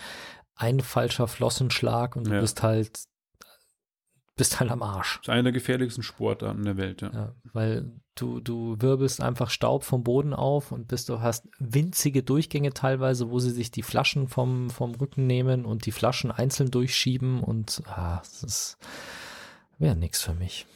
ein 0.55 0.81
falscher 0.81 1.29
Flossenschlag 1.29 2.15
und 2.15 2.27
du 2.27 2.35
ja. 2.35 2.41
bist 2.41 2.63
halt 2.63 3.05
bist 4.37 4.61
halt 4.61 4.71
am 4.71 4.83
Arsch. 4.83 5.19
Das 5.19 5.29
ist 5.29 5.29
einer 5.31 5.43
der 5.45 5.53
gefährlichsten 5.53 6.03
Sportarten 6.03 6.65
der 6.65 6.77
Welt, 6.77 7.03
ja. 7.03 7.11
ja. 7.13 7.35
weil 7.53 7.93
du, 8.15 8.41
du 8.41 8.81
wirbelst 8.81 9.21
einfach 9.21 9.51
Staub 9.51 9.85
vom 9.85 10.03
Boden 10.03 10.33
auf 10.33 10.73
und 10.73 10.89
bist 10.89 11.09
du 11.09 11.21
hast 11.21 11.49
winzige 11.59 12.23
Durchgänge 12.23 12.73
teilweise, 12.73 13.31
wo 13.31 13.39
sie 13.41 13.51
sich 13.51 13.71
die 13.71 13.83
Flaschen 13.83 14.29
vom, 14.29 14.71
vom 14.71 14.95
Rücken 14.95 15.27
nehmen 15.27 15.65
und 15.65 15.87
die 15.87 15.93
Flaschen 15.93 16.31
einzeln 16.31 16.71
durchschieben 16.71 17.43
und 17.43 17.83
ah, 17.87 18.23
das 18.41 18.79
wäre 19.79 19.97
nichts 19.97 20.23
für 20.23 20.35
mich. 20.35 20.67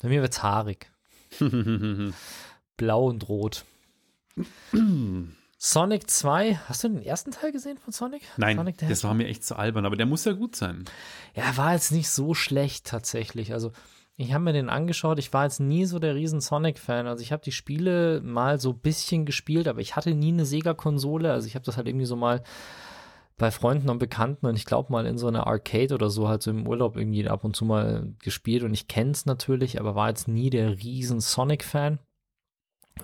Bei 0.00 0.08
mir 0.08 0.22
wird's 0.22 0.42
haarig. 0.42 0.90
Blau 2.76 3.06
und 3.06 3.28
rot. 3.28 3.64
Sonic 5.60 6.08
2, 6.08 6.54
hast 6.68 6.84
du 6.84 6.88
den 6.88 7.02
ersten 7.02 7.32
Teil 7.32 7.50
gesehen 7.50 7.78
von 7.78 7.92
Sonic? 7.92 8.22
Nein, 8.36 8.56
Sonic, 8.56 8.78
das 8.78 9.02
war 9.02 9.12
mir 9.12 9.26
echt 9.26 9.44
zu 9.44 9.56
albern, 9.56 9.86
aber 9.86 9.96
der 9.96 10.06
muss 10.06 10.24
ja 10.24 10.32
gut 10.32 10.54
sein. 10.54 10.84
Ja, 11.34 11.56
war 11.56 11.72
jetzt 11.72 11.90
nicht 11.90 12.10
so 12.10 12.32
schlecht 12.32 12.86
tatsächlich. 12.86 13.52
Also 13.52 13.72
ich 14.16 14.32
habe 14.32 14.44
mir 14.44 14.52
den 14.52 14.68
angeschaut, 14.68 15.18
ich 15.18 15.32
war 15.32 15.42
jetzt 15.44 15.58
nie 15.58 15.84
so 15.84 15.98
der 15.98 16.14
riesen 16.14 16.40
Sonic-Fan. 16.40 17.08
Also 17.08 17.22
ich 17.22 17.32
habe 17.32 17.42
die 17.42 17.50
Spiele 17.50 18.20
mal 18.20 18.60
so 18.60 18.70
ein 18.70 18.78
bisschen 18.78 19.26
gespielt, 19.26 19.66
aber 19.66 19.80
ich 19.80 19.96
hatte 19.96 20.14
nie 20.14 20.32
eine 20.32 20.46
Sega-Konsole. 20.46 21.32
Also 21.32 21.48
ich 21.48 21.56
habe 21.56 21.64
das 21.64 21.76
halt 21.76 21.88
irgendwie 21.88 22.06
so 22.06 22.14
mal 22.14 22.44
bei 23.36 23.50
Freunden 23.50 23.90
und 23.90 23.98
Bekannten 23.98 24.46
und 24.46 24.54
ich 24.54 24.64
glaube 24.64 24.92
mal 24.92 25.06
in 25.06 25.18
so 25.18 25.26
einer 25.26 25.48
Arcade 25.48 25.92
oder 25.92 26.08
so 26.08 26.28
halt 26.28 26.42
so 26.42 26.52
im 26.52 26.68
Urlaub 26.68 26.96
irgendwie 26.96 27.28
ab 27.28 27.42
und 27.42 27.56
zu 27.56 27.64
mal 27.64 28.12
gespielt 28.20 28.62
und 28.62 28.74
ich 28.74 28.86
kenne 28.86 29.10
es 29.10 29.26
natürlich, 29.26 29.80
aber 29.80 29.96
war 29.96 30.08
jetzt 30.08 30.28
nie 30.28 30.50
der 30.50 30.78
riesen 30.78 31.20
Sonic-Fan. 31.20 31.98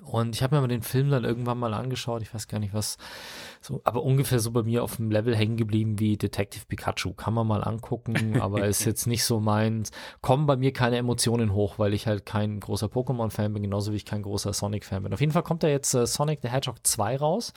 Und 0.03 0.35
ich 0.35 0.43
habe 0.43 0.55
mir 0.55 0.61
mal 0.61 0.69
den 0.69 0.83
Film 0.83 1.11
dann 1.11 1.25
irgendwann 1.25 1.59
mal 1.59 1.75
angeschaut, 1.75 2.23
ich 2.23 2.33
weiß 2.33 2.49
gar 2.49 2.59
nicht 2.59 2.75
was, 2.75 2.97
so, 3.61 3.81
aber 3.85 4.03
ungefähr 4.03 4.41
so 4.41 4.51
bei 4.51 4.63
mir 4.63 4.83
auf 4.83 4.97
dem 4.97 5.11
Level 5.11 5.35
hängen 5.35 5.57
geblieben 5.57 5.99
wie 5.99 6.17
Detective 6.17 6.65
Pikachu. 6.67 7.13
Kann 7.15 7.35
man 7.35 7.47
mal 7.47 7.63
angucken, 7.63 8.39
aber 8.41 8.67
ist 8.67 8.85
jetzt 8.85 9.07
nicht 9.07 9.25
so 9.25 9.41
meins. 9.41 9.91
Kommen 10.21 10.47
bei 10.47 10.57
mir 10.57 10.73
keine 10.73 10.97
Emotionen 10.97 11.53
hoch, 11.53 11.79
weil 11.79 11.95
ich 11.95 12.07
halt 12.07 12.27
kein 12.27 12.61
großer 12.61 12.87
Pokémon-Fan 12.87 13.53
bin, 13.53 13.63
genauso 13.63 13.93
wie 13.93 13.97
ich 13.97 14.05
kein 14.05 14.23
großer 14.23 14.53
Sonic-Fan 14.53 15.03
bin. 15.03 15.13
Auf 15.13 15.21
jeden 15.21 15.33
Fall 15.33 15.43
kommt 15.43 15.63
da 15.63 15.69
jetzt 15.69 15.95
äh, 15.95 16.07
Sonic 16.07 16.41
the 16.43 16.49
Hedgehog 16.49 16.87
2 16.87 17.17
raus. 17.17 17.53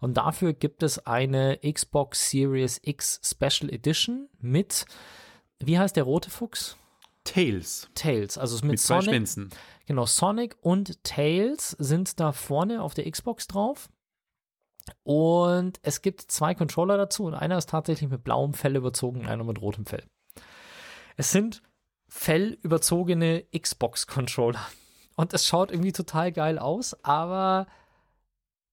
Und 0.00 0.18
dafür 0.18 0.52
gibt 0.52 0.82
es 0.82 1.06
eine 1.06 1.58
Xbox 1.58 2.30
Series 2.30 2.80
X 2.82 3.20
Special 3.24 3.72
Edition 3.72 4.28
mit, 4.40 4.84
wie 5.60 5.78
heißt 5.78 5.96
der 5.96 6.04
rote 6.04 6.30
Fuchs? 6.30 6.76
Tails. 7.24 7.88
Tails, 7.94 8.36
also 8.36 8.56
mit, 8.56 8.72
mit 8.72 8.80
Sonic. 8.80 9.04
Schwänzen. 9.04 9.50
Genau, 9.86 10.06
Sonic 10.06 10.56
und 10.60 11.02
Tails 11.04 11.70
sind 11.72 12.18
da 12.18 12.32
vorne 12.32 12.82
auf 12.82 12.94
der 12.94 13.10
Xbox 13.10 13.46
drauf. 13.46 13.88
Und 15.02 15.78
es 15.82 16.02
gibt 16.02 16.20
zwei 16.22 16.54
Controller 16.54 16.96
dazu 16.96 17.24
und 17.24 17.34
einer 17.34 17.58
ist 17.58 17.70
tatsächlich 17.70 18.10
mit 18.10 18.24
blauem 18.24 18.54
Fell 18.54 18.76
überzogen 18.76 19.26
einer 19.26 19.44
mit 19.44 19.60
rotem 19.60 19.86
Fell. 19.86 20.04
Es 21.16 21.30
sind 21.30 21.62
fellüberzogene 22.08 23.44
Xbox-Controller. 23.56 24.66
Und 25.16 25.32
es 25.32 25.46
schaut 25.46 25.70
irgendwie 25.70 25.92
total 25.92 26.32
geil 26.32 26.58
aus, 26.58 26.96
aber 27.04 27.66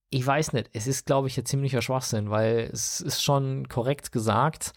ich 0.10 0.26
weiß 0.26 0.54
nicht. 0.54 0.69
Es 0.74 0.88
ist, 0.88 1.06
glaube 1.06 1.28
ich, 1.28 1.38
ein 1.38 1.45
ziemlicher 1.45 1.82
Schwachsinn, 1.82 2.30
weil 2.30 2.69
es 2.74 3.00
ist 3.00 3.24
schon 3.24 3.69
korrekt 3.69 4.12
gesagt, 4.12 4.74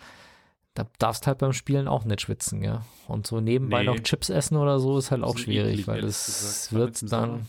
da 0.75 0.87
darfst 0.99 1.27
halt 1.27 1.39
beim 1.39 1.53
Spielen 1.53 1.89
auch 1.89 2.05
nicht 2.05 2.23
schwitzen, 2.23 2.63
ja. 2.63 2.85
Und 3.07 3.27
so 3.27 3.41
nebenbei 3.41 3.81
nee. 3.81 3.87
noch 3.87 4.01
Chips 4.01 4.29
essen 4.29 4.57
oder 4.57 4.81
so 4.81 4.99
ist 4.99 5.11
halt 5.11 5.23
auch 5.23 5.39
schwierig, 5.39 5.81
eklig, 5.81 5.87
weil 5.87 6.05
es 6.05 6.73
wird 6.73 7.11
dann, 7.13 7.47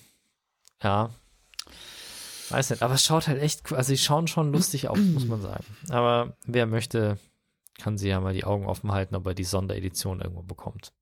ja, 0.81 1.09
weiß 2.49 2.69
nicht, 2.69 2.83
aber 2.83 2.93
es 2.93 3.03
schaut 3.03 3.27
halt 3.27 3.41
echt, 3.41 3.71
also 3.73 3.87
sie 3.87 3.97
schauen 3.97 4.27
schon 4.27 4.51
lustig 4.51 4.89
aus, 4.89 4.99
muss 4.99 5.25
man 5.25 5.41
sagen. 5.41 5.65
Aber 5.89 6.37
wer 6.45 6.67
möchte, 6.67 7.17
kann 7.79 7.97
sie 7.97 8.09
ja 8.09 8.19
mal 8.19 8.33
die 8.33 8.45
Augen 8.45 8.67
offen 8.67 8.91
halten, 8.91 9.15
ob 9.15 9.25
er 9.25 9.33
die 9.33 9.43
Sonderedition 9.43 10.21
irgendwo 10.21 10.43
bekommt. 10.43 10.93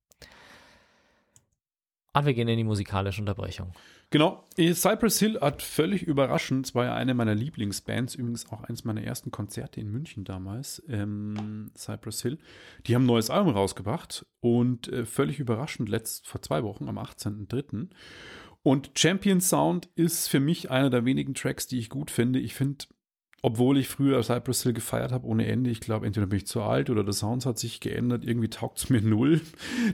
Und 2.16 2.26
wir 2.28 2.34
gehen 2.36 2.48
in 2.48 2.58
die 2.58 2.64
musikalische 2.64 3.22
Unterbrechung. 3.22 3.74
Genau. 4.12 4.48
Cypress 4.56 5.18
Hill 5.18 5.40
hat 5.42 5.64
völlig 5.64 6.04
überraschend, 6.04 6.68
es 6.68 6.76
war 6.76 6.86
ja 6.86 6.94
eine 6.94 7.16
meiner 7.16 7.34
Lieblingsbands, 7.34 8.14
übrigens 8.14 8.52
auch 8.52 8.64
eines 8.64 8.84
meiner 8.84 9.02
ersten 9.02 9.32
Konzerte 9.32 9.82
in 9.82 9.90
München 9.90 10.24
damals, 10.24 10.84
ähm, 10.88 11.72
Cypress 11.76 12.22
Hill. 12.22 12.38
Die 12.86 12.94
haben 12.94 13.04
ein 13.04 13.08
neues 13.08 13.32
Album 13.32 13.54
rausgebracht 13.54 14.28
und 14.42 14.88
äh, 14.90 15.06
völlig 15.06 15.40
überraschend, 15.40 15.90
letzt 15.90 16.28
vor 16.28 16.44
zwei 16.44 16.62
Wochen, 16.62 16.88
am 16.88 17.00
18.03. 17.00 17.88
Und 18.62 18.92
Champion 18.96 19.42
Sound 19.42 19.90
ist 19.96 20.28
für 20.28 20.40
mich 20.40 20.70
einer 20.70 20.92
der 20.92 21.06
wenigen 21.06 21.34
Tracks, 21.34 21.66
die 21.66 21.80
ich 21.80 21.90
gut 21.90 22.12
finde. 22.12 22.40
Ich 22.40 22.54
finde 22.54 22.86
obwohl 23.44 23.78
ich 23.78 23.90
früher 23.90 24.24
Cypress 24.24 24.64
Hill 24.64 24.72
gefeiert 24.72 25.12
habe 25.12 25.28
ohne 25.28 25.46
Ende. 25.46 25.70
Ich 25.70 25.82
glaube, 25.82 26.08
entweder 26.08 26.26
bin 26.28 26.38
ich 26.38 26.48
zu 26.48 26.62
alt 26.62 26.90
oder 26.90 27.04
der 27.04 27.14
Sound 27.14 27.46
hat 27.46 27.60
sich 27.60 27.82
geändert. 27.82 28.24
Irgendwie 28.24 28.50
taugt 28.50 28.78
es 28.78 28.90
mir 28.90 29.02
null. 29.04 29.42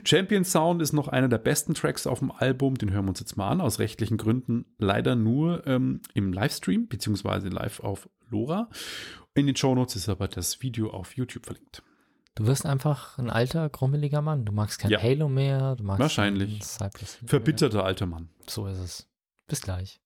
Champion 0.04 0.44
Sound 0.44 0.80
ist 0.80 0.92
noch 0.92 1.08
einer 1.08 1.28
der 1.28 1.38
besten 1.38 1.74
Tracks 1.74 2.06
auf 2.06 2.20
dem 2.20 2.30
Album. 2.30 2.76
Den 2.76 2.92
hören 2.92 3.06
wir 3.06 3.10
uns 3.10 3.20
jetzt 3.20 3.36
mal 3.36 3.48
an, 3.48 3.60
aus 3.60 3.80
rechtlichen 3.80 4.18
Gründen. 4.18 4.66
Leider 4.78 5.16
nur 5.16 5.66
ähm, 5.66 6.00
im 6.14 6.32
Livestream, 6.32 6.86
beziehungsweise 6.86 7.48
live 7.48 7.80
auf 7.80 8.08
Lora. 8.28 8.70
In 9.34 9.46
den 9.46 9.56
Show 9.56 9.74
Notes 9.74 9.96
ist 9.96 10.08
aber 10.08 10.28
das 10.28 10.62
Video 10.62 10.90
auf 10.90 11.16
YouTube 11.16 11.44
verlinkt. 11.44 11.82
Du 12.36 12.46
wirst 12.46 12.64
einfach 12.64 13.18
ein 13.18 13.30
alter, 13.30 13.68
grummeliger 13.68 14.22
Mann. 14.22 14.44
Du 14.44 14.52
magst 14.52 14.78
kein 14.78 14.92
ja. 14.92 15.02
Halo 15.02 15.28
mehr. 15.28 15.74
Du 15.74 15.82
magst 15.82 16.00
Wahrscheinlich. 16.00 16.62
Verbitterter 17.26 17.84
alter 17.84 18.06
Mann. 18.06 18.28
So 18.46 18.68
ist 18.68 18.78
es. 18.78 19.08
Bis 19.48 19.60
gleich. 19.60 20.00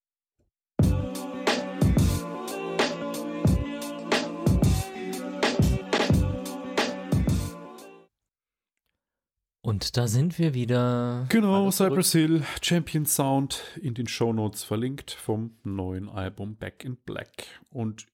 Und 9.64 9.96
da 9.96 10.08
sind 10.08 10.38
wir 10.38 10.52
wieder. 10.52 11.24
Genau, 11.30 11.70
Cypress 11.70 12.12
Hill, 12.12 12.42
Champion 12.60 13.06
Sound 13.06 13.62
in 13.80 13.94
den 13.94 14.06
Show 14.06 14.30
Notes 14.30 14.62
verlinkt 14.62 15.12
vom 15.12 15.56
neuen 15.62 16.10
Album 16.10 16.56
Back 16.56 16.84
in 16.84 16.96
Black. 16.96 17.46
Und 17.70 18.04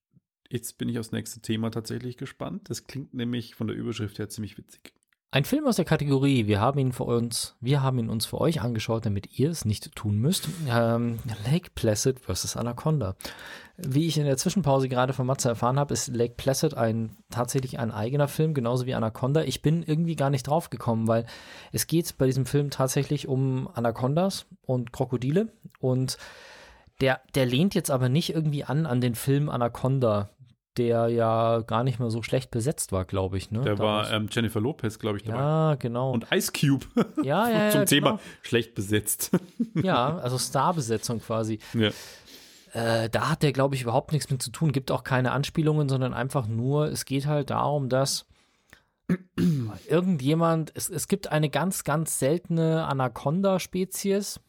jetzt 0.49 0.79
bin 0.79 0.89
ich 0.89 1.01
aufs 1.01 1.11
nächste 1.11 1.41
Thema 1.41 1.71
tatsächlich 1.71 2.17
gespannt. 2.17 2.71
Das 2.71 2.87
klingt 2.87 3.15
nämlich 3.15 3.57
von 3.57 3.67
der 3.67 3.77
Überschrift 3.77 4.21
her 4.21 4.29
ziemlich 4.29 4.59
witzig. 4.59 4.95
Ein 5.33 5.45
Film 5.45 5.65
aus 5.69 5.77
der 5.77 5.85
Kategorie, 5.85 6.49
wir 6.49 6.61
haben 6.61 6.81
ihn 6.81 6.91
für 6.91 7.05
uns, 7.05 7.55
wir 7.61 7.85
haben 7.85 8.01
ihn 8.01 8.11
uns 8.11 8.27
für 8.27 8.41
euch 8.41 8.63
angeschaut, 8.63 9.07
damit 9.07 9.39
ihr 9.39 9.49
es 9.49 9.65
nicht 9.65 9.95
tun 9.95 10.19
müsst. 10.19 10.49
Ähm, 10.69 11.21
Lake 11.49 11.71
Placid 11.73 12.19
vs. 12.19 12.57
Anaconda. 12.57 13.15
Wie 13.77 14.09
ich 14.09 14.19
in 14.19 14.25
der 14.25 14.37
Zwischenpause 14.37 14.89
gerade 14.89 15.13
von 15.13 15.27
Matze 15.27 15.49
erfahren 15.49 15.79
habe, 15.79 15.95
ist 15.95 16.09
Lake 16.09 16.35
Placid 16.37 16.75
ein 16.75 17.17
tatsächlich 17.31 17.79
ein 17.79 17.93
eigener 17.93 18.27
Film, 18.27 18.55
genauso 18.55 18.87
wie 18.87 18.95
Anaconda. 18.95 19.45
Ich 19.45 19.63
bin 19.63 19.85
irgendwie 19.85 20.17
gar 20.17 20.31
nicht 20.31 20.49
drauf 20.49 20.69
gekommen, 20.69 21.07
weil 21.07 21.27
es 21.71 21.87
geht 21.87 22.19
bei 22.19 22.27
diesem 22.27 22.45
Film 22.45 22.71
tatsächlich 22.71 23.29
um 23.29 23.69
Anacondas 23.73 24.47
und 24.67 24.93
Krokodile 24.93 25.53
und 25.79 26.19
der, 27.01 27.21
der 27.37 27.47
lehnt 27.47 27.77
jetzt 27.77 27.93
aber 27.93 28.09
nicht 28.09 28.35
irgendwie 28.35 28.65
an 28.65 28.85
an 28.85 29.01
den 29.01 29.15
Film 29.15 29.49
Anaconda, 29.49 30.31
der 30.81 31.09
ja 31.09 31.61
gar 31.61 31.85
nicht 31.85 31.99
mehr 32.01 32.11
so 32.11 32.23
schlecht 32.23 32.51
besetzt 32.51 32.91
war, 32.91 33.05
glaube 33.05 33.37
ich. 33.37 33.51
Ne? 33.51 33.61
Der 33.61 33.79
war 33.79 34.11
ähm, 34.11 34.29
Jennifer 34.31 34.61
Lopez, 34.61 34.99
glaube 34.99 35.19
ich, 35.19 35.25
dabei. 35.25 35.39
Ja, 35.39 35.75
genau. 35.75 36.13
Und 36.13 36.27
Ice 36.33 36.53
Cube. 36.53 36.87
Ja, 37.23 37.49
ja, 37.49 37.65
ja 37.67 37.71
Zum 37.71 37.87
Thema 37.87 38.11
genau. 38.13 38.23
schlecht 38.43 38.75
besetzt. 38.75 39.31
ja, 39.75 40.17
also 40.23 40.39
Starbesetzung 40.39 41.21
quasi. 41.21 41.59
Ja. 41.75 41.91
Äh, 42.73 43.11
da 43.11 43.29
hat 43.29 43.43
der, 43.43 43.53
glaube 43.53 43.75
ich, 43.75 43.83
überhaupt 43.83 44.13
nichts 44.13 44.31
mit 44.31 44.43
zu 44.43 44.51
tun. 44.51 44.73
Gibt 44.73 44.91
auch 44.91 45.05
keine 45.05 45.33
Anspielungen, 45.33 45.89
sondern 45.89 46.15
einfach 46.15 46.47
nur, 46.47 46.87
es 46.87 47.05
geht 47.05 47.27
halt 47.27 47.51
darum, 47.51 47.89
dass 47.91 48.27
irgendjemand, 49.89 50.73
es, 50.75 50.89
es 50.89 51.09
gibt 51.09 51.31
eine 51.31 51.51
ganz, 51.51 51.85
ganz 51.85 52.19
seltene 52.19 52.87
Anaconda-Spezies, 52.87 54.41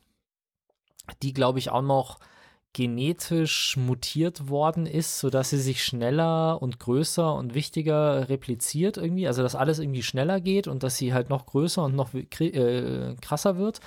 die, 1.21 1.33
glaube 1.33 1.59
ich, 1.59 1.69
auch 1.71 1.81
noch 1.81 2.19
genetisch 2.73 3.75
mutiert 3.75 4.49
worden 4.49 4.85
ist, 4.85 5.19
sodass 5.19 5.49
sie 5.49 5.59
sich 5.59 5.83
schneller 5.83 6.61
und 6.61 6.79
größer 6.79 7.35
und 7.35 7.53
wichtiger 7.53 8.29
repliziert 8.29 8.97
irgendwie, 8.97 9.27
also 9.27 9.43
dass 9.43 9.55
alles 9.55 9.79
irgendwie 9.79 10.03
schneller 10.03 10.39
geht 10.39 10.67
und 10.67 10.83
dass 10.83 10.97
sie 10.97 11.13
halt 11.13 11.29
noch 11.29 11.45
größer 11.45 11.83
und 11.83 11.95
noch 11.95 12.13
äh, 12.13 13.15
krasser 13.21 13.57
wird. 13.57 13.81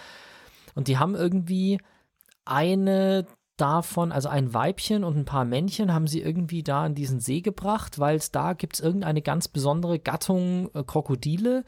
Und 0.74 0.89
die 0.89 0.99
haben 0.99 1.14
irgendwie 1.14 1.78
eine 2.45 3.26
davon, 3.57 4.12
also 4.12 4.28
ein 4.28 4.53
Weibchen 4.53 5.05
und 5.05 5.16
ein 5.16 5.24
paar 5.24 5.45
Männchen 5.45 5.95
haben 5.95 6.07
sie 6.07 6.20
irgendwie 6.20 6.62
da 6.62 6.87
in 6.87 6.95
diesen 6.95 7.20
See 7.20 7.41
gebracht, 7.41 7.99
weil 7.99 8.16
es 8.16 8.32
da 8.32 8.53
gibt 8.53 8.74
es 8.74 8.80
irgendeine 8.80 9.22
ganz 9.22 9.49
besondere 9.49 9.99
Gattung 9.99 10.70
äh, 10.74 10.82
Krokodile, 10.82 11.64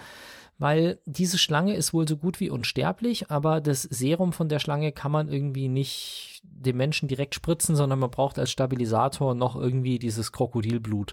weil 0.59 0.99
diese 1.05 1.39
Schlange 1.39 1.75
ist 1.75 1.93
wohl 1.93 2.09
so 2.09 2.17
gut 2.17 2.41
wie 2.41 2.51
unsterblich, 2.51 3.31
aber 3.31 3.61
das 3.61 3.83
Serum 3.83 4.33
von 4.33 4.49
der 4.49 4.59
Schlange 4.59 4.93
kann 4.93 5.13
man 5.13 5.29
irgendwie 5.29 5.69
nicht 5.69 6.41
dem 6.43 6.79
Menschen 6.79 7.09
direkt 7.09 7.35
spritzen, 7.35 7.77
sondern 7.77 7.99
man 7.99 8.11
braucht 8.11 8.39
als 8.39 8.51
Stabilisator 8.51 9.35
noch 9.35 9.57
irgendwie 9.57 9.99
dieses 9.99 10.33
Krokodilblut. 10.33 11.13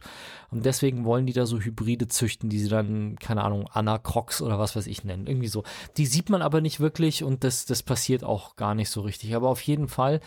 Und 0.50 0.66
deswegen 0.66 1.04
wollen 1.04 1.26
die 1.26 1.34
da 1.34 1.46
so 1.46 1.60
Hybride 1.60 2.08
züchten, 2.08 2.50
die 2.50 2.60
sie 2.60 2.70
dann, 2.70 3.18
keine 3.18 3.44
Ahnung, 3.44 3.68
Anacrox 3.72 4.42
oder 4.42 4.60
was 4.60 4.76
weiß 4.76 4.88
ich 4.88 5.04
nennen. 5.04 5.28
Irgendwie 5.28 5.48
so. 5.48 5.64
Die 5.98 6.06
sieht 6.06 6.30
man 6.30 6.42
aber 6.42 6.62
nicht 6.62 6.80
wirklich 6.80 7.24
und 7.24 7.44
das, 7.44 7.66
das 7.66 7.84
passiert 7.84 8.24
auch 8.24 8.56
gar 8.56 8.76
nicht 8.76 8.90
so 8.90 9.02
richtig. 9.02 9.36
Aber 9.36 9.50
auf 9.50 9.62
jeden 9.62 9.88
Fall 9.88 10.22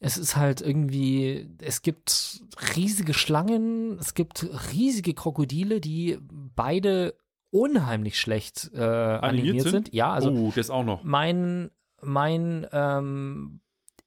es 0.00 0.16
ist 0.16 0.36
halt 0.36 0.60
irgendwie, 0.60 1.48
es 1.60 1.82
gibt 1.82 2.42
riesige 2.76 3.14
Schlangen, 3.14 3.98
es 3.98 4.14
gibt 4.14 4.46
riesige 4.72 5.12
Krokodile, 5.12 5.80
die 5.80 6.18
beide 6.54 7.14
unheimlich 7.50 8.18
schlecht 8.18 8.70
äh, 8.74 8.78
animiert, 8.78 9.24
animiert 9.24 9.62
sind? 9.62 9.72
sind. 9.72 9.94
Ja, 9.94 10.12
also 10.12 10.30
oh, 10.30 10.52
das 10.54 10.70
auch 10.70 10.84
noch. 10.84 11.02
Mein, 11.02 11.70
mein, 12.02 12.66
ähm, 12.72 13.60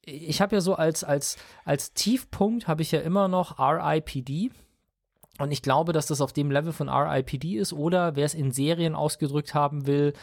ich 0.04 0.42
habe 0.42 0.56
ja 0.56 0.62
so 0.62 0.76
als, 0.76 1.04
als, 1.04 1.38
als 1.66 1.94
Tiefpunkt 1.94 2.68
habe 2.68 2.82
ich 2.82 2.92
ja 2.92 3.00
immer 3.00 3.28
noch 3.28 3.60
RIPD. 3.60 4.52
Und 5.40 5.52
ich 5.52 5.62
glaube, 5.62 5.92
dass 5.92 6.06
das 6.06 6.22
auf 6.22 6.34
dem 6.34 6.52
Level 6.52 6.72
von 6.72 6.90
RIPD 6.90 7.58
ist 7.58 7.74
oder 7.74 8.16
wer 8.16 8.26
es 8.26 8.36
in 8.36 8.52
Serien 8.52 8.94
ausgedrückt 8.94 9.56
haben 9.56 9.88
will, 9.88 10.14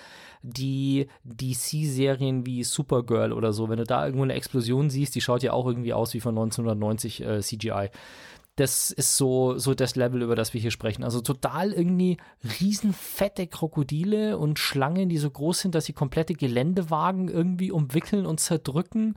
die 0.43 1.09
DC-Serien 1.25 2.47
wie 2.47 2.62
Supergirl 2.62 3.33
oder 3.33 3.53
so. 3.53 3.69
Wenn 3.69 3.79
du 3.79 3.85
da 3.85 4.05
irgendwo 4.05 4.23
eine 4.23 4.35
Explosion 4.35 4.91
siehst, 4.91 5.14
die 5.16 5.21
schaut 5.21 5.43
ja 5.43 5.53
auch 5.53 5.66
irgendwie 5.66 5.93
aus 5.93 6.14
wie 6.14 6.21
von 6.21 6.37
1990 6.39 7.25
äh, 7.25 7.41
CGI 7.41 7.91
das 8.59 8.91
ist 8.91 9.17
so, 9.17 9.57
so 9.57 9.75
das 9.75 9.95
Level, 9.95 10.23
über 10.23 10.35
das 10.35 10.53
wir 10.53 10.61
hier 10.61 10.73
sprechen. 10.73 11.05
Also 11.05 11.21
total 11.21 11.73
irgendwie 11.73 12.17
riesenfette 12.61 13.47
Krokodile 13.47 14.37
und 14.37 14.59
Schlangen, 14.59 15.09
die 15.09 15.19
so 15.19 15.31
groß 15.31 15.61
sind, 15.61 15.75
dass 15.77 15.85
sie 15.85 15.93
komplette 15.93 16.35
Geländewagen 16.35 17.29
irgendwie 17.29 17.71
umwickeln 17.71 18.27
und 18.27 18.41
zerdrücken. 18.41 19.15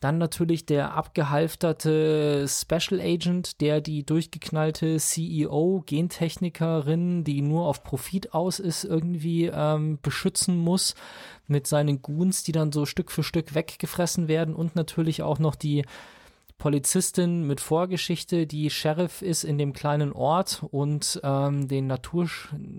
Dann 0.00 0.16
natürlich 0.16 0.64
der 0.64 0.94
abgehalfterte 0.94 2.46
Special 2.48 3.02
Agent, 3.02 3.60
der 3.60 3.82
die 3.82 4.02
durchgeknallte 4.02 4.96
CEO, 4.96 5.82
Gentechnikerin, 5.84 7.22
die 7.22 7.42
nur 7.42 7.66
auf 7.66 7.84
Profit 7.84 8.32
aus 8.32 8.60
ist, 8.60 8.84
irgendwie 8.84 9.50
ähm, 9.52 9.98
beschützen 10.00 10.56
muss 10.56 10.94
mit 11.48 11.66
seinen 11.66 12.00
Goons, 12.00 12.44
die 12.44 12.52
dann 12.52 12.72
so 12.72 12.86
Stück 12.86 13.10
für 13.10 13.22
Stück 13.22 13.54
weggefressen 13.54 14.26
werden 14.26 14.54
und 14.54 14.74
natürlich 14.74 15.22
auch 15.22 15.38
noch 15.38 15.54
die 15.54 15.84
Polizistin 16.60 17.46
mit 17.46 17.60
Vorgeschichte, 17.60 18.46
die 18.46 18.70
Sheriff 18.70 19.22
ist 19.22 19.42
in 19.42 19.58
dem 19.58 19.72
kleinen 19.72 20.12
Ort 20.12 20.62
und 20.70 21.20
ähm, 21.24 21.66
den 21.66 21.88
Natur, 21.88 22.28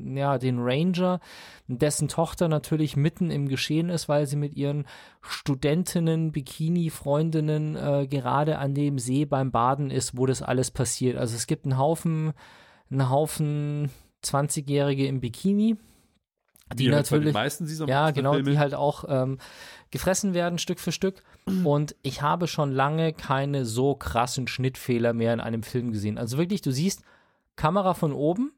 ja, 0.05 0.37
den 0.37 0.59
Ranger, 0.59 1.19
dessen 1.67 2.07
Tochter 2.07 2.47
natürlich 2.47 2.95
mitten 2.95 3.29
im 3.31 3.49
Geschehen 3.49 3.89
ist, 3.89 4.07
weil 4.07 4.27
sie 4.27 4.37
mit 4.37 4.55
ihren 4.55 4.85
Studentinnen, 5.21 6.31
Bikini-Freundinnen 6.31 7.75
äh, 7.75 8.07
gerade 8.07 8.59
an 8.59 8.73
dem 8.73 8.99
See 8.99 9.25
beim 9.25 9.51
Baden 9.51 9.91
ist, 9.91 10.15
wo 10.15 10.25
das 10.25 10.41
alles 10.41 10.71
passiert. 10.71 11.17
Also 11.17 11.35
es 11.35 11.47
gibt 11.47 11.65
einen 11.65 11.77
Haufen, 11.77 12.33
einen 12.89 13.09
Haufen 13.09 13.89
20-Jährige 14.23 15.07
im 15.07 15.19
Bikini, 15.19 15.75
die, 16.73 16.85
die 16.85 16.89
natürlich, 16.89 17.33
meisten 17.33 17.65
dieser 17.65 17.87
ja 17.87 18.11
genau, 18.11 18.39
die 18.39 18.57
halt 18.57 18.73
auch 18.73 19.03
ähm, 19.07 19.39
gefressen 19.91 20.33
werden 20.33 20.57
Stück 20.57 20.79
für 20.79 20.91
Stück. 20.91 21.23
Und 21.63 21.95
ich 22.01 22.21
habe 22.21 22.47
schon 22.47 22.71
lange 22.71 23.13
keine 23.13 23.65
so 23.65 23.95
krassen 23.95 24.47
Schnittfehler 24.47 25.13
mehr 25.13 25.33
in 25.33 25.39
einem 25.39 25.63
Film 25.63 25.91
gesehen. 25.91 26.17
Also 26.17 26.37
wirklich, 26.37 26.61
du 26.61 26.71
siehst 26.71 27.03
Kamera 27.55 27.93
von 27.93 28.13
oben, 28.13 28.53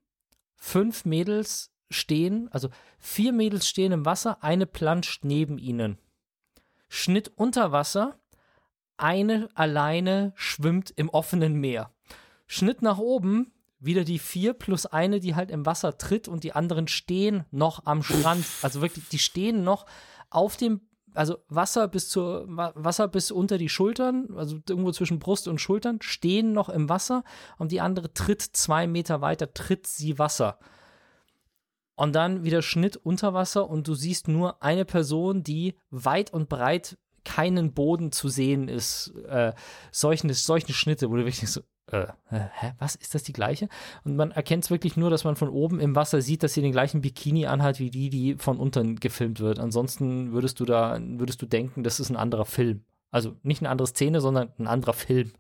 fünf 0.56 1.06
Mädels 1.06 1.72
stehen, 1.90 2.48
also 2.52 2.70
vier 3.00 3.34
Mädels 3.34 3.68
stehen 3.68 3.92
im 3.92 4.06
Wasser, 4.06 4.44
eine 4.44 4.66
planscht 4.66 5.24
neben 5.24 5.58
ihnen. 5.58 5.98
Schnitt 6.88 7.32
unter 7.36 7.72
Wasser, 7.72 8.20
eine 8.98 9.50
alleine 9.56 10.34
schwimmt 10.36 10.92
im 10.96 11.10
offenen 11.10 11.56
Meer. 11.56 11.92
Schnitt 12.46 12.82
nach 12.82 13.00
oben, 13.00 13.52
wieder 13.80 14.04
die 14.04 14.20
vier 14.20 14.54
plus 14.54 14.86
eine, 14.86 15.20
die 15.20 15.36
halt 15.36 15.52
im 15.52 15.66
Wasser 15.66 15.98
tritt 15.98 16.28
und 16.28 16.44
die 16.44 16.54
anderen 16.54 16.88
stehen 16.88 17.46
noch 17.52 17.86
am 17.86 18.04
Strand. 18.04 18.46
Also 18.62 18.82
wirklich, 18.82 19.10
die 19.10 19.20
stehen 19.20 19.64
noch 19.64 19.86
auf 20.30 20.56
dem 20.56 20.82
also 21.14 21.38
Wasser 21.50 21.88
bis 21.88 22.10
zur 22.10 22.46
Wasser 22.48 23.08
bis 23.08 23.32
unter 23.32 23.58
die 23.58 23.70
Schultern, 23.70 24.30
also 24.36 24.60
irgendwo 24.68 24.92
zwischen 24.92 25.20
Brust 25.20 25.48
und 25.48 25.60
Schultern, 25.60 26.00
stehen 26.02 26.54
noch 26.54 26.70
im 26.70 26.90
Wasser 26.90 27.24
und 27.58 27.72
die 27.72 27.82
andere 27.82 28.14
tritt 28.14 28.42
zwei 28.42 28.88
Meter 28.88 29.22
weiter, 29.22 29.54
tritt 29.54 29.88
sie 29.88 30.20
Wasser. 30.20 30.60
Und 31.96 32.14
dann 32.14 32.44
wieder 32.44 32.62
Schnitt 32.62 32.98
unter 32.98 33.34
Wasser 33.34 33.70
und 33.70 33.88
du 33.88 33.94
siehst 33.94 34.28
nur 34.28 34.64
eine 34.64 34.86
Person, 34.86 35.44
die 35.44 35.76
weit 35.92 36.34
und 36.34 36.50
breit 36.50 36.98
keinen 37.24 37.74
Boden 37.74 38.12
zu 38.12 38.30
sehen 38.30 38.68
ist. 38.68 39.14
Äh, 39.28 39.54
solche, 39.92 40.34
solche 40.34 40.74
Schnitte, 40.74 41.10
wo 41.10 41.16
du 41.16 41.26
wirklich 41.26 41.50
so, 41.50 41.62
äh, 41.88 42.08
hä, 42.30 42.74
was, 42.80 42.96
ist 42.96 43.14
das 43.14 43.24
die 43.24 43.34
gleiche? 43.34 43.68
Und 44.04 44.16
man 44.16 44.32
erkennt 44.32 44.64
es 44.64 44.72
wirklich 44.72 44.96
nur, 44.98 45.10
dass 45.10 45.24
man 45.24 45.36
von 45.36 45.50
oben 45.50 45.80
im 45.80 45.96
Wasser 45.96 46.22
sieht, 46.22 46.44
dass 46.44 46.54
sie 46.54 46.62
den 46.62 46.72
gleichen 46.72 47.02
Bikini 47.02 47.46
anhat, 47.46 47.80
wie 47.80 47.90
die, 47.90 48.10
die 48.10 48.36
von 48.36 48.58
unten 48.58 49.00
gefilmt 49.00 49.40
wird. 49.40 49.60
Ansonsten 49.60 50.32
würdest 50.32 50.60
du 50.60 50.66
da, 50.66 50.98
würdest 51.00 51.42
du 51.42 51.46
denken, 51.46 51.84
das 51.84 52.00
ist 52.00 52.10
ein 52.10 52.16
anderer 52.16 52.46
Film. 52.46 52.84
Also 53.12 53.36
nicht 53.44 53.62
eine 53.62 53.70
andere 53.70 53.88
Szene, 53.88 54.22
sondern 54.22 54.52
ein 54.58 54.68
anderer 54.68 54.94
Film. 54.94 55.34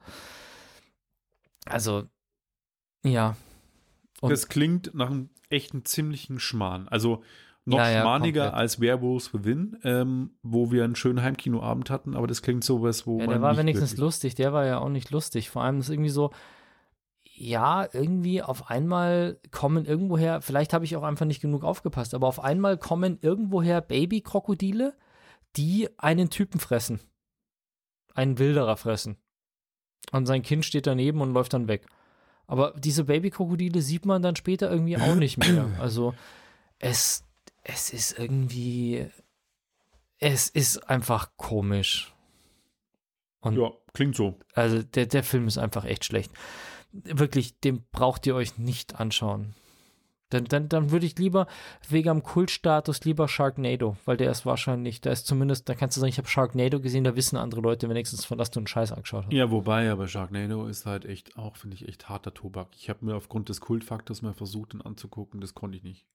Also, 1.66 2.04
ja. 3.04 3.36
Und 4.22 4.32
das 4.32 4.48
klingt 4.48 4.94
nach 4.94 5.10
einem 5.10 5.30
echten 5.50 5.86
ziemlichen 5.86 6.40
Schmarrn. 6.40 6.88
Also, 6.88 7.24
noch 7.66 7.78
ja, 7.78 8.02
schmaniger 8.02 8.46
ja, 8.46 8.54
als 8.54 8.80
Werewolves 8.80 9.34
Within, 9.34 9.78
ähm, 9.84 10.32
wo 10.44 10.72
wir 10.72 10.84
einen 10.84 10.96
schönen 10.96 11.22
Heimkinoabend 11.22 11.90
hatten, 11.90 12.16
aber 12.16 12.28
das 12.28 12.42
klingt 12.42 12.64
sowas, 12.64 13.08
wo 13.08 13.20
ja, 13.20 13.26
man. 13.26 13.30
Der 13.30 13.42
war 13.42 13.58
wenigstens 13.58 13.92
wirklich 13.92 14.02
lustig, 14.02 14.36
der 14.36 14.54
war 14.54 14.66
ja 14.66 14.80
auch 14.80 14.90
nicht 14.90 15.12
lustig. 15.12 15.50
Vor 15.50 15.64
allem 15.64 15.80
ist 15.80 15.90
irgendwie 15.90 16.10
so, 16.10 16.32
ja, 17.36 17.88
irgendwie 17.92 18.42
auf 18.42 18.70
einmal 18.70 19.40
kommen 19.52 19.86
irgendwoher, 19.86 20.42
vielleicht 20.42 20.74
habe 20.74 20.86
ich 20.86 20.96
auch 20.96 21.04
einfach 21.04 21.26
nicht 21.26 21.42
genug 21.42 21.64
aufgepasst, 21.64 22.14
aber 22.14 22.28
auf 22.28 22.44
einmal 22.44 22.78
kommen 22.78 23.18
irgendwoher 23.22 23.82
Babykrokodile, 23.82 24.96
die 25.56 25.90
einen 25.98 26.30
Typen 26.30 26.60
fressen. 26.60 27.00
Einen 28.14 28.38
Wilderer 28.40 28.78
fressen. 28.78 29.18
Und 30.12 30.26
sein 30.26 30.44
Kind 30.44 30.66
steht 30.66 30.86
daneben 30.86 31.22
und 31.22 31.34
läuft 31.34 31.54
dann 31.54 31.68
weg. 31.68 31.88
Aber 32.46 32.74
diese 32.78 33.06
Babykrokodile 33.06 33.82
sieht 33.82 34.06
man 34.06 34.22
dann 34.22 34.36
später 34.36 34.70
irgendwie 34.70 34.98
auch 34.98 35.16
nicht 35.16 35.38
mehr. 35.38 35.68
Also 35.80 36.14
es 36.78 37.24
es 37.64 37.92
ist 37.92 38.18
irgendwie, 38.18 39.08
es 40.20 40.50
ist 40.50 40.90
einfach 40.90 41.32
komisch. 41.38 42.14
Und 43.40 43.58
ja, 43.58 43.72
klingt 43.94 44.16
so. 44.16 44.40
Also 44.54 44.84
der, 44.84 45.06
der 45.06 45.24
Film 45.24 45.48
ist 45.48 45.58
einfach 45.58 45.86
echt 45.86 46.06
schlecht. 46.06 46.32
Wirklich, 46.92 47.60
den 47.60 47.84
braucht 47.92 48.26
ihr 48.28 48.36
euch 48.36 48.58
nicht 48.58 49.00
anschauen. 49.00 49.56
Dann, 50.30 50.46
dann, 50.46 50.68
dann 50.68 50.90
würde 50.90 51.06
ich 51.06 51.18
lieber 51.20 51.48
wegen 51.90 52.10
am 52.10 52.24
Kultstatus 52.24 53.04
lieber 53.04 53.28
Sharknado, 53.28 53.98
weil 54.06 54.18
der 54.18 54.32
ist 54.32 54.48
wahrscheinlich, 54.48 55.00
da 55.00 55.12
ist 55.12 55.28
zumindest, 55.28 55.70
da 55.70 55.76
kannst 55.76 55.96
du 55.96 56.02
sagen, 56.02 56.10
ich 56.10 56.18
habe 56.18 56.28
Sharknado 56.28 56.80
gesehen, 56.80 57.04
da 57.04 57.16
wissen 57.16 57.38
andere 57.38 57.62
Leute 57.62 57.88
wenigstens, 57.88 58.26
von 58.26 58.40
was 58.40 58.50
du 58.50 58.60
einen 58.60 58.66
Scheiß 58.66 58.94
angeschaut 58.94 59.26
hast. 59.26 59.34
Ja, 59.34 59.52
wobei, 59.52 59.92
aber 59.92 60.08
Sharknado 60.08 60.66
ist 60.66 60.88
halt 60.88 61.06
echt 61.06 61.38
auch, 61.38 61.56
finde 61.56 61.76
ich, 61.76 61.88
echt 61.88 62.10
harter 62.10 62.34
Tobak. 62.34 62.70
Ich 62.76 62.90
habe 62.90 63.06
mir 63.06 63.16
aufgrund 63.16 63.50
des 63.50 63.62
Kultfaktors 63.62 64.24
mal 64.24 64.34
versucht, 64.34 64.74
ihn 64.74 64.82
anzugucken, 64.82 65.40
das 65.40 65.54
konnte 65.54 65.78
ich 65.78 65.84
nicht. 65.84 66.08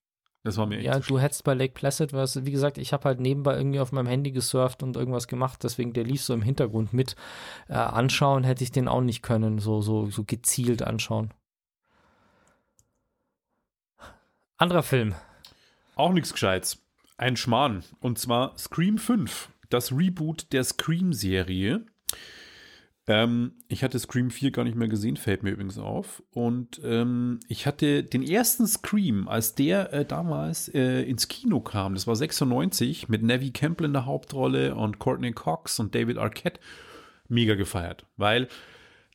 Das 0.43 0.57
war 0.57 0.65
mir 0.65 0.77
echt 0.77 0.85
Ja, 0.85 0.99
du 0.99 1.19
hättest 1.19 1.43
bei 1.43 1.53
Lake 1.53 1.73
Placid 1.73 2.13
was, 2.13 2.45
wie 2.45 2.51
gesagt, 2.51 2.77
ich 2.77 2.93
habe 2.93 3.03
halt 3.05 3.19
nebenbei 3.19 3.57
irgendwie 3.57 3.79
auf 3.79 3.91
meinem 3.91 4.07
Handy 4.07 4.31
gesurft 4.31 4.83
und 4.83 4.95
irgendwas 4.95 5.27
gemacht, 5.27 5.63
deswegen 5.63 5.93
der 5.93 6.05
lief 6.05 6.23
so 6.23 6.33
im 6.33 6.41
Hintergrund 6.41 6.93
mit. 6.93 7.15
Äh, 7.67 7.73
anschauen 7.73 8.43
hätte 8.43 8.63
ich 8.63 8.71
den 8.71 8.87
auch 8.87 9.01
nicht 9.01 9.21
können, 9.21 9.59
so, 9.59 9.81
so, 9.81 10.09
so 10.09 10.23
gezielt 10.23 10.81
anschauen. 10.81 11.33
Anderer 14.57 14.83
Film. 14.83 15.15
Auch 15.95 16.13
nichts 16.13 16.31
Gescheites. 16.31 16.81
Ein 17.17 17.35
Schmarrn. 17.35 17.83
Und 17.99 18.17
zwar 18.17 18.57
Scream 18.57 18.97
5, 18.97 19.49
das 19.69 19.91
Reboot 19.91 20.53
der 20.53 20.63
Scream-Serie. 20.63 21.85
Ähm, 23.09 23.53
ich 23.67 23.83
hatte 23.83 23.97
Scream 23.97 24.29
4 24.29 24.51
gar 24.51 24.63
nicht 24.63 24.77
mehr 24.77 24.87
gesehen, 24.87 25.17
fällt 25.17 25.41
mir 25.41 25.49
übrigens 25.49 25.79
auf. 25.79 26.21
Und 26.29 26.79
ähm, 26.83 27.39
ich 27.47 27.65
hatte 27.65 28.03
den 28.03 28.21
ersten 28.21 28.67
Scream, 28.67 29.27
als 29.27 29.55
der 29.55 29.91
äh, 29.91 30.05
damals 30.05 30.69
äh, 30.69 31.01
ins 31.01 31.27
Kino 31.27 31.59
kam, 31.59 31.95
das 31.95 32.05
war 32.05 32.15
96, 32.15 33.09
mit 33.09 33.23
Nevi 33.23 33.49
Campbell 33.49 33.87
in 33.87 33.93
der 33.93 34.05
Hauptrolle 34.05 34.75
und 34.75 34.99
Courtney 34.99 35.31
Cox 35.31 35.79
und 35.79 35.95
David 35.95 36.19
Arquette. 36.19 36.59
mega 37.27 37.55
gefeiert, 37.55 38.05
weil 38.15 38.47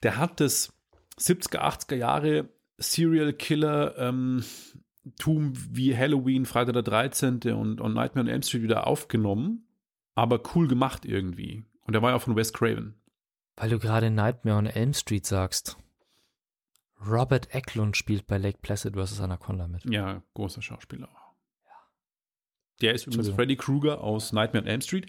der 0.02 0.16
hat 0.18 0.40
das 0.40 0.72
70er, 1.16 1.60
80er 1.60 1.94
Jahre 1.94 2.48
Serial 2.78 3.32
Killer 3.32 3.96
ähm, 3.96 4.42
Tum 5.20 5.52
wie 5.70 5.96
Halloween, 5.96 6.46
Freitag 6.46 6.72
der 6.72 6.82
13. 6.82 7.40
und, 7.52 7.80
und 7.80 7.94
Nightmare 7.94 8.26
on 8.26 8.32
Elm 8.32 8.42
Street 8.42 8.64
wieder 8.64 8.88
aufgenommen, 8.88 9.68
aber 10.16 10.42
cool 10.56 10.66
gemacht 10.66 11.04
irgendwie. 11.04 11.64
Und 11.82 11.92
der 11.92 12.02
war 12.02 12.10
ja 12.10 12.16
auch 12.16 12.22
von 12.22 12.34
Wes 12.34 12.52
Craven. 12.52 12.96
Weil 13.56 13.70
du 13.70 13.78
gerade 13.78 14.10
Nightmare 14.10 14.58
on 14.58 14.66
Elm 14.66 14.94
Street 14.94 15.26
sagst. 15.26 15.76
Robert 17.06 17.54
Eklund 17.54 17.96
spielt 17.96 18.26
bei 18.26 18.38
Lake 18.38 18.58
Placid 18.62 18.94
vs. 18.96 19.20
Anaconda 19.20 19.68
mit. 19.68 19.84
Ja, 19.84 20.22
großer 20.34 20.62
Schauspieler. 20.62 21.08
Ja. 21.64 21.72
Der 22.80 22.94
ist 22.94 23.06
übrigens 23.06 23.30
Freddy 23.30 23.56
Krueger 23.56 24.00
aus 24.02 24.32
Nightmare 24.32 24.64
on 24.64 24.70
Elm 24.70 24.80
Street. 24.80 25.06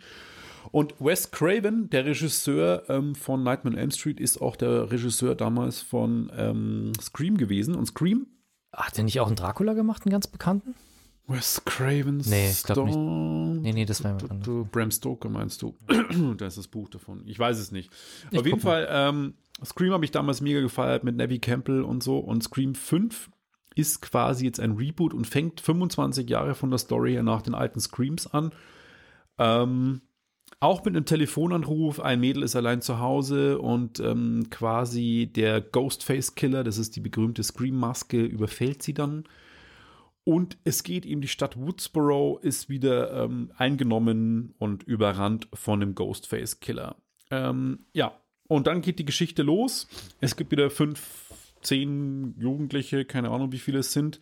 Und 0.71 0.95
Wes 0.99 1.31
Craven, 1.31 1.89
der 1.89 2.05
Regisseur 2.05 2.89
ähm, 2.89 3.15
von 3.15 3.43
Nightmare 3.43 3.75
on 3.75 3.79
Elm 3.79 3.91
Street, 3.91 4.19
ist 4.19 4.41
auch 4.41 4.55
der 4.55 4.91
Regisseur 4.91 5.35
damals 5.35 5.81
von 5.81 6.31
ähm, 6.35 6.91
Scream 6.99 7.37
gewesen. 7.37 7.75
Und 7.75 7.85
Scream. 7.85 8.27
Hat 8.73 8.97
der 8.97 9.05
nicht 9.05 9.19
auch 9.21 9.27
einen 9.27 9.37
Dracula 9.37 9.73
gemacht, 9.73 10.03
einen 10.05 10.11
ganz 10.11 10.27
bekannten? 10.27 10.75
Wes 11.27 11.63
Craven. 11.65 12.17
Nee, 12.25 12.51
ich 12.51 12.63
glaube 12.63 12.85
nicht. 12.85 12.97
Nee, 13.63 13.73
nee, 13.73 13.85
das 13.85 14.03
war 14.03 14.11
jemand 14.11 14.31
anderes. 14.31 14.67
Bram 14.71 14.91
Stoker 14.91 15.29
meinst 15.29 15.61
du? 15.61 15.75
da 16.37 16.45
ist 16.45 16.57
das 16.57 16.67
Buch 16.67 16.89
davon. 16.89 17.23
Ich 17.25 17.39
weiß 17.39 17.57
es 17.57 17.71
nicht. 17.71 17.91
Ich 18.31 18.39
Auf 18.39 18.45
jeden 18.45 18.59
Fall, 18.59 18.87
ähm, 18.89 19.33
Scream 19.63 19.93
habe 19.93 20.05
ich 20.05 20.11
damals 20.11 20.41
mega 20.41 20.61
gefeiert 20.61 21.03
mit 21.03 21.15
Nevi 21.15 21.39
Campbell 21.39 21.81
und 21.81 22.03
so. 22.03 22.19
Und 22.19 22.43
Scream 22.43 22.75
5 22.75 23.29
ist 23.75 24.01
quasi 24.01 24.45
jetzt 24.45 24.59
ein 24.59 24.73
Reboot 24.73 25.13
und 25.13 25.25
fängt 25.25 25.61
25 25.61 26.29
Jahre 26.29 26.55
von 26.55 26.69
der 26.69 26.79
Story 26.79 27.13
her 27.13 27.23
nach 27.23 27.41
den 27.41 27.55
alten 27.55 27.79
Screams 27.79 28.27
an. 28.27 28.51
Ähm, 29.37 30.01
auch 30.59 30.85
mit 30.85 30.95
einem 30.95 31.05
Telefonanruf, 31.05 31.99
ein 31.99 32.19
Mädel 32.19 32.43
ist 32.43 32.55
allein 32.55 32.81
zu 32.81 32.99
Hause 32.99 33.59
und 33.59 33.99
ähm, 33.99 34.47
quasi 34.49 35.29
der 35.33 35.59
Ghostface-Killer, 35.61 36.63
das 36.63 36.77
ist 36.77 36.95
die 36.95 37.01
berühmte 37.01 37.43
Scream-Maske, 37.43 38.23
überfällt 38.23 38.81
sie 38.81 38.93
dann. 38.93 39.25
Und 40.25 40.57
es 40.63 40.83
geht 40.83 41.05
ihm, 41.05 41.21
die 41.21 41.27
Stadt 41.27 41.55
Woodsboro 41.55 42.39
ist 42.41 42.67
wieder 42.67 43.23
ähm, 43.23 43.51
eingenommen 43.57 44.55
und 44.57 44.83
überrannt 44.83 45.47
von 45.53 45.79
dem 45.79 45.93
Ghostface-Killer. 45.93 46.95
Ähm, 47.29 47.85
ja, 47.93 48.19
und 48.47 48.65
dann 48.65 48.81
geht 48.81 48.97
die 48.97 49.05
Geschichte 49.05 49.43
los. 49.43 49.87
Es 50.21 50.35
gibt 50.35 50.49
wieder 50.51 50.71
fünf, 50.71 51.31
zehn 51.61 52.35
Jugendliche, 52.39 53.05
keine 53.05 53.29
Ahnung, 53.29 53.51
wie 53.51 53.59
viele 53.59 53.79
es 53.79 53.93
sind, 53.93 54.19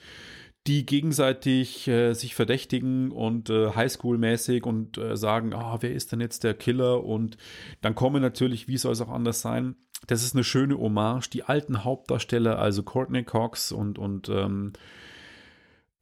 die 0.67 0.85
gegenseitig 0.85 1.87
äh, 1.87 2.13
sich 2.13 2.35
verdächtigen 2.35 3.11
und 3.11 3.49
äh, 3.49 3.69
Highschool-mäßig 3.69 4.63
und 4.63 4.97
äh, 4.97 5.15
sagen, 5.15 5.53
ah, 5.53 5.77
wer 5.79 5.93
ist 5.93 6.11
denn 6.11 6.19
jetzt 6.19 6.43
der 6.43 6.53
Killer? 6.53 7.05
Und 7.05 7.37
dann 7.79 7.95
kommen 7.95 8.21
natürlich, 8.21 8.67
wie 8.67 8.77
soll 8.77 8.91
es 8.91 9.01
auch 9.01 9.09
anders 9.09 9.39
sein? 9.39 9.75
Das 10.07 10.21
ist 10.21 10.35
eine 10.35 10.43
schöne 10.43 10.77
Hommage. 10.77 11.29
Die 11.29 11.43
alten 11.43 11.85
Hauptdarsteller, 11.85 12.59
also 12.59 12.83
Courtney 12.83 13.23
Cox 13.23 13.71
und, 13.71 13.97
und 13.97 14.27
ähm, 14.27 14.73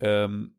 ähm, 0.01 0.55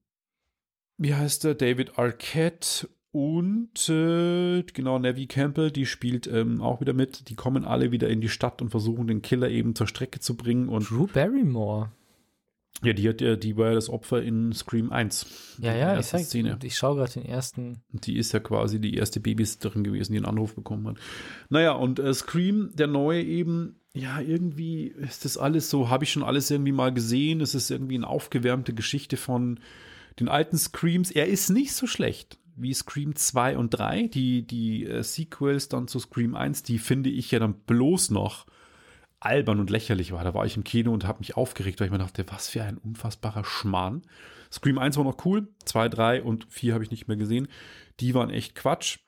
wie 0.99 1.15
heißt 1.15 1.45
der? 1.45 1.55
David 1.55 1.99
Arquette 1.99 2.89
und 3.13 3.91
äh, 3.91 4.63
genau, 4.63 4.99
Nevi 4.99 5.27
Campbell, 5.27 5.71
die 5.71 5.85
spielt 5.85 6.27
ähm, 6.27 6.63
auch 6.63 6.81
wieder 6.81 6.95
mit. 6.95 7.29
Die 7.29 7.35
kommen 7.35 7.65
alle 7.67 7.93
wieder 7.93 8.09
in 8.09 8.23
die 8.23 8.31
Stadt 8.31 8.63
und 8.63 8.71
versuchen 8.71 9.07
den 9.07 9.21
Killer 9.21 9.51
eben 9.51 9.75
zur 9.75 9.87
Strecke 9.87 10.21
zu 10.21 10.35
bringen. 10.35 10.69
Und 10.69 10.89
Drew 10.91 11.07
Barrymore. 11.07 11.93
Ja, 12.83 12.95
die, 12.95 13.09
hat 13.09 13.21
ja, 13.21 13.37
die 13.37 13.57
war 13.57 13.69
ja 13.69 13.75
das 13.75 13.91
Opfer 13.91 14.23
in 14.23 14.53
Scream 14.53 14.91
1. 14.91 15.59
Ja, 15.61 15.75
ja, 15.75 16.01
ich, 16.01 16.07
sag, 16.07 16.23
Szene. 16.23 16.59
ich 16.63 16.75
schaue 16.75 16.97
gerade 16.97 17.13
den 17.13 17.27
ersten. 17.27 17.83
Die 17.91 18.17
ist 18.17 18.33
ja 18.33 18.41
quasi 18.41 18.81
die 18.81 18.95
erste 18.95 19.21
Babysitterin 19.21 19.85
gewesen, 19.85 20.13
die 20.13 20.19
einen 20.19 20.27
Anruf 20.27 20.55
bekommen 20.55 20.89
hat. 20.89 20.97
Naja, 21.51 21.73
und 21.73 21.99
äh, 21.99 22.15
Scream, 22.15 22.71
der 22.75 22.87
neue 22.87 23.23
eben, 23.23 23.77
ja, 23.95 24.21
irgendwie 24.21 24.87
ist 24.87 25.25
das 25.25 25.37
alles 25.37 25.69
so, 25.69 25.91
habe 25.91 26.05
ich 26.05 26.13
schon 26.13 26.23
alles 26.23 26.51
irgendwie 26.51 26.73
mal 26.73 26.95
gesehen. 26.95 27.41
Es 27.41 27.55
ist 27.55 27.71
irgendwie 27.71 27.97
eine 27.97 28.07
aufgewärmte 28.07 28.73
Geschichte 28.73 29.17
von 29.17 29.61
den 30.19 30.29
alten 30.29 30.57
Screams. 30.57 31.11
Er 31.11 31.27
ist 31.27 31.51
nicht 31.51 31.75
so 31.75 31.87
schlecht 31.87 32.39
wie 32.57 32.73
Scream 32.73 33.15
2 33.15 33.59
und 33.59 33.71
3. 33.71 34.09
Die, 34.09 34.47
die 34.47 34.87
äh, 34.87 35.03
Sequels 35.03 35.69
dann 35.69 35.89
zu 35.89 35.99
Scream 35.99 36.35
1, 36.35 36.63
die 36.63 36.79
finde 36.79 37.11
ich 37.11 37.31
ja 37.31 37.39
dann 37.39 37.55
bloß 37.55 38.11
noch 38.11 38.47
albern 39.21 39.61
und 39.61 39.71
lächerlich 39.71 40.13
war. 40.13 40.25
Da 40.25 40.35
war 40.35 40.47
ich 40.47 40.57
im 40.57 40.65
Kino 40.65 40.93
und 40.93 41.07
habe 41.07 41.21
mich 41.21 41.37
aufgeregt, 41.37 41.79
weil 41.79 41.87
ich 41.87 41.93
mir 41.93 41.99
dachte, 41.99 42.25
was 42.29 42.49
für 42.49 42.63
ein 42.63 42.79
unfassbarer 42.79 43.45
Schmarrn. 43.45 44.03
Scream 44.51 44.79
1 44.79 44.97
war 44.97 45.05
noch 45.05 45.25
cool, 45.25 45.49
2, 45.65 45.89
3 45.89 46.23
und 46.23 46.47
4 46.51 46.75
habe 46.75 46.85
ich 46.85 46.91
nicht 46.91 47.09
mehr 47.09 47.17
gesehen. 47.17 47.49
Die 48.01 48.15
waren 48.15 48.31
echt 48.31 48.55
Quatsch. 48.55 48.99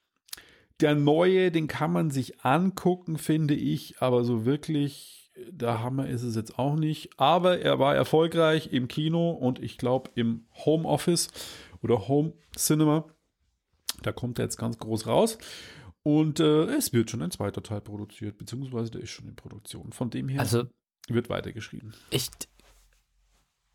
Der 0.81 0.95
neue, 0.95 1.51
den 1.51 1.68
kann 1.68 1.93
man 1.93 2.11
sich 2.11 2.45
angucken, 2.45 3.18
finde 3.18 3.55
ich, 3.55 4.01
aber 4.01 4.25
so 4.25 4.45
wirklich, 4.45 5.31
der 5.49 5.83
Hammer 5.83 6.09
ist 6.09 6.22
es 6.22 6.35
jetzt 6.35 6.59
auch 6.59 6.77
nicht. 6.77 7.11
Aber 7.18 7.61
er 7.61 7.79
war 7.79 7.95
erfolgreich 7.95 8.72
im 8.72 8.89
Kino 8.89 9.31
und 9.31 9.62
ich 9.62 9.79
glaube 9.79 10.11
im 10.14 10.47
Homeoffice 10.64 11.29
oder 11.83 12.09
Home 12.09 12.33
Cinema. 12.57 13.05
Da 14.03 14.12
kommt 14.12 14.39
er 14.39 14.47
jetzt 14.47 14.57
ganz 14.57 14.79
groß 14.79 15.07
raus. 15.07 15.39
Und 16.03 16.39
äh, 16.39 16.64
es 16.64 16.93
wird 16.93 17.11
schon 17.11 17.22
ein 17.22 17.31
zweiter 17.31 17.62
Teil 17.62 17.81
produziert, 17.81 18.37
beziehungsweise 18.37 18.91
der 18.91 19.03
ist 19.03 19.11
schon 19.11 19.27
in 19.27 19.37
Produktion. 19.37 19.93
Von 19.93 20.11
dem 20.11 20.29
her 20.29 20.41
also, 20.41 20.64
wird 21.09 21.31
weitergeschrieben. 21.31 21.95
Ich, 22.11 22.29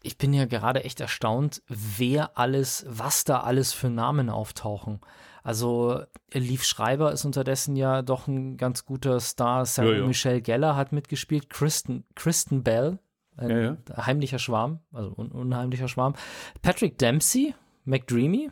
ich 0.01 0.17
bin 0.17 0.33
ja 0.33 0.45
gerade 0.45 0.83
echt 0.83 0.99
erstaunt, 0.99 1.61
wer 1.67 2.37
alles, 2.37 2.85
was 2.87 3.23
da 3.23 3.41
alles 3.41 3.73
für 3.73 3.89
Namen 3.89 4.29
auftauchen. 4.29 4.99
Also 5.43 6.01
Leaf 6.31 6.63
Schreiber 6.63 7.11
ist 7.11 7.25
unterdessen 7.25 7.75
ja 7.75 8.01
doch 8.01 8.27
ein 8.27 8.57
ganz 8.57 8.85
guter 8.85 9.19
Star. 9.19 9.65
Sarah 9.65 9.91
ja, 9.91 9.97
ja. 9.99 10.05
Michelle 10.05 10.41
Geller 10.41 10.75
hat 10.75 10.91
mitgespielt. 10.91 11.49
Kristen, 11.49 12.05
Kristen 12.15 12.63
Bell, 12.63 12.99
ein 13.37 13.49
ja, 13.49 14.05
heimlicher 14.05 14.39
Schwarm, 14.39 14.79
also 14.91 15.13
un 15.15 15.31
unheimlicher 15.31 15.87
Schwarm. 15.87 16.13
Patrick 16.61 16.97
Dempsey, 16.97 17.55
McDreamy, 17.85 18.51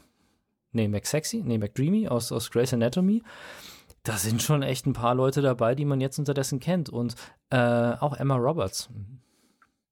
nee, 0.71 0.87
McSexy, 0.87 1.43
nee, 1.43 1.57
McDreamy 1.57 2.07
aus, 2.07 2.31
aus 2.31 2.51
Grey's 2.51 2.73
Anatomy. 2.73 3.21
Da 4.03 4.13
sind 4.13 4.41
schon 4.41 4.63
echt 4.63 4.85
ein 4.85 4.93
paar 4.93 5.15
Leute 5.15 5.41
dabei, 5.41 5.75
die 5.75 5.83
man 5.83 5.99
jetzt 5.99 6.17
unterdessen 6.17 6.59
kennt. 6.61 6.89
Und 6.89 7.15
äh, 7.49 7.57
auch 7.57 8.15
Emma 8.15 8.35
Roberts. 8.35 8.89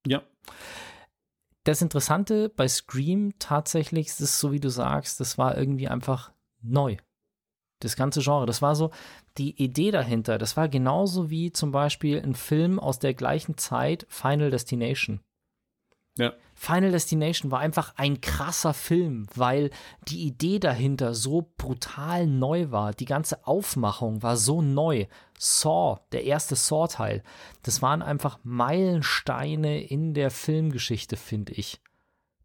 Ja. 0.07 0.21
Das 1.65 1.81
Interessante 1.81 2.49
bei 2.49 2.67
Scream 2.67 3.33
tatsächlich 3.39 4.07
ist 4.07 4.39
so, 4.39 4.51
wie 4.51 4.59
du 4.59 4.69
sagst, 4.69 5.19
das 5.19 5.37
war 5.39 5.57
irgendwie 5.57 5.87
einfach 5.87 6.31
neu. 6.61 6.97
Das 7.79 7.95
ganze 7.95 8.21
Genre, 8.21 8.45
das 8.45 8.61
war 8.61 8.75
so 8.75 8.91
die 9.37 9.61
Idee 9.61 9.89
dahinter. 9.89 10.37
Das 10.37 10.55
war 10.57 10.69
genauso 10.69 11.31
wie 11.31 11.51
zum 11.51 11.71
Beispiel 11.71 12.21
ein 12.21 12.35
Film 12.35 12.79
aus 12.79 12.99
der 12.99 13.15
gleichen 13.15 13.57
Zeit, 13.57 14.05
Final 14.09 14.51
Destination. 14.51 15.21
Ja. 16.17 16.33
Final 16.53 16.91
Destination 16.91 17.51
war 17.51 17.59
einfach 17.59 17.93
ein 17.97 18.21
krasser 18.21 18.73
Film, 18.73 19.27
weil 19.33 19.71
die 20.07 20.23
Idee 20.23 20.59
dahinter 20.59 21.15
so 21.15 21.51
brutal 21.57 22.27
neu 22.27 22.69
war. 22.69 22.93
Die 22.93 23.05
ganze 23.05 23.45
Aufmachung 23.45 24.21
war 24.21 24.37
so 24.37 24.61
neu. 24.61 25.07
Saw, 25.37 25.99
der 26.11 26.23
erste 26.23 26.55
Saw-Teil, 26.55 27.23
das 27.63 27.81
waren 27.81 28.01
einfach 28.01 28.39
Meilensteine 28.43 29.83
in 29.83 30.13
der 30.13 30.31
Filmgeschichte, 30.31 31.17
finde 31.17 31.53
ich, 31.53 31.81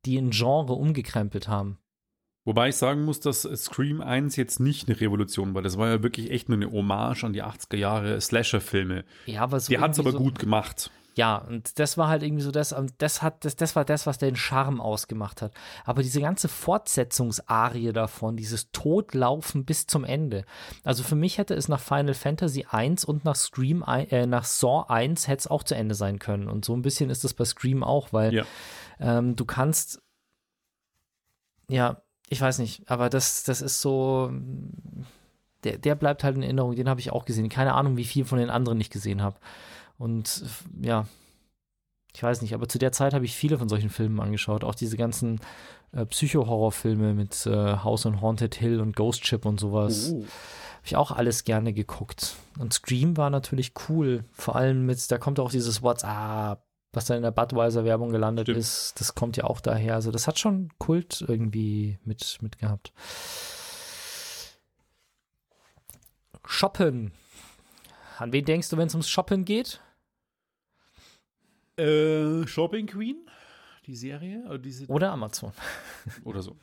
die 0.05 0.19
ein 0.19 0.31
Genre 0.31 0.73
umgekrempelt 0.73 1.49
haben. 1.49 1.79
Wobei 2.45 2.71
ich 2.71 2.77
sagen 2.77 3.05
muss, 3.05 3.21
dass 3.21 3.43
Scream 3.43 4.01
1 4.01 4.37
jetzt 4.37 4.61
nicht 4.61 4.89
eine 4.89 5.01
Revolution 5.01 5.55
war. 5.55 5.63
Das 5.63 5.77
war 5.77 5.89
ja 5.89 6.03
wirklich 6.03 6.31
echt 6.31 6.49
nur 6.49 6.57
eine 6.57 6.73
Hommage 6.73 7.25
an 7.25 7.35
die 7.35 7.45
80er 7.45 7.77
Jahre 7.77 8.21
Slasher-Filme. 8.21 9.05
Ja, 9.27 9.43
aber 9.43 9.61
so 9.61 9.69
Die 9.69 9.79
hat 9.79 9.93
es 9.93 9.99
aber 9.99 10.13
so 10.13 10.19
gut 10.19 10.39
gemacht. 10.39 10.91
Ja, 11.15 11.37
und 11.37 11.79
das 11.79 11.99
war 11.99 12.09
halt 12.09 12.23
irgendwie 12.23 12.43
so 12.43 12.53
das, 12.53 12.75
das 12.99 13.23
hat, 13.23 13.45
das, 13.45 13.57
das 13.57 13.75
war 13.75 13.85
das, 13.85 14.07
was 14.07 14.19
den 14.19 14.37
Charme 14.37 14.81
ausgemacht 14.81 15.43
hat. 15.43 15.53
Aber 15.85 16.03
diese 16.03 16.21
ganze 16.21 16.49
Fortsetzungsarie 16.49 17.93
davon, 17.93 18.37
dieses 18.37 18.71
Todlaufen 18.71 19.65
bis 19.65 19.87
zum 19.87 20.05
Ende. 20.05 20.45
Also 20.85 21.03
für 21.03 21.17
mich 21.17 21.39
hätte 21.39 21.55
es 21.55 21.69
nach 21.69 21.81
Final 21.81 22.15
Fantasy 22.15 22.67
1 22.71 23.05
und 23.05 23.25
nach 23.25 23.35
Scream, 23.35 23.85
äh, 23.87 24.27
nach 24.27 24.45
Saw 24.45 24.85
1 24.89 25.27
hätte 25.27 25.41
es 25.41 25.47
auch 25.49 25.65
zu 25.65 25.75
Ende 25.75 25.95
sein 25.95 26.19
können. 26.19 26.49
Und 26.49 26.65
so 26.65 26.75
ein 26.75 26.83
bisschen 26.83 27.11
ist 27.11 27.25
das 27.25 27.35
bei 27.35 27.45
Scream 27.45 27.83
auch, 27.83 28.13
weil 28.13 28.33
ja. 28.33 28.45
ähm, 29.01 29.35
du 29.35 29.45
kannst, 29.45 30.01
ja, 31.69 32.03
ich 32.29 32.41
weiß 32.41 32.61
nicht, 32.61 32.89
aber 32.89 33.11
das, 33.11 33.43
das 33.43 33.61
ist 33.61 33.81
so, 33.81 34.31
der, 35.65 35.79
der 35.79 35.97
bleibt 35.97 36.23
halt 36.23 36.37
in 36.37 36.43
Erinnerung, 36.43 36.77
den 36.77 36.89
habe 36.89 37.01
ich 37.01 37.11
auch 37.11 37.25
gesehen. 37.25 37.49
Keine 37.49 37.75
Ahnung, 37.75 37.97
wie 37.97 38.05
viel 38.05 38.25
von 38.25 38.39
den 38.39 38.51
anderen 38.51 38.81
ich 38.81 38.91
gesehen 38.91 39.23
habe. 39.23 39.37
Und 40.01 40.43
ja, 40.81 41.07
ich 42.15 42.23
weiß 42.23 42.41
nicht, 42.41 42.55
aber 42.55 42.69
zu 42.69 42.79
der 42.79 42.91
Zeit 42.91 43.13
habe 43.13 43.27
ich 43.27 43.37
viele 43.37 43.59
von 43.59 43.69
solchen 43.69 43.91
Filmen 43.91 44.19
angeschaut. 44.19 44.65
Auch 44.65 44.75
diese 44.75 44.97
ganzen 44.97 45.41
äh, 45.93 46.07
Psycho-Horror-Filme 46.07 47.13
mit 47.13 47.45
äh, 47.47 47.77
House 47.77 48.07
on 48.07 48.23
Haunted 48.23 48.55
Hill 48.55 48.81
und 48.81 48.97
Ghost 48.97 49.27
Ship 49.27 49.45
und 49.45 49.61
sowas. 49.61 50.11
Uh. 50.11 50.23
Habe 50.23 50.87
ich 50.87 50.97
auch 50.97 51.11
alles 51.11 51.45
gerne 51.45 51.75
geguckt. 51.75 52.37
Und 52.59 52.73
Scream 52.73 53.19
war 53.19 53.29
natürlich 53.29 53.75
cool. 53.91 54.25
Vor 54.33 54.57
allem 54.57 54.87
mit, 54.87 55.11
da 55.11 55.19
kommt 55.19 55.39
auch 55.39 55.51
dieses 55.51 55.83
WhatsApp, 55.83 56.63
was 56.95 57.05
da 57.05 57.15
in 57.15 57.23
der 57.23 57.31
Budweiser-Werbung 57.31 58.11
gelandet 58.11 58.47
Stimmt. 58.47 58.59
ist. 58.59 58.95
Das 58.99 59.15
kommt 59.15 59.37
ja 59.37 59.45
auch 59.45 59.61
daher. 59.61 59.97
Also, 59.97 60.11
das 60.11 60.27
hat 60.27 60.39
schon 60.39 60.71
Kult 60.79 61.23
irgendwie 61.29 61.99
mit, 62.05 62.39
mit 62.41 62.59
gehabt. 62.59 62.95
Shoppen 66.47 67.13
An 68.17 68.33
wen 68.33 68.47
denkst 68.47 68.71
du, 68.71 68.79
wenn 68.79 68.87
es 68.87 68.95
ums 68.95 69.11
Shoppen 69.11 69.45
geht? 69.45 69.83
Äh, 71.81 72.47
Shopping 72.47 72.87
Queen? 72.87 73.17
Die 73.87 73.97
Serie? 73.97 74.45
Oder, 74.47 74.59
diese 74.59 74.87
oder 74.87 75.11
Amazon. 75.13 75.53
Oder 76.25 76.43
so. 76.43 76.57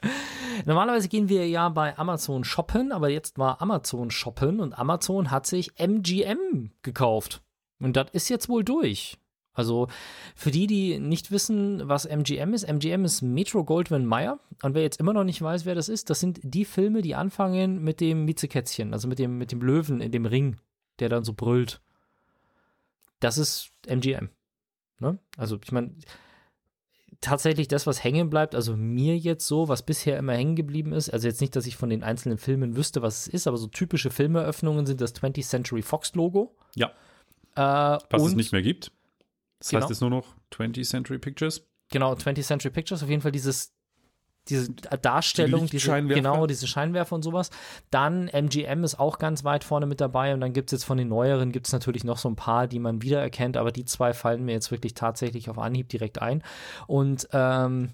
Normalerweise 0.65 1.09
gehen 1.09 1.29
wir 1.29 1.47
ja 1.47 1.67
bei 1.69 1.97
Amazon 1.97 2.43
shoppen, 2.43 2.91
aber 2.91 3.09
jetzt 3.09 3.37
war 3.37 3.61
Amazon 3.61 4.11
shoppen 4.11 4.59
und 4.59 4.77
Amazon 4.77 5.31
hat 5.31 5.47
sich 5.47 5.71
MGM 5.79 6.71
gekauft. 6.83 7.41
Und 7.79 7.97
das 7.97 8.11
ist 8.11 8.29
jetzt 8.29 8.49
wohl 8.49 8.63
durch. 8.63 9.17
Also 9.53 9.87
für 10.35 10.51
die, 10.51 10.67
die 10.67 10.99
nicht 10.99 11.31
wissen, 11.31 11.89
was 11.89 12.05
MGM 12.05 12.53
ist, 12.53 12.63
MGM 12.63 13.03
ist 13.05 13.23
Metro 13.23 13.63
Goldwyn 13.63 14.05
Mayer. 14.05 14.39
Und 14.61 14.75
wer 14.75 14.83
jetzt 14.83 14.99
immer 14.99 15.13
noch 15.13 15.23
nicht 15.23 15.41
weiß, 15.41 15.65
wer 15.65 15.73
das 15.73 15.89
ist, 15.89 16.11
das 16.11 16.19
sind 16.19 16.39
die 16.43 16.65
Filme, 16.65 17.01
die 17.01 17.15
anfangen 17.15 17.83
mit 17.83 17.99
dem 17.99 18.25
Miezekätzchen, 18.25 18.93
also 18.93 19.07
mit 19.07 19.17
dem, 19.17 19.39
mit 19.39 19.51
dem 19.51 19.61
Löwen 19.61 19.99
in 19.99 20.11
dem 20.11 20.27
Ring, 20.27 20.57
der 20.99 21.09
dann 21.09 21.23
so 21.23 21.33
brüllt. 21.33 21.81
Das 23.19 23.39
ist 23.39 23.71
MGM. 23.87 24.29
Ne? 24.99 25.19
Also 25.37 25.59
ich 25.63 25.71
meine, 25.71 25.91
tatsächlich 27.21 27.67
das, 27.67 27.87
was 27.87 28.03
hängen 28.03 28.29
bleibt, 28.29 28.55
also 28.55 28.75
mir 28.75 29.17
jetzt 29.17 29.47
so, 29.47 29.67
was 29.67 29.83
bisher 29.83 30.17
immer 30.17 30.33
hängen 30.33 30.55
geblieben 30.55 30.93
ist, 30.93 31.09
also 31.09 31.27
jetzt 31.27 31.41
nicht, 31.41 31.55
dass 31.55 31.65
ich 31.65 31.75
von 31.75 31.89
den 31.89 32.03
einzelnen 32.03 32.37
Filmen 32.37 32.75
wüsste, 32.75 33.01
was 33.01 33.21
es 33.21 33.27
ist, 33.27 33.47
aber 33.47 33.57
so 33.57 33.67
typische 33.67 34.09
Filmeröffnungen 34.09 34.85
sind 34.85 35.01
das 35.01 35.15
20th 35.15 35.47
Century 35.47 35.81
Fox 35.81 36.13
Logo. 36.15 36.55
Ja. 36.75 36.91
Äh, 37.55 37.99
was 38.09 38.23
es 38.23 38.35
nicht 38.35 38.51
mehr 38.51 38.61
gibt. 38.61 38.91
Das 39.59 39.69
genau. 39.69 39.81
heißt 39.81 39.89
jetzt 39.89 40.01
nur 40.01 40.09
noch 40.09 40.35
20th 40.51 40.87
Century 40.87 41.17
Pictures. 41.17 41.65
Genau, 41.89 42.13
20th 42.13 42.43
Century 42.43 42.71
Pictures, 42.71 43.01
auf 43.01 43.09
jeden 43.09 43.21
Fall 43.21 43.31
dieses 43.31 43.73
diese 44.49 44.71
Darstellung, 44.71 45.65
die 45.65 45.77
diese, 45.77 46.03
genau, 46.03 46.47
diese 46.47 46.67
Scheinwerfer 46.67 47.15
und 47.15 47.23
sowas. 47.23 47.49
Dann 47.91 48.27
MGM 48.27 48.83
ist 48.83 48.99
auch 48.99 49.19
ganz 49.19 49.43
weit 49.43 49.63
vorne 49.63 49.85
mit 49.85 50.01
dabei 50.01 50.33
und 50.33 50.41
dann 50.41 50.53
gibt 50.53 50.69
es 50.69 50.79
jetzt 50.79 50.85
von 50.85 50.97
den 50.97 51.09
neueren, 51.09 51.51
gibt 51.51 51.67
es 51.67 51.73
natürlich 51.73 52.03
noch 52.03 52.17
so 52.17 52.29
ein 52.29 52.35
paar, 52.35 52.67
die 52.67 52.79
man 52.79 53.01
wiedererkennt, 53.01 53.57
aber 53.57 53.71
die 53.71 53.85
zwei 53.85 54.13
fallen 54.13 54.45
mir 54.45 54.53
jetzt 54.53 54.71
wirklich 54.71 54.93
tatsächlich 54.93 55.49
auf 55.49 55.57
Anhieb 55.59 55.89
direkt 55.89 56.21
ein. 56.21 56.43
Und 56.87 57.27
ähm, 57.33 57.93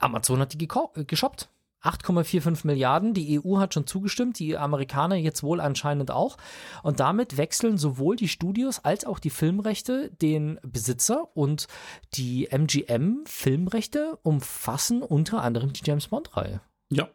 Amazon 0.00 0.40
hat 0.40 0.52
die 0.52 0.68
geshoppt. 0.68 1.48
8,45 1.84 2.66
Milliarden. 2.66 3.14
Die 3.14 3.40
EU 3.40 3.58
hat 3.58 3.74
schon 3.74 3.86
zugestimmt, 3.86 4.38
die 4.38 4.56
Amerikaner 4.56 5.16
jetzt 5.16 5.42
wohl 5.42 5.60
anscheinend 5.60 6.10
auch. 6.10 6.36
Und 6.82 7.00
damit 7.00 7.36
wechseln 7.36 7.78
sowohl 7.78 8.16
die 8.16 8.28
Studios 8.28 8.84
als 8.84 9.04
auch 9.04 9.18
die 9.18 9.30
Filmrechte 9.30 10.10
den 10.22 10.58
Besitzer 10.62 11.28
und 11.36 11.68
die 12.14 12.48
MGM-Filmrechte 12.50 14.18
umfassen 14.22 15.02
unter 15.02 15.42
anderem 15.42 15.72
die 15.72 15.82
James 15.84 16.08
Bond-Reihe. 16.08 16.60
Ja. 16.90 17.08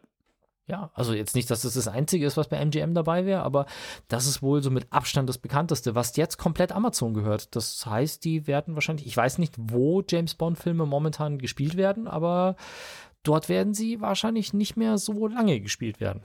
Ja, 0.70 0.92
also 0.94 1.14
jetzt 1.14 1.34
nicht, 1.34 1.50
dass 1.50 1.62
das 1.62 1.74
das 1.74 1.88
Einzige 1.88 2.24
ist, 2.24 2.36
was 2.36 2.46
bei 2.46 2.56
MGM 2.56 2.94
dabei 2.94 3.26
wäre, 3.26 3.42
aber 3.42 3.66
das 4.06 4.28
ist 4.28 4.40
wohl 4.40 4.62
so 4.62 4.70
mit 4.70 4.86
Abstand 4.90 5.28
das 5.28 5.38
bekannteste, 5.38 5.96
was 5.96 6.14
jetzt 6.14 6.36
komplett 6.36 6.70
Amazon 6.70 7.12
gehört. 7.12 7.56
Das 7.56 7.84
heißt, 7.86 8.24
die 8.24 8.46
werden 8.46 8.74
wahrscheinlich, 8.74 9.04
ich 9.04 9.16
weiß 9.16 9.38
nicht, 9.38 9.56
wo 9.58 10.00
James 10.08 10.36
Bond-Filme 10.36 10.86
momentan 10.86 11.38
gespielt 11.38 11.76
werden, 11.76 12.06
aber 12.06 12.54
dort 13.22 13.48
werden 13.48 13.74
sie 13.74 14.00
wahrscheinlich 14.00 14.52
nicht 14.52 14.76
mehr 14.76 14.98
so 14.98 15.26
lange 15.26 15.60
gespielt 15.60 16.00
werden. 16.00 16.22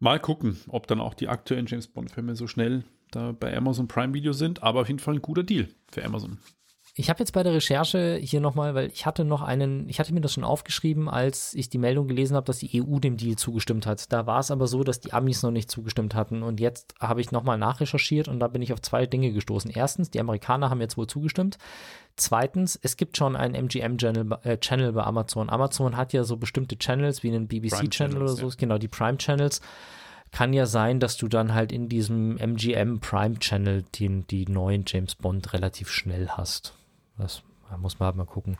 Mal 0.00 0.20
gucken, 0.20 0.58
ob 0.68 0.86
dann 0.86 1.00
auch 1.00 1.14
die 1.14 1.28
aktuellen 1.28 1.66
James 1.66 1.88
Bond-Filme 1.88 2.36
so 2.36 2.46
schnell 2.46 2.84
da 3.10 3.32
bei 3.32 3.56
Amazon 3.56 3.88
Prime 3.88 4.14
Video 4.14 4.32
sind, 4.32 4.62
aber 4.62 4.82
auf 4.82 4.88
jeden 4.88 5.00
Fall 5.00 5.14
ein 5.14 5.22
guter 5.22 5.42
Deal 5.42 5.68
für 5.90 6.04
Amazon. 6.04 6.38
Ich 7.00 7.08
habe 7.10 7.20
jetzt 7.20 7.30
bei 7.30 7.44
der 7.44 7.52
Recherche 7.52 8.18
hier 8.20 8.40
nochmal, 8.40 8.74
weil 8.74 8.90
ich 8.90 9.06
hatte 9.06 9.24
noch 9.24 9.40
einen, 9.40 9.88
ich 9.88 10.00
hatte 10.00 10.12
mir 10.12 10.20
das 10.20 10.32
schon 10.32 10.42
aufgeschrieben, 10.42 11.08
als 11.08 11.54
ich 11.54 11.68
die 11.68 11.78
Meldung 11.78 12.08
gelesen 12.08 12.34
habe, 12.34 12.46
dass 12.46 12.58
die 12.58 12.82
EU 12.82 12.98
dem 12.98 13.16
Deal 13.16 13.36
zugestimmt 13.36 13.86
hat. 13.86 14.12
Da 14.12 14.26
war 14.26 14.40
es 14.40 14.50
aber 14.50 14.66
so, 14.66 14.82
dass 14.82 14.98
die 14.98 15.12
Amis 15.12 15.44
noch 15.44 15.52
nicht 15.52 15.70
zugestimmt 15.70 16.16
hatten. 16.16 16.42
Und 16.42 16.58
jetzt 16.58 16.96
habe 16.98 17.20
ich 17.20 17.30
nochmal 17.30 17.56
nachrecherchiert 17.56 18.26
und 18.26 18.40
da 18.40 18.48
bin 18.48 18.62
ich 18.62 18.72
auf 18.72 18.82
zwei 18.82 19.06
Dinge 19.06 19.30
gestoßen. 19.30 19.70
Erstens, 19.70 20.10
die 20.10 20.18
Amerikaner 20.18 20.70
haben 20.70 20.80
jetzt 20.80 20.96
wohl 20.96 21.06
zugestimmt. 21.06 21.56
Zweitens, 22.16 22.76
es 22.82 22.96
gibt 22.96 23.16
schon 23.16 23.36
einen 23.36 23.54
MGM-Channel 23.54 24.36
äh, 24.42 24.58
Channel 24.58 24.92
bei 24.92 25.04
Amazon. 25.04 25.50
Amazon 25.50 25.96
hat 25.96 26.12
ja 26.12 26.24
so 26.24 26.36
bestimmte 26.36 26.78
Channels 26.78 27.22
wie 27.22 27.28
einen 27.28 27.46
BBC-Channel 27.46 28.16
oder 28.20 28.32
so, 28.32 28.48
ja. 28.48 28.54
genau, 28.58 28.76
die 28.76 28.88
Prime-Channels 28.88 29.60
kann 30.32 30.52
ja 30.52 30.66
sein, 30.66 30.98
dass 30.98 31.16
du 31.16 31.28
dann 31.28 31.54
halt 31.54 31.70
in 31.70 31.88
diesem 31.88 32.38
MGM 32.38 32.98
Prime 32.98 33.38
Channel 33.38 33.84
die, 33.94 34.24
die 34.28 34.46
neuen 34.46 34.82
James 34.84 35.14
Bond 35.14 35.52
relativ 35.52 35.90
schnell 35.90 36.30
hast. 36.30 36.74
Das 37.18 37.42
muss 37.78 37.98
man 37.98 38.06
halt 38.06 38.16
mal 38.16 38.26
gucken. 38.26 38.56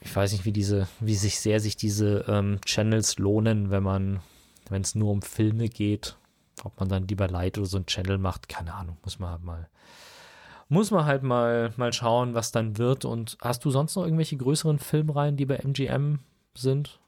Ich 0.00 0.14
weiß 0.14 0.32
nicht, 0.32 0.44
wie 0.44 0.52
diese, 0.52 0.88
wie 1.00 1.14
sich 1.14 1.40
sehr 1.40 1.60
sich 1.60 1.76
diese 1.76 2.24
ähm, 2.28 2.60
Channels 2.64 3.18
lohnen, 3.18 3.70
wenn 3.70 3.82
man, 3.82 4.20
wenn 4.68 4.82
es 4.82 4.94
nur 4.94 5.10
um 5.10 5.22
Filme 5.22 5.68
geht, 5.68 6.16
ob 6.64 6.78
man 6.78 6.88
dann 6.88 7.08
lieber 7.08 7.28
Light 7.28 7.58
oder 7.58 7.66
so 7.66 7.78
ein 7.78 7.86
Channel 7.86 8.18
macht, 8.18 8.48
keine 8.48 8.74
Ahnung, 8.74 8.96
muss 9.02 9.18
man 9.18 9.30
halt 9.30 9.42
mal, 9.42 9.68
muss 10.68 10.90
man 10.90 11.04
halt 11.04 11.22
mal, 11.22 11.72
mal 11.76 11.92
schauen, 11.92 12.34
was 12.34 12.52
dann 12.52 12.78
wird. 12.78 13.04
Und 13.04 13.38
hast 13.40 13.64
du 13.64 13.70
sonst 13.70 13.96
noch 13.96 14.04
irgendwelche 14.04 14.36
größeren 14.36 14.78
Filmreihen, 14.78 15.36
die 15.36 15.46
bei 15.46 15.56
MGM 15.56 16.20
sind? 16.54 17.00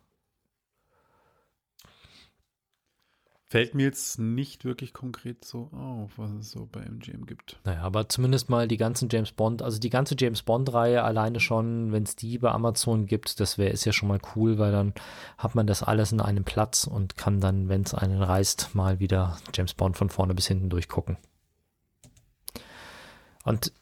Fällt 3.50 3.74
mir 3.74 3.82
jetzt 3.82 4.20
nicht 4.20 4.64
wirklich 4.64 4.92
konkret 4.92 5.44
so 5.44 5.70
auf, 5.72 6.12
was 6.18 6.30
es 6.34 6.52
so 6.52 6.68
bei 6.70 6.82
MGM 6.82 7.26
gibt. 7.26 7.58
Naja, 7.64 7.82
aber 7.82 8.08
zumindest 8.08 8.48
mal 8.48 8.68
die 8.68 8.76
ganzen 8.76 9.08
James 9.10 9.32
Bond, 9.32 9.60
also 9.60 9.80
die 9.80 9.90
ganze 9.90 10.14
James 10.16 10.42
Bond-Reihe 10.42 11.02
alleine 11.02 11.40
schon, 11.40 11.90
wenn 11.90 12.04
es 12.04 12.14
die 12.14 12.38
bei 12.38 12.52
Amazon 12.52 13.06
gibt, 13.06 13.40
das 13.40 13.58
wäre 13.58 13.70
ist 13.70 13.84
ja 13.84 13.92
schon 13.92 14.08
mal 14.08 14.20
cool, 14.36 14.58
weil 14.58 14.70
dann 14.70 14.94
hat 15.36 15.56
man 15.56 15.66
das 15.66 15.82
alles 15.82 16.12
in 16.12 16.20
einem 16.20 16.44
Platz 16.44 16.84
und 16.84 17.16
kann 17.16 17.40
dann, 17.40 17.68
wenn 17.68 17.82
es 17.82 17.92
einen 17.92 18.22
reißt, 18.22 18.76
mal 18.76 19.00
wieder 19.00 19.36
James 19.52 19.74
Bond 19.74 19.96
von 19.96 20.10
vorne 20.10 20.32
bis 20.32 20.46
hinten 20.46 20.70
durchgucken. 20.70 21.16
Und 23.42 23.72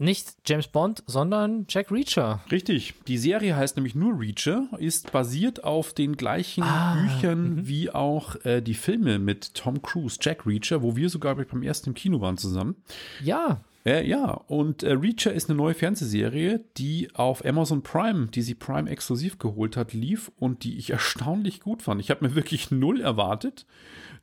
nicht 0.00 0.34
James 0.46 0.68
Bond, 0.68 1.04
sondern 1.06 1.66
Jack 1.68 1.92
Reacher. 1.92 2.42
Richtig. 2.50 2.94
Die 3.06 3.18
Serie 3.18 3.54
heißt 3.54 3.76
nämlich 3.76 3.94
nur 3.94 4.18
Reacher, 4.18 4.68
ist 4.78 5.12
basiert 5.12 5.62
auf 5.62 5.92
den 5.92 6.16
gleichen 6.16 6.62
ah, 6.62 6.94
Büchern 6.94 7.60
-hmm. 7.60 7.66
wie 7.66 7.90
auch 7.90 8.42
äh, 8.44 8.62
die 8.62 8.74
Filme 8.74 9.18
mit 9.18 9.54
Tom 9.54 9.82
Cruise, 9.82 10.18
Jack 10.20 10.46
Reacher, 10.46 10.82
wo 10.82 10.96
wir 10.96 11.10
sogar 11.10 11.34
beim 11.34 11.62
ersten 11.62 11.90
im 11.90 11.94
Kino 11.94 12.20
waren 12.20 12.38
zusammen. 12.38 12.76
Ja. 13.22 13.60
Äh, 13.84 14.06
ja, 14.06 14.32
und 14.32 14.82
äh, 14.82 14.92
Reacher 14.92 15.32
ist 15.32 15.48
eine 15.48 15.56
neue 15.56 15.74
Fernsehserie, 15.74 16.64
die 16.76 17.08
auf 17.14 17.44
Amazon 17.44 17.82
Prime, 17.82 18.26
die 18.28 18.42
sie 18.42 18.54
Prime 18.54 18.90
exklusiv 18.90 19.38
geholt 19.38 19.76
hat, 19.76 19.92
lief 19.92 20.30
und 20.36 20.64
die 20.64 20.76
ich 20.76 20.90
erstaunlich 20.90 21.60
gut 21.60 21.82
fand. 21.82 22.00
Ich 22.00 22.10
habe 22.10 22.26
mir 22.26 22.34
wirklich 22.36 22.70
null 22.70 23.00
erwartet. 23.00 23.66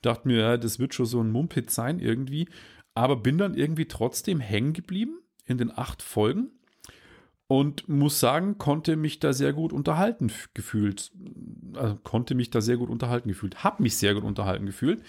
Dachte 0.02 0.28
mir, 0.28 0.58
das 0.58 0.80
wird 0.80 0.94
schon 0.94 1.06
so 1.08 1.22
ein 1.22 1.32
Mumpit 1.32 1.72
sein 1.72 2.00
irgendwie. 2.00 2.48
Aber 2.94 3.16
bin 3.16 3.38
dann 3.38 3.56
irgendwie 3.56 3.86
trotzdem 3.86 4.40
hängen 4.40 4.74
geblieben 4.74 5.20
in 5.48 5.58
den 5.58 5.76
acht 5.76 6.02
Folgen 6.02 6.52
und 7.48 7.88
muss 7.88 8.20
sagen, 8.20 8.58
konnte 8.58 8.98
mich 8.98 9.20
da 9.20 9.32
sehr 9.32 9.54
gut 9.54 9.72
unterhalten 9.72 10.32
gefühlt. 10.54 11.12
Also 11.74 11.96
konnte 12.04 12.36
mich 12.36 12.50
da 12.50 12.60
sehr 12.60 12.76
gut 12.76 12.90
unterhalten 12.90 13.30
gefühlt. 13.30 13.64
Hab 13.64 13.80
mich 13.80 13.96
sehr 13.96 14.14
gut 14.14 14.26
unterhalten 14.26 14.66
gefühlt. 14.66 15.02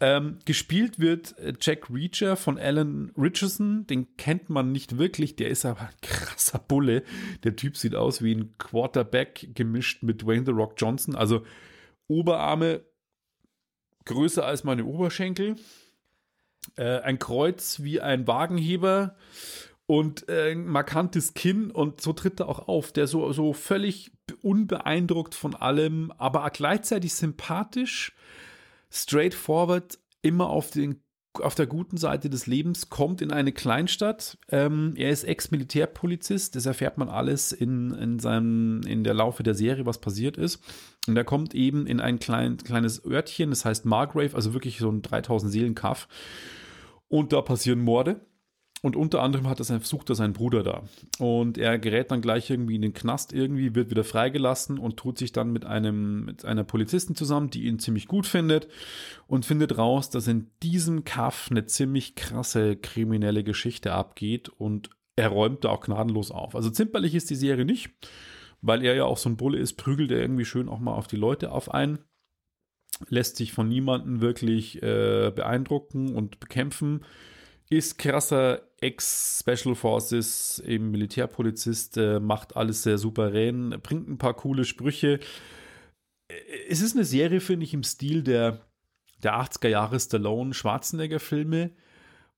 Ähm, 0.00 0.38
gespielt 0.44 0.98
wird 0.98 1.38
äh, 1.38 1.52
Jack 1.60 1.88
Reacher 1.88 2.36
von 2.36 2.58
Alan 2.58 3.12
Richardson. 3.16 3.86
Den 3.86 4.16
kennt 4.16 4.50
man 4.50 4.72
nicht 4.72 4.98
wirklich. 4.98 5.36
Der 5.36 5.50
ist 5.50 5.64
aber 5.64 5.82
ein 5.82 5.94
krasser 6.02 6.58
Bulle. 6.58 7.04
Der 7.44 7.54
Typ 7.54 7.76
sieht 7.76 7.94
aus 7.94 8.22
wie 8.22 8.34
ein 8.34 8.54
Quarterback 8.58 9.50
gemischt 9.54 10.02
mit 10.02 10.22
Dwayne 10.22 10.44
The 10.44 10.52
Rock 10.52 10.74
Johnson. 10.78 11.14
Also 11.14 11.44
Oberarme 12.08 12.80
größer 14.04 14.44
als 14.44 14.64
meine 14.64 14.84
Oberschenkel. 14.84 15.54
Äh, 16.76 16.98
ein 17.02 17.20
Kreuz 17.20 17.84
wie 17.84 18.00
ein 18.00 18.26
Wagenheber 18.26 19.14
und 19.88 20.28
äh, 20.28 20.54
markantes 20.54 21.32
Kinn 21.32 21.70
und 21.70 22.02
so 22.02 22.12
tritt 22.12 22.40
er 22.40 22.48
auch 22.50 22.68
auf, 22.68 22.92
der 22.92 23.06
so, 23.06 23.32
so 23.32 23.54
völlig 23.54 24.12
unbeeindruckt 24.42 25.34
von 25.34 25.54
allem, 25.54 26.12
aber 26.18 26.48
gleichzeitig 26.50 27.14
sympathisch, 27.14 28.14
straightforward, 28.90 29.98
immer 30.20 30.50
auf 30.50 30.70
den 30.70 31.00
auf 31.40 31.54
der 31.54 31.66
guten 31.66 31.98
Seite 31.98 32.28
des 32.28 32.48
Lebens, 32.48 32.90
kommt 32.90 33.22
in 33.22 33.30
eine 33.30 33.52
Kleinstadt. 33.52 34.38
Ähm, 34.48 34.94
er 34.96 35.10
ist 35.10 35.22
Ex-Militärpolizist, 35.22 36.56
das 36.56 36.66
erfährt 36.66 36.98
man 36.98 37.08
alles 37.08 37.52
in, 37.52 37.92
in, 37.92 38.18
seinem, 38.18 38.80
in 38.82 39.04
der 39.04 39.14
Laufe 39.14 39.44
der 39.44 39.54
Serie, 39.54 39.86
was 39.86 40.00
passiert 40.00 40.36
ist. 40.36 40.60
Und 41.06 41.16
er 41.16 41.24
kommt 41.24 41.54
eben 41.54 41.86
in 41.86 42.00
ein 42.00 42.18
klein, 42.18 42.56
kleines 42.56 43.04
Örtchen, 43.04 43.50
das 43.50 43.64
heißt 43.64 43.86
Margrave, 43.86 44.34
also 44.34 44.52
wirklich 44.52 44.78
so 44.78 44.90
ein 44.90 45.00
3000 45.00 45.52
Seelen-Kaff. 45.52 46.08
Und 47.06 47.32
da 47.32 47.40
passieren 47.40 47.80
Morde. 47.80 48.20
Und 48.80 48.94
unter 48.94 49.22
anderem 49.22 49.48
hat 49.48 49.58
er 49.58 49.64
sein, 49.64 49.80
sucht 49.80 50.08
er 50.08 50.14
seinen 50.14 50.34
Bruder 50.34 50.62
da. 50.62 50.84
Und 51.18 51.58
er 51.58 51.78
gerät 51.80 52.12
dann 52.12 52.20
gleich 52.20 52.48
irgendwie 52.48 52.76
in 52.76 52.82
den 52.82 52.94
Knast 52.94 53.32
irgendwie, 53.32 53.74
wird 53.74 53.90
wieder 53.90 54.04
freigelassen 54.04 54.78
und 54.78 54.96
tut 54.96 55.18
sich 55.18 55.32
dann 55.32 55.52
mit 55.52 55.64
einem, 55.64 56.24
mit 56.24 56.44
einer 56.44 56.62
Polizistin 56.62 57.16
zusammen, 57.16 57.50
die 57.50 57.64
ihn 57.64 57.80
ziemlich 57.80 58.06
gut 58.06 58.26
findet 58.26 58.68
und 59.26 59.44
findet 59.44 59.78
raus, 59.78 60.10
dass 60.10 60.28
in 60.28 60.50
diesem 60.62 61.02
Kaff 61.04 61.48
eine 61.50 61.66
ziemlich 61.66 62.14
krasse 62.14 62.76
kriminelle 62.76 63.42
Geschichte 63.42 63.92
abgeht 63.92 64.48
und 64.48 64.90
er 65.16 65.28
räumt 65.28 65.64
da 65.64 65.70
auch 65.70 65.80
gnadenlos 65.80 66.30
auf. 66.30 66.54
Also 66.54 66.70
zimperlich 66.70 67.16
ist 67.16 67.30
die 67.30 67.34
Serie 67.34 67.64
nicht, 67.64 67.90
weil 68.60 68.84
er 68.84 68.94
ja 68.94 69.04
auch 69.04 69.18
so 69.18 69.28
ein 69.28 69.36
Bulle 69.36 69.58
ist, 69.58 69.74
prügelt 69.74 70.12
er 70.12 70.20
irgendwie 70.20 70.44
schön 70.44 70.68
auch 70.68 70.78
mal 70.78 70.94
auf 70.94 71.08
die 71.08 71.16
Leute 71.16 71.50
auf 71.50 71.74
ein. 71.74 71.98
lässt 73.08 73.36
sich 73.36 73.52
von 73.52 73.68
niemandem 73.68 74.20
wirklich 74.20 74.80
äh, 74.82 75.32
beeindrucken 75.34 76.14
und 76.14 76.38
bekämpfen. 76.38 77.04
Ist 77.70 77.98
krasser 77.98 78.62
Ex-Special 78.80 79.74
Forces, 79.74 80.62
eben 80.66 80.90
Militärpolizist, 80.90 81.96
äh, 81.96 82.20
macht 82.20 82.56
alles 82.56 82.82
sehr 82.82 82.96
souverän, 82.96 83.76
bringt 83.82 84.08
ein 84.08 84.18
paar 84.18 84.34
coole 84.34 84.64
Sprüche. 84.64 85.20
Äh, 86.28 86.34
es 86.68 86.80
ist 86.80 86.94
eine 86.94 87.04
Serie, 87.04 87.40
finde 87.40 87.64
ich, 87.64 87.74
im 87.74 87.82
Stil 87.82 88.22
der, 88.22 88.60
der 89.22 89.34
80er 89.34 89.68
Jahre 89.68 90.00
Stallone-Schwarzenegger-Filme, 90.00 91.70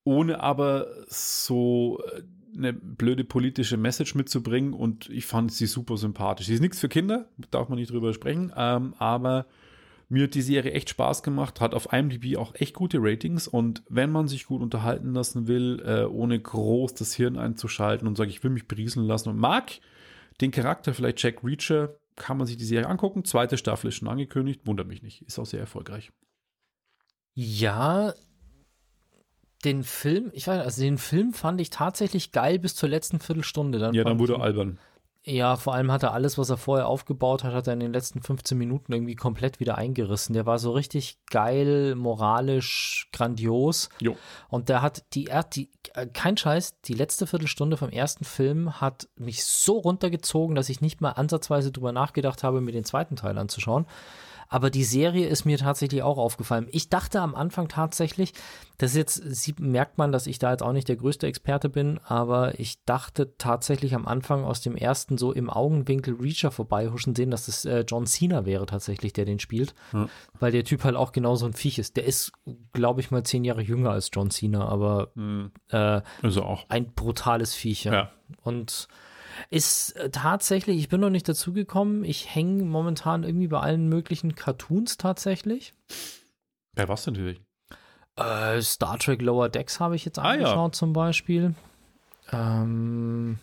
ohne 0.03 0.41
aber 0.41 0.89
so 1.09 2.03
äh, 2.13 2.23
eine 2.57 2.73
blöde 2.73 3.23
politische 3.23 3.77
Message 3.77 4.15
mitzubringen 4.15 4.73
und 4.73 5.09
ich 5.11 5.27
fand 5.27 5.53
sie 5.53 5.67
super 5.67 5.97
sympathisch. 5.97 6.47
Sie 6.47 6.55
ist 6.55 6.61
nichts 6.61 6.81
für 6.81 6.89
Kinder, 6.89 7.29
darf 7.51 7.69
man 7.69 7.79
nicht 7.79 7.93
drüber 7.93 8.13
sprechen, 8.13 8.53
ähm, 8.57 8.95
aber 8.99 9.47
mir 10.11 10.25
hat 10.25 10.35
die 10.35 10.43
Serie 10.43 10.73
echt 10.73 10.91
Spaß 10.91 11.23
gemacht, 11.23 11.61
hat 11.61 11.73
auf 11.73 11.93
IMDb 11.93 12.37
auch 12.37 12.55
echt 12.57 12.75
gute 12.75 12.99
Ratings 13.01 13.47
und 13.47 13.85
wenn 13.89 14.11
man 14.11 14.27
sich 14.27 14.45
gut 14.45 14.61
unterhalten 14.61 15.15
lassen 15.15 15.47
will, 15.47 15.81
äh, 15.87 16.05
ohne 16.05 16.39
groß 16.39 16.95
das 16.95 17.15
Hirn 17.15 17.39
einzuschalten 17.39 18.09
und 18.09 18.17
sagt, 18.17 18.31
ich 18.31 18.43
will 18.43 18.51
mich 18.51 18.67
berieseln 18.67 19.07
lassen 19.07 19.29
und 19.29 19.39
mag 19.39 19.71
den 20.41 20.51
Charakter 20.51 20.95
vielleicht 20.95 21.23
Jack 21.23 21.45
Reacher, 21.45 21.95
kann 22.17 22.37
man 22.37 22.49
sich 22.49 22.57
die 22.57 22.65
Serie 22.65 22.89
angucken. 22.89 23.25
Zweite 23.25 23.57
Staffel 23.57 23.89
ist 23.89 23.95
schon 23.95 24.09
angekündigt, 24.09 24.63
wundert 24.67 24.89
mich 24.89 25.03
nicht, 25.03 25.23
ist 25.23 25.39
auch 25.39 25.47
sehr 25.47 25.61
erfolgreich. 25.61 26.11
Ja, 27.35 28.13
den 29.65 29.85
Film, 29.85 30.31
ich 30.35 30.49
weiß, 30.49 30.65
also 30.65 30.83
den 30.83 30.99
Film 30.99 31.33
fand 31.35 31.61
ich 31.61 31.71
tatsächlich 31.71 32.33
geil 32.33 32.59
bis 32.59 32.75
zur 32.75 32.89
letzten 32.89 33.21
Viertelstunde. 33.21 33.79
Dann 33.79 33.95
ja, 33.95 34.03
dann 34.03 34.19
wurde 34.19 34.35
er 34.35 34.43
albern. 34.43 34.81
Ja, 35.23 35.57
vor 35.57 35.75
allem 35.75 35.93
hat 35.93 36.03
er 36.03 36.15
alles, 36.15 36.39
was 36.39 36.49
er 36.49 36.57
vorher 36.57 36.89
aufgebaut 36.89 37.45
hat, 37.45 37.53
hat 37.53 37.67
er 37.67 37.75
in 37.75 37.81
den 37.81 37.93
letzten 37.93 38.23
15 38.23 38.57
Minuten 38.57 38.91
irgendwie 38.93 39.17
komplett 39.17 39.61
wieder 39.61 39.77
eingerissen. 39.77 40.33
Der 40.33 40.47
war 40.47 40.59
so 40.59 40.73
richtig 40.73 41.19
geil, 41.27 41.95
moralisch, 41.95 43.09
grandios. 43.13 43.91
Jo. 44.01 44.17
Und 44.49 44.71
der 44.71 44.81
hat 44.81 45.05
die, 45.13 45.29
die 45.53 45.71
äh, 45.93 46.07
kein 46.07 46.39
Scheiß, 46.39 46.81
die 46.83 46.95
letzte 46.95 47.27
Viertelstunde 47.27 47.77
vom 47.77 47.91
ersten 47.91 48.25
Film 48.25 48.81
hat 48.81 49.09
mich 49.17 49.45
so 49.45 49.79
runtergezogen, 49.79 50.57
dass 50.57 50.71
ich 50.71 50.81
nicht 50.81 51.03
mal 51.03 51.11
ansatzweise 51.11 51.71
drüber 51.71 51.93
nachgedacht 51.93 52.43
habe, 52.43 52.63
mir 52.63 52.73
den 52.73 52.85
zweiten 52.85 53.17
Teil 53.17 53.37
anzuschauen. 53.37 53.87
Aber 54.53 54.69
die 54.69 54.83
Serie 54.83 55.29
ist 55.29 55.45
mir 55.45 55.59
tatsächlich 55.59 56.03
auch 56.03 56.19
aufgefallen. 56.19 56.67
Ich 56.73 56.89
dachte 56.89 57.21
am 57.21 57.37
Anfang 57.37 57.69
tatsächlich, 57.69 58.33
das 58.79 58.91
ist 58.91 58.97
jetzt 58.97 59.15
sieht, 59.15 59.61
merkt 59.61 59.97
man, 59.97 60.11
dass 60.11 60.27
ich 60.27 60.41
da 60.41 60.51
jetzt 60.51 60.65
auch 60.65 60.73
nicht 60.73 60.89
der 60.89 60.97
größte 60.97 61.29
Experte 61.29 61.69
bin, 61.69 62.01
aber 62.05 62.59
ich 62.59 62.85
dachte 62.85 63.37
tatsächlich 63.39 63.95
am 63.95 64.09
Anfang 64.09 64.43
aus 64.43 64.61
dem 64.61 64.75
ersten 64.75 65.19
so 65.19 65.33
im 65.33 65.49
Augenwinkel 65.49 66.15
Reacher 66.15 66.51
vorbeihuschen 66.51 67.15
sehen, 67.15 67.31
dass 67.31 67.47
es 67.47 67.65
äh, 67.65 67.85
John 67.87 68.07
Cena 68.07 68.45
wäre 68.45 68.67
tatsächlich, 68.67 69.13
der 69.13 69.25
den 69.25 69.39
spielt, 69.39 69.73
ja. 69.93 70.09
weil 70.41 70.51
der 70.51 70.65
Typ 70.65 70.83
halt 70.83 70.97
auch 70.97 71.13
genauso 71.13 71.47
ein 71.47 71.53
Viech 71.53 71.79
ist. 71.79 71.97
Der 71.97 72.05
ist, 72.05 72.33
glaube 72.73 73.01
ich 73.01 73.13
mal, 73.13 73.23
zehn 73.23 73.45
Jahre 73.45 73.63
jünger 73.63 73.91
als 73.91 74.11
John 74.13 74.31
Cena, 74.31 74.67
aber 74.67 75.13
mhm. 75.15 75.53
äh, 75.69 76.03
also 76.23 76.43
auch. 76.43 76.65
ein 76.69 76.93
brutales 76.93 77.55
Viech. 77.55 77.85
Ja. 77.85 78.11
Und 78.43 78.89
ist 79.49 79.97
äh, 79.97 80.11
tatsächlich, 80.11 80.79
ich 80.79 80.89
bin 80.89 81.01
noch 81.01 81.11
nicht 81.11 81.29
dazu 81.29 81.53
gekommen. 81.53 82.05
Ich 82.05 82.35
hänge 82.35 82.65
momentan 82.65 83.25
irgendwie 83.25 83.49
bei 83.49 83.61
allen 83.61 83.89
möglichen 83.89 84.35
Cartoons 84.35 84.97
tatsächlich. 84.97 85.75
Bei 86.75 86.89
was 86.89 87.07
natürlich? 87.07 87.41
Äh, 88.17 88.61
Star 88.61 88.99
Trek 88.99 89.23
Lower 89.23 89.49
Decks 89.49 89.81
habe 89.81 89.97
ich 89.97 90.05
jetzt 90.05 90.19
angeschaut 90.19 90.57
ah, 90.57 90.65
ja. 90.65 90.73
zum 90.73 90.93
Beispiel. 90.93 91.55
Ähm, 92.33 93.39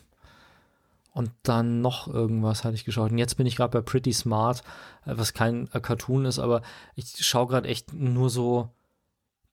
und 1.13 1.31
dann 1.43 1.81
noch 1.81 2.07
irgendwas 2.07 2.63
hatte 2.63 2.75
ich 2.75 2.85
geschaut. 2.85 3.11
Und 3.11 3.17
jetzt 3.17 3.37
bin 3.37 3.47
ich 3.47 3.55
gerade 3.55 3.71
bei 3.71 3.81
Pretty 3.81 4.13
Smart, 4.13 4.61
äh, 5.05 5.13
was 5.15 5.33
kein 5.33 5.67
äh, 5.73 5.79
Cartoon 5.79 6.25
ist, 6.25 6.39
aber 6.39 6.61
ich 6.95 7.25
schaue 7.25 7.47
gerade 7.47 7.67
echt 7.67 7.93
nur 7.93 8.29
so 8.29 8.69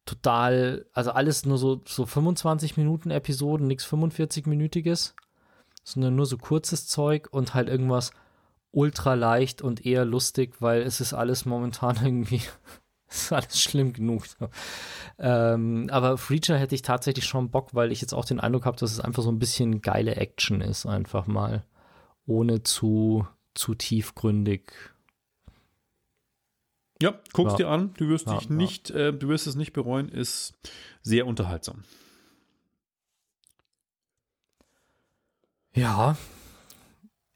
total, 0.04 0.84
also 0.92 1.12
alles 1.12 1.46
nur 1.46 1.56
so, 1.56 1.80
so 1.86 2.04
25 2.04 2.76
Minuten 2.76 3.10
Episoden, 3.10 3.66
nichts 3.66 3.86
45-minütiges 3.86 5.14
sondern 5.84 6.16
nur 6.16 6.26
so 6.26 6.38
kurzes 6.38 6.86
Zeug 6.88 7.28
und 7.30 7.54
halt 7.54 7.68
irgendwas 7.68 8.10
ultra 8.72 9.14
leicht 9.14 9.62
und 9.62 9.86
eher 9.86 10.04
lustig, 10.04 10.60
weil 10.60 10.82
es 10.82 11.00
ist 11.00 11.12
alles 11.14 11.44
momentan 11.44 11.96
irgendwie, 12.02 12.40
ist 13.08 13.32
alles 13.32 13.60
schlimm 13.60 13.92
genug. 13.92 14.24
Ähm, 15.18 15.88
aber 15.90 16.18
Freacher 16.18 16.58
hätte 16.58 16.74
ich 16.74 16.82
tatsächlich 16.82 17.26
schon 17.26 17.50
Bock, 17.50 17.74
weil 17.74 17.92
ich 17.92 18.00
jetzt 18.00 18.14
auch 18.14 18.24
den 18.24 18.40
Eindruck 18.40 18.66
habe, 18.66 18.78
dass 18.78 18.90
es 18.90 19.00
einfach 19.00 19.22
so 19.22 19.30
ein 19.30 19.38
bisschen 19.38 19.80
geile 19.82 20.16
Action 20.16 20.60
ist, 20.60 20.86
einfach 20.86 21.26
mal. 21.26 21.64
Ohne 22.26 22.62
zu, 22.62 23.28
zu 23.54 23.74
tiefgründig. 23.74 24.72
Ja, 27.02 27.20
guck's 27.32 27.52
ja. 27.52 27.56
dir 27.58 27.68
an, 27.68 27.92
du 27.98 28.08
wirst 28.08 28.26
ja, 28.26 28.38
dich 28.38 28.48
nicht, 28.48 28.90
ja. 28.90 29.08
äh, 29.08 29.12
du 29.12 29.28
wirst 29.28 29.46
es 29.46 29.56
nicht 29.56 29.74
bereuen, 29.74 30.08
ist 30.08 30.54
sehr 31.02 31.26
unterhaltsam. 31.26 31.82
Ja, 35.74 36.16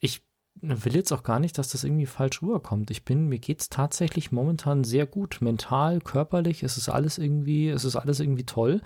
ich 0.00 0.22
will 0.60 0.94
jetzt 0.94 1.12
auch 1.12 1.22
gar 1.22 1.40
nicht, 1.40 1.58
dass 1.58 1.70
das 1.70 1.84
irgendwie 1.84 2.06
falsch 2.06 2.42
rüberkommt. 2.42 2.90
Ich 2.90 3.04
bin, 3.04 3.28
mir 3.28 3.38
geht 3.38 3.60
es 3.60 3.68
tatsächlich 3.68 4.32
momentan 4.32 4.84
sehr 4.84 5.06
gut. 5.06 5.38
Mental, 5.40 6.00
körperlich, 6.00 6.62
es 6.62 6.76
ist 6.76 6.88
alles 6.88 7.18
irgendwie, 7.18 7.68
es 7.68 7.84
ist 7.84 7.96
alles 7.96 8.20
irgendwie 8.20 8.46
toll. 8.46 8.80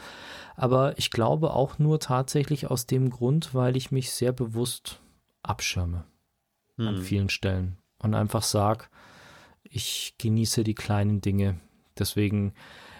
Aber 0.56 0.98
ich 0.98 1.10
glaube 1.10 1.52
auch 1.54 1.78
nur 1.78 2.00
tatsächlich 2.00 2.70
aus 2.70 2.86
dem 2.86 3.10
Grund, 3.10 3.54
weil 3.54 3.76
ich 3.76 3.90
mich 3.90 4.10
sehr 4.10 4.32
bewusst 4.32 5.00
abschirme 5.42 6.04
hm. 6.76 6.88
an 6.88 7.02
vielen 7.02 7.28
Stellen 7.28 7.78
und 7.98 8.14
einfach 8.14 8.42
sage, 8.42 8.86
ich 9.62 10.14
genieße 10.18 10.64
die 10.64 10.74
kleinen 10.74 11.20
Dinge. 11.20 11.58
Deswegen, 11.98 12.52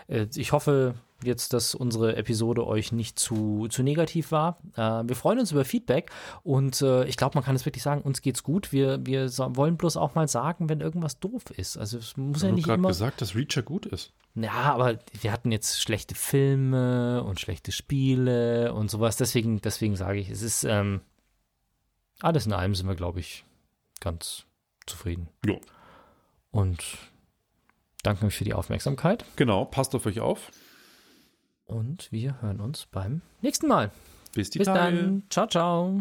äh, 0.06 0.26
ich 0.34 0.52
hoffe, 0.52 0.94
jetzt, 1.22 1.52
dass 1.52 1.74
unsere 1.74 2.16
Episode 2.16 2.66
euch 2.66 2.92
nicht 2.92 3.18
zu, 3.18 3.68
zu 3.68 3.82
negativ 3.82 4.32
war. 4.32 4.58
Äh, 4.76 5.08
wir 5.08 5.16
freuen 5.16 5.38
uns 5.38 5.52
über 5.52 5.64
Feedback 5.64 6.10
und 6.42 6.82
äh, 6.82 7.04
ich 7.04 7.16
glaube, 7.16 7.36
man 7.36 7.44
kann 7.44 7.56
es 7.56 7.64
wirklich 7.64 7.82
sagen, 7.82 8.02
uns 8.02 8.22
geht's 8.22 8.42
gut. 8.42 8.72
Wir, 8.72 9.04
wir 9.06 9.28
so, 9.28 9.56
wollen 9.56 9.76
bloß 9.76 9.96
auch 9.96 10.14
mal 10.14 10.28
sagen, 10.28 10.68
wenn 10.68 10.80
irgendwas 10.80 11.18
doof 11.20 11.44
ist. 11.56 11.76
Also 11.76 11.98
es 11.98 12.16
muss 12.16 12.38
ich 12.38 12.48
ja 12.48 12.52
nicht 12.52 12.68
immer. 12.68 12.88
gesagt, 12.88 13.20
dass 13.20 13.34
Reacher 13.34 13.62
gut 13.62 13.86
ist. 13.86 14.12
Ja, 14.34 14.74
aber 14.74 14.98
wir 15.20 15.32
hatten 15.32 15.52
jetzt 15.52 15.80
schlechte 15.82 16.14
Filme 16.14 17.22
und 17.24 17.40
schlechte 17.40 17.72
Spiele 17.72 18.72
und 18.72 18.90
sowas. 18.90 19.16
Deswegen, 19.16 19.60
deswegen 19.60 19.96
sage 19.96 20.18
ich, 20.20 20.30
es 20.30 20.42
ist 20.42 20.64
ähm, 20.64 21.02
alles 22.20 22.46
in 22.46 22.52
allem 22.52 22.74
sind 22.74 22.86
wir, 22.86 22.94
glaube 22.94 23.20
ich, 23.20 23.44
ganz 24.00 24.46
zufrieden. 24.86 25.28
Ja. 25.44 25.56
Und 26.50 26.82
danke 28.02 28.26
euch 28.26 28.36
für 28.36 28.44
die 28.44 28.54
Aufmerksamkeit. 28.54 29.24
Genau, 29.36 29.64
passt 29.64 29.94
auf 29.94 30.06
euch 30.06 30.20
auf. 30.20 30.50
Und 31.72 32.12
wir 32.12 32.40
hören 32.42 32.60
uns 32.60 32.86
beim 32.90 33.22
nächsten 33.40 33.66
Mal. 33.66 33.90
Bis 34.34 34.50
die 34.50 34.58
Bis 34.58 34.66
dann. 34.66 35.22
Ciao, 35.30 35.46
ciao. 35.46 36.00